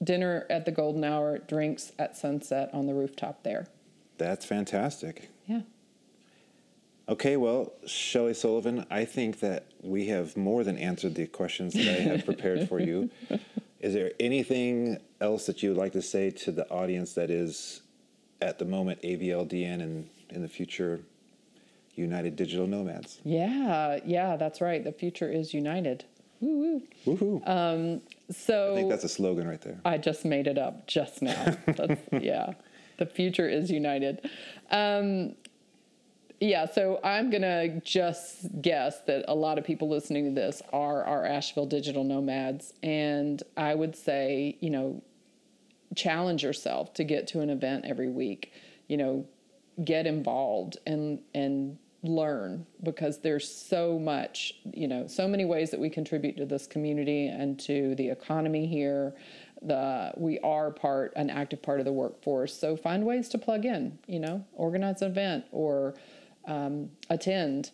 dinner 0.02 0.46
at 0.50 0.64
the 0.64 0.72
Golden 0.72 1.04
Hour, 1.04 1.38
drinks 1.38 1.92
at 1.98 2.16
sunset 2.16 2.70
on 2.72 2.86
the 2.86 2.94
rooftop 2.94 3.42
there. 3.42 3.66
That's 4.18 4.44
fantastic. 4.44 5.30
Yeah. 5.46 5.62
Okay, 7.08 7.36
well, 7.36 7.72
Shellie 7.86 8.34
Sullivan, 8.34 8.86
I 8.90 9.04
think 9.04 9.40
that 9.40 9.66
we 9.82 10.06
have 10.06 10.36
more 10.36 10.64
than 10.64 10.78
answered 10.78 11.14
the 11.14 11.26
questions 11.26 11.74
that 11.74 11.86
I 11.86 12.00
have 12.02 12.24
prepared 12.24 12.68
for 12.68 12.80
you. 12.80 13.10
Is 13.80 13.92
there 13.92 14.12
anything 14.18 14.98
else 15.20 15.44
that 15.46 15.62
you 15.62 15.68
would 15.68 15.78
like 15.78 15.92
to 15.92 16.00
say 16.00 16.30
to 16.30 16.50
the 16.50 16.66
audience 16.70 17.12
that 17.14 17.28
is 17.28 17.82
at 18.40 18.58
the 18.58 18.64
moment 18.64 19.02
AVLDN 19.02 19.82
and 19.82 20.08
in 20.30 20.40
the 20.40 20.48
future 20.48 21.00
United 21.94 22.36
Digital 22.36 22.66
Nomads? 22.66 23.20
Yeah, 23.24 23.98
yeah, 24.06 24.36
that's 24.36 24.62
right. 24.62 24.82
The 24.82 24.92
future 24.92 25.30
is 25.30 25.52
united. 25.52 26.06
Woo-hoo. 26.40 26.82
woo. 27.04 27.16
Woohoo. 27.16 27.48
Um, 27.48 28.00
so 28.30 28.72
I 28.72 28.76
think 28.76 28.88
that's 28.88 29.04
a 29.04 29.08
slogan 29.08 29.46
right 29.46 29.60
there. 29.60 29.78
I 29.84 29.98
just 29.98 30.24
made 30.24 30.46
it 30.46 30.56
up 30.58 30.86
just 30.86 31.20
now. 31.22 31.56
That's, 31.66 32.00
yeah, 32.12 32.54
the 32.98 33.06
future 33.06 33.48
is 33.48 33.70
united. 33.70 34.28
Um, 34.70 35.34
yeah, 36.40 36.66
so 36.66 37.00
I'm 37.02 37.30
going 37.30 37.42
to 37.42 37.80
just 37.80 38.60
guess 38.60 39.00
that 39.02 39.24
a 39.28 39.34
lot 39.34 39.58
of 39.58 39.64
people 39.64 39.88
listening 39.88 40.24
to 40.24 40.40
this 40.40 40.62
are 40.72 41.04
our 41.04 41.24
Asheville 41.24 41.66
digital 41.66 42.04
nomads. 42.04 42.74
And 42.82 43.42
I 43.56 43.74
would 43.74 43.96
say, 43.96 44.58
you 44.60 44.70
know, 44.70 45.02
challenge 45.94 46.42
yourself 46.42 46.92
to 46.94 47.04
get 47.04 47.26
to 47.28 47.40
an 47.40 47.50
event 47.50 47.84
every 47.86 48.08
week. 48.08 48.52
You 48.88 48.96
know, 48.96 49.26
get 49.82 50.06
involved 50.06 50.76
and, 50.86 51.20
and 51.34 51.78
learn 52.02 52.66
because 52.82 53.18
there's 53.18 53.50
so 53.50 53.98
much, 53.98 54.54
you 54.72 54.86
know, 54.86 55.06
so 55.06 55.26
many 55.26 55.44
ways 55.44 55.70
that 55.70 55.80
we 55.80 55.88
contribute 55.88 56.36
to 56.36 56.44
this 56.44 56.66
community 56.66 57.28
and 57.28 57.58
to 57.60 57.94
the 57.94 58.08
economy 58.08 58.66
here. 58.66 59.14
The 59.66 60.12
we 60.16 60.38
are 60.40 60.70
part 60.70 61.12
an 61.16 61.30
active 61.30 61.62
part 61.62 61.80
of 61.80 61.86
the 61.86 61.92
workforce. 61.92 62.58
So 62.58 62.76
find 62.76 63.04
ways 63.04 63.28
to 63.30 63.38
plug 63.38 63.64
in, 63.64 63.98
you 64.06 64.20
know, 64.20 64.44
organize 64.54 65.02
an 65.02 65.10
event 65.10 65.44
or 65.52 65.94
um, 66.46 66.90
attend 67.10 67.70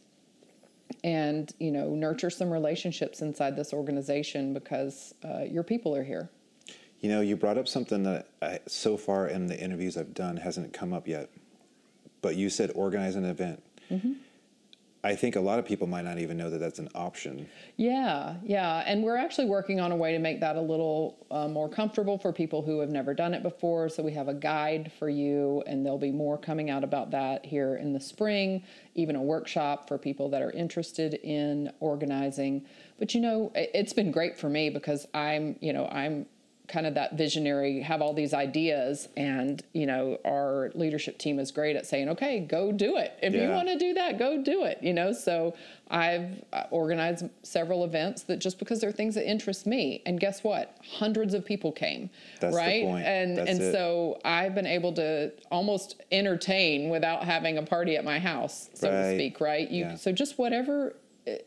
and 1.04 1.52
you 1.58 1.70
know 1.70 1.94
nurture 1.94 2.30
some 2.30 2.50
relationships 2.50 3.22
inside 3.22 3.56
this 3.56 3.72
organization 3.72 4.52
because 4.52 5.14
uh, 5.24 5.42
your 5.42 5.62
people 5.62 5.94
are 5.94 6.04
here 6.04 6.28
you 7.00 7.08
know 7.08 7.20
you 7.20 7.36
brought 7.36 7.56
up 7.56 7.68
something 7.68 8.02
that 8.02 8.28
I, 8.42 8.60
so 8.66 8.96
far 8.96 9.28
in 9.28 9.46
the 9.46 9.58
interviews 9.58 9.96
i've 9.96 10.14
done 10.14 10.36
hasn't 10.36 10.72
come 10.72 10.92
up 10.92 11.06
yet 11.06 11.30
but 12.22 12.36
you 12.36 12.50
said 12.50 12.72
organize 12.74 13.16
an 13.16 13.24
event 13.24 13.62
mm-hmm. 13.90 14.12
I 15.02 15.14
think 15.14 15.36
a 15.36 15.40
lot 15.40 15.58
of 15.58 15.64
people 15.64 15.86
might 15.86 16.04
not 16.04 16.18
even 16.18 16.36
know 16.36 16.50
that 16.50 16.58
that's 16.58 16.78
an 16.78 16.90
option. 16.94 17.48
Yeah, 17.76 18.36
yeah. 18.44 18.82
And 18.84 19.02
we're 19.02 19.16
actually 19.16 19.46
working 19.46 19.80
on 19.80 19.92
a 19.92 19.96
way 19.96 20.12
to 20.12 20.18
make 20.18 20.40
that 20.40 20.56
a 20.56 20.60
little 20.60 21.26
uh, 21.30 21.48
more 21.48 21.70
comfortable 21.70 22.18
for 22.18 22.34
people 22.34 22.60
who 22.60 22.80
have 22.80 22.90
never 22.90 23.14
done 23.14 23.32
it 23.32 23.42
before. 23.42 23.88
So 23.88 24.02
we 24.02 24.12
have 24.12 24.28
a 24.28 24.34
guide 24.34 24.92
for 24.98 25.08
you, 25.08 25.62
and 25.66 25.86
there'll 25.86 25.98
be 25.98 26.12
more 26.12 26.36
coming 26.36 26.68
out 26.68 26.84
about 26.84 27.12
that 27.12 27.46
here 27.46 27.76
in 27.76 27.94
the 27.94 28.00
spring, 28.00 28.62
even 28.94 29.16
a 29.16 29.22
workshop 29.22 29.88
for 29.88 29.96
people 29.96 30.28
that 30.30 30.42
are 30.42 30.50
interested 30.50 31.14
in 31.14 31.72
organizing. 31.80 32.66
But 32.98 33.14
you 33.14 33.22
know, 33.22 33.52
it's 33.54 33.94
been 33.94 34.10
great 34.10 34.38
for 34.38 34.50
me 34.50 34.68
because 34.68 35.06
I'm, 35.14 35.56
you 35.60 35.72
know, 35.72 35.86
I'm 35.86 36.26
kind 36.70 36.86
of 36.86 36.94
that 36.94 37.14
visionary, 37.16 37.80
have 37.80 38.00
all 38.00 38.14
these 38.14 38.32
ideas, 38.32 39.08
and 39.16 39.62
you 39.72 39.86
know, 39.86 40.18
our 40.24 40.70
leadership 40.74 41.18
team 41.18 41.38
is 41.38 41.50
great 41.50 41.76
at 41.76 41.86
saying, 41.86 42.08
"Okay, 42.08 42.40
go 42.40 42.72
do 42.72 42.96
it. 42.96 43.12
If 43.22 43.34
yeah. 43.34 43.42
you 43.42 43.50
want 43.50 43.68
to 43.68 43.78
do 43.78 43.92
that, 43.94 44.18
go 44.18 44.42
do 44.42 44.64
it." 44.64 44.78
You 44.80 44.94
know, 44.94 45.12
so 45.12 45.54
I've 45.90 46.42
uh, 46.52 46.64
organized 46.70 47.28
several 47.42 47.84
events 47.84 48.22
that 48.24 48.38
just 48.38 48.58
because 48.58 48.80
they're 48.80 48.92
things 48.92 49.16
that 49.16 49.28
interest 49.28 49.66
me, 49.66 50.02
and 50.06 50.20
guess 50.20 50.44
what? 50.44 50.76
Hundreds 50.98 51.34
of 51.34 51.44
people 51.44 51.72
came, 51.72 52.08
That's 52.40 52.54
right? 52.54 52.84
And 52.84 53.36
That's 53.36 53.50
and 53.50 53.60
it. 53.60 53.72
so 53.72 54.20
I've 54.24 54.54
been 54.54 54.66
able 54.66 54.92
to 54.94 55.32
almost 55.50 56.00
entertain 56.12 56.88
without 56.88 57.24
having 57.24 57.58
a 57.58 57.62
party 57.62 57.96
at 57.96 58.04
my 58.04 58.18
house, 58.18 58.70
so 58.74 58.88
right. 58.88 59.10
to 59.10 59.14
speak, 59.16 59.40
right? 59.40 59.68
You 59.68 59.84
yeah. 59.84 59.94
so 59.96 60.12
just 60.12 60.38
whatever 60.38 60.94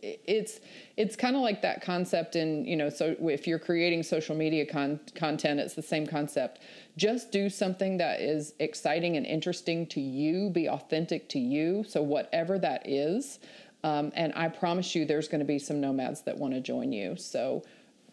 it's 0.02 0.60
it's 0.98 1.16
kind 1.16 1.36
of 1.36 1.42
like 1.42 1.62
that 1.62 1.82
concept 1.82 2.36
in 2.36 2.66
you 2.66 2.76
know 2.76 2.90
so 2.90 3.16
if 3.22 3.48
you're 3.48 3.60
creating 3.60 4.04
social 4.04 4.36
media 4.36 4.66
con- 4.66 5.00
content 5.16 5.60
it's 5.60 5.74
the 5.74 5.82
same 5.82 6.06
concept. 6.08 6.60
Just 6.96 7.32
do 7.32 7.50
something 7.50 7.98
that 7.98 8.22
is 8.22 8.54
exciting 8.60 9.18
and 9.18 9.26
interesting 9.26 9.88
to 9.88 10.00
you 10.00 10.50
be 10.50 10.70
authentic 10.70 11.28
to 11.30 11.40
you 11.40 11.84
so 11.88 12.02
whatever 12.02 12.60
that 12.60 12.88
is 12.88 13.40
um, 13.84 14.12
and 14.16 14.32
i 14.36 14.48
promise 14.48 14.94
you 14.94 15.06
there's 15.06 15.28
going 15.28 15.40
to 15.40 15.46
be 15.46 15.58
some 15.58 15.82
nomads 15.82 16.22
that 16.22 16.38
want 16.38 16.54
to 16.54 16.62
join 16.62 16.92
you. 16.92 17.16
So 17.16 17.64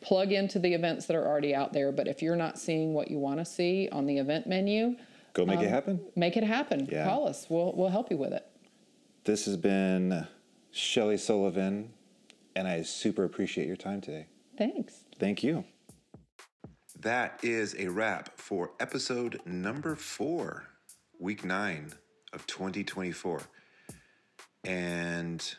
plug 0.00 0.32
into 0.32 0.58
the 0.58 0.72
events 0.72 1.04
that 1.06 1.16
are 1.16 1.26
already 1.26 1.54
out 1.54 1.72
there 1.72 1.92
but 1.92 2.08
if 2.08 2.22
you're 2.22 2.36
not 2.36 2.58
seeing 2.58 2.94
what 2.94 3.10
you 3.10 3.18
want 3.18 3.38
to 3.38 3.44
see 3.44 3.88
on 3.92 4.06
the 4.06 4.16
event 4.16 4.46
menu 4.46 4.96
go 5.34 5.44
make 5.44 5.58
um, 5.58 5.64
it 5.64 5.70
happen. 5.70 6.00
make 6.16 6.36
it 6.36 6.44
happen. 6.44 6.88
Yeah. 6.90 7.04
call 7.04 7.28
us. 7.28 7.46
We'll, 7.48 7.72
we'll 7.76 7.88
help 7.90 8.10
you 8.10 8.16
with 8.16 8.32
it. 8.32 8.46
This 9.24 9.44
has 9.46 9.56
been 9.56 10.26
Shellie 10.72 11.18
Sullivan, 11.18 11.90
and 12.54 12.68
I 12.68 12.82
super 12.82 13.24
appreciate 13.24 13.66
your 13.66 13.76
time 13.76 14.00
today. 14.00 14.26
Thanks. 14.56 15.04
Thank 15.18 15.42
you. 15.42 15.64
That 17.00 17.40
is 17.42 17.74
a 17.78 17.88
wrap 17.88 18.38
for 18.38 18.72
episode 18.78 19.40
number 19.46 19.96
four, 19.96 20.64
week 21.18 21.44
nine 21.44 21.92
of 22.32 22.46
2024. 22.46 23.40
And 24.64 25.54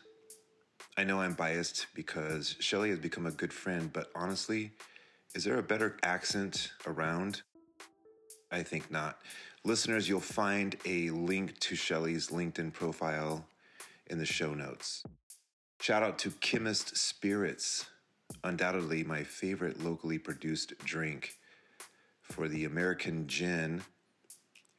I 0.97 1.03
know 1.03 1.19
I'm 1.19 1.33
biased 1.33 1.87
because 1.95 2.55
Shellie 2.59 2.89
has 2.89 2.99
become 2.99 3.25
a 3.25 3.31
good 3.31 3.51
friend, 3.51 3.91
but 3.91 4.11
honestly, 4.15 4.71
is 5.33 5.43
there 5.43 5.57
a 5.57 5.63
better 5.63 5.97
accent 6.03 6.71
around? 6.85 7.41
I 8.51 8.63
think 8.63 8.91
not. 8.91 9.19
Listeners, 9.63 10.07
you'll 10.07 10.19
find 10.19 10.75
a 10.85 11.09
link 11.09 11.59
to 11.61 11.75
Shellie's 11.75 12.29
LinkedIn 12.29 12.73
profile 12.73 13.45
in 14.11 14.19
the 14.19 14.25
show 14.25 14.53
notes. 14.53 15.03
Shout 15.79 16.03
out 16.03 16.19
to 16.19 16.31
Chemist 16.31 16.97
Spirits, 16.97 17.85
undoubtedly 18.43 19.03
my 19.03 19.23
favorite 19.23 19.81
locally 19.81 20.19
produced 20.19 20.77
drink 20.79 21.37
for 22.21 22.47
the 22.47 22.65
American 22.65 23.25
Gin, 23.27 23.81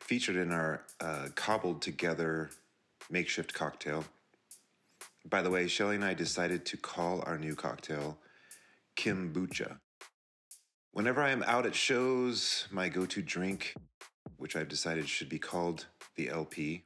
featured 0.00 0.36
in 0.36 0.52
our 0.52 0.82
uh, 1.00 1.28
cobbled 1.34 1.80
together 1.80 2.50
makeshift 3.10 3.54
cocktail. 3.54 4.04
By 5.24 5.40
the 5.40 5.50
way, 5.50 5.64
Shellie 5.64 5.94
and 5.94 6.04
I 6.04 6.14
decided 6.14 6.66
to 6.66 6.76
call 6.76 7.22
our 7.26 7.38
new 7.38 7.54
cocktail 7.54 8.18
Kimbucha. 8.96 9.78
Whenever 10.92 11.22
I 11.22 11.30
am 11.30 11.42
out 11.44 11.64
at 11.64 11.74
shows, 11.74 12.68
my 12.70 12.90
go 12.90 13.06
to 13.06 13.22
drink, 13.22 13.74
which 14.36 14.56
I've 14.56 14.68
decided 14.68 15.08
should 15.08 15.30
be 15.30 15.38
called 15.38 15.86
the 16.16 16.28
LP, 16.28 16.84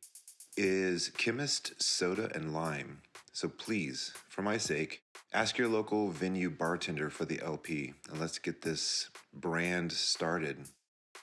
is 0.56 1.10
Chemist 1.10 1.82
Soda 1.82 2.30
and 2.34 2.54
Lime. 2.54 3.02
So 3.32 3.48
please, 3.48 4.14
for 4.28 4.40
my 4.40 4.56
sake, 4.56 5.02
ask 5.34 5.58
your 5.58 5.68
local 5.68 6.08
venue 6.08 6.48
bartender 6.48 7.10
for 7.10 7.26
the 7.26 7.42
LP 7.42 7.92
and 8.08 8.18
let's 8.18 8.38
get 8.38 8.62
this 8.62 9.10
brand 9.34 9.92
started. 9.92 10.64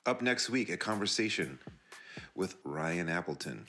Up 0.05 0.21
next 0.21 0.49
week, 0.49 0.69
a 0.69 0.77
conversation 0.77 1.57
with 2.35 2.57
Ryan 2.63 3.09
Appleton. 3.09 3.65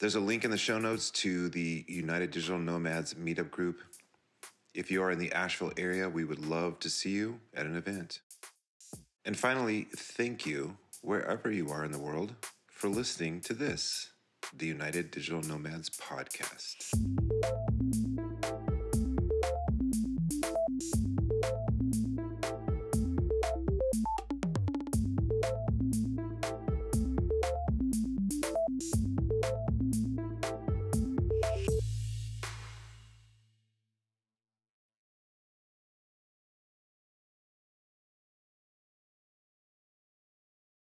There's 0.00 0.16
a 0.16 0.20
link 0.20 0.44
in 0.44 0.50
the 0.50 0.58
show 0.58 0.78
notes 0.78 1.10
to 1.12 1.48
the 1.48 1.86
United 1.88 2.30
Digital 2.30 2.58
Nomads 2.58 3.14
meetup 3.14 3.50
group. 3.50 3.80
If 4.74 4.90
you 4.90 5.02
are 5.02 5.12
in 5.12 5.18
the 5.18 5.32
Asheville 5.32 5.72
area, 5.78 6.10
we 6.10 6.24
would 6.24 6.44
love 6.44 6.78
to 6.80 6.90
see 6.90 7.10
you 7.10 7.40
at 7.54 7.64
an 7.64 7.76
event. 7.76 8.20
And 9.24 9.38
finally, 9.38 9.86
thank 9.96 10.44
you, 10.44 10.76
wherever 11.00 11.50
you 11.50 11.70
are 11.70 11.84
in 11.84 11.92
the 11.92 11.98
world, 11.98 12.34
for 12.66 12.88
listening 12.88 13.40
to 13.42 13.54
this 13.54 14.10
the 14.56 14.66
United 14.66 15.10
Digital 15.10 15.42
Nomads 15.42 15.90
podcast. 15.90 17.63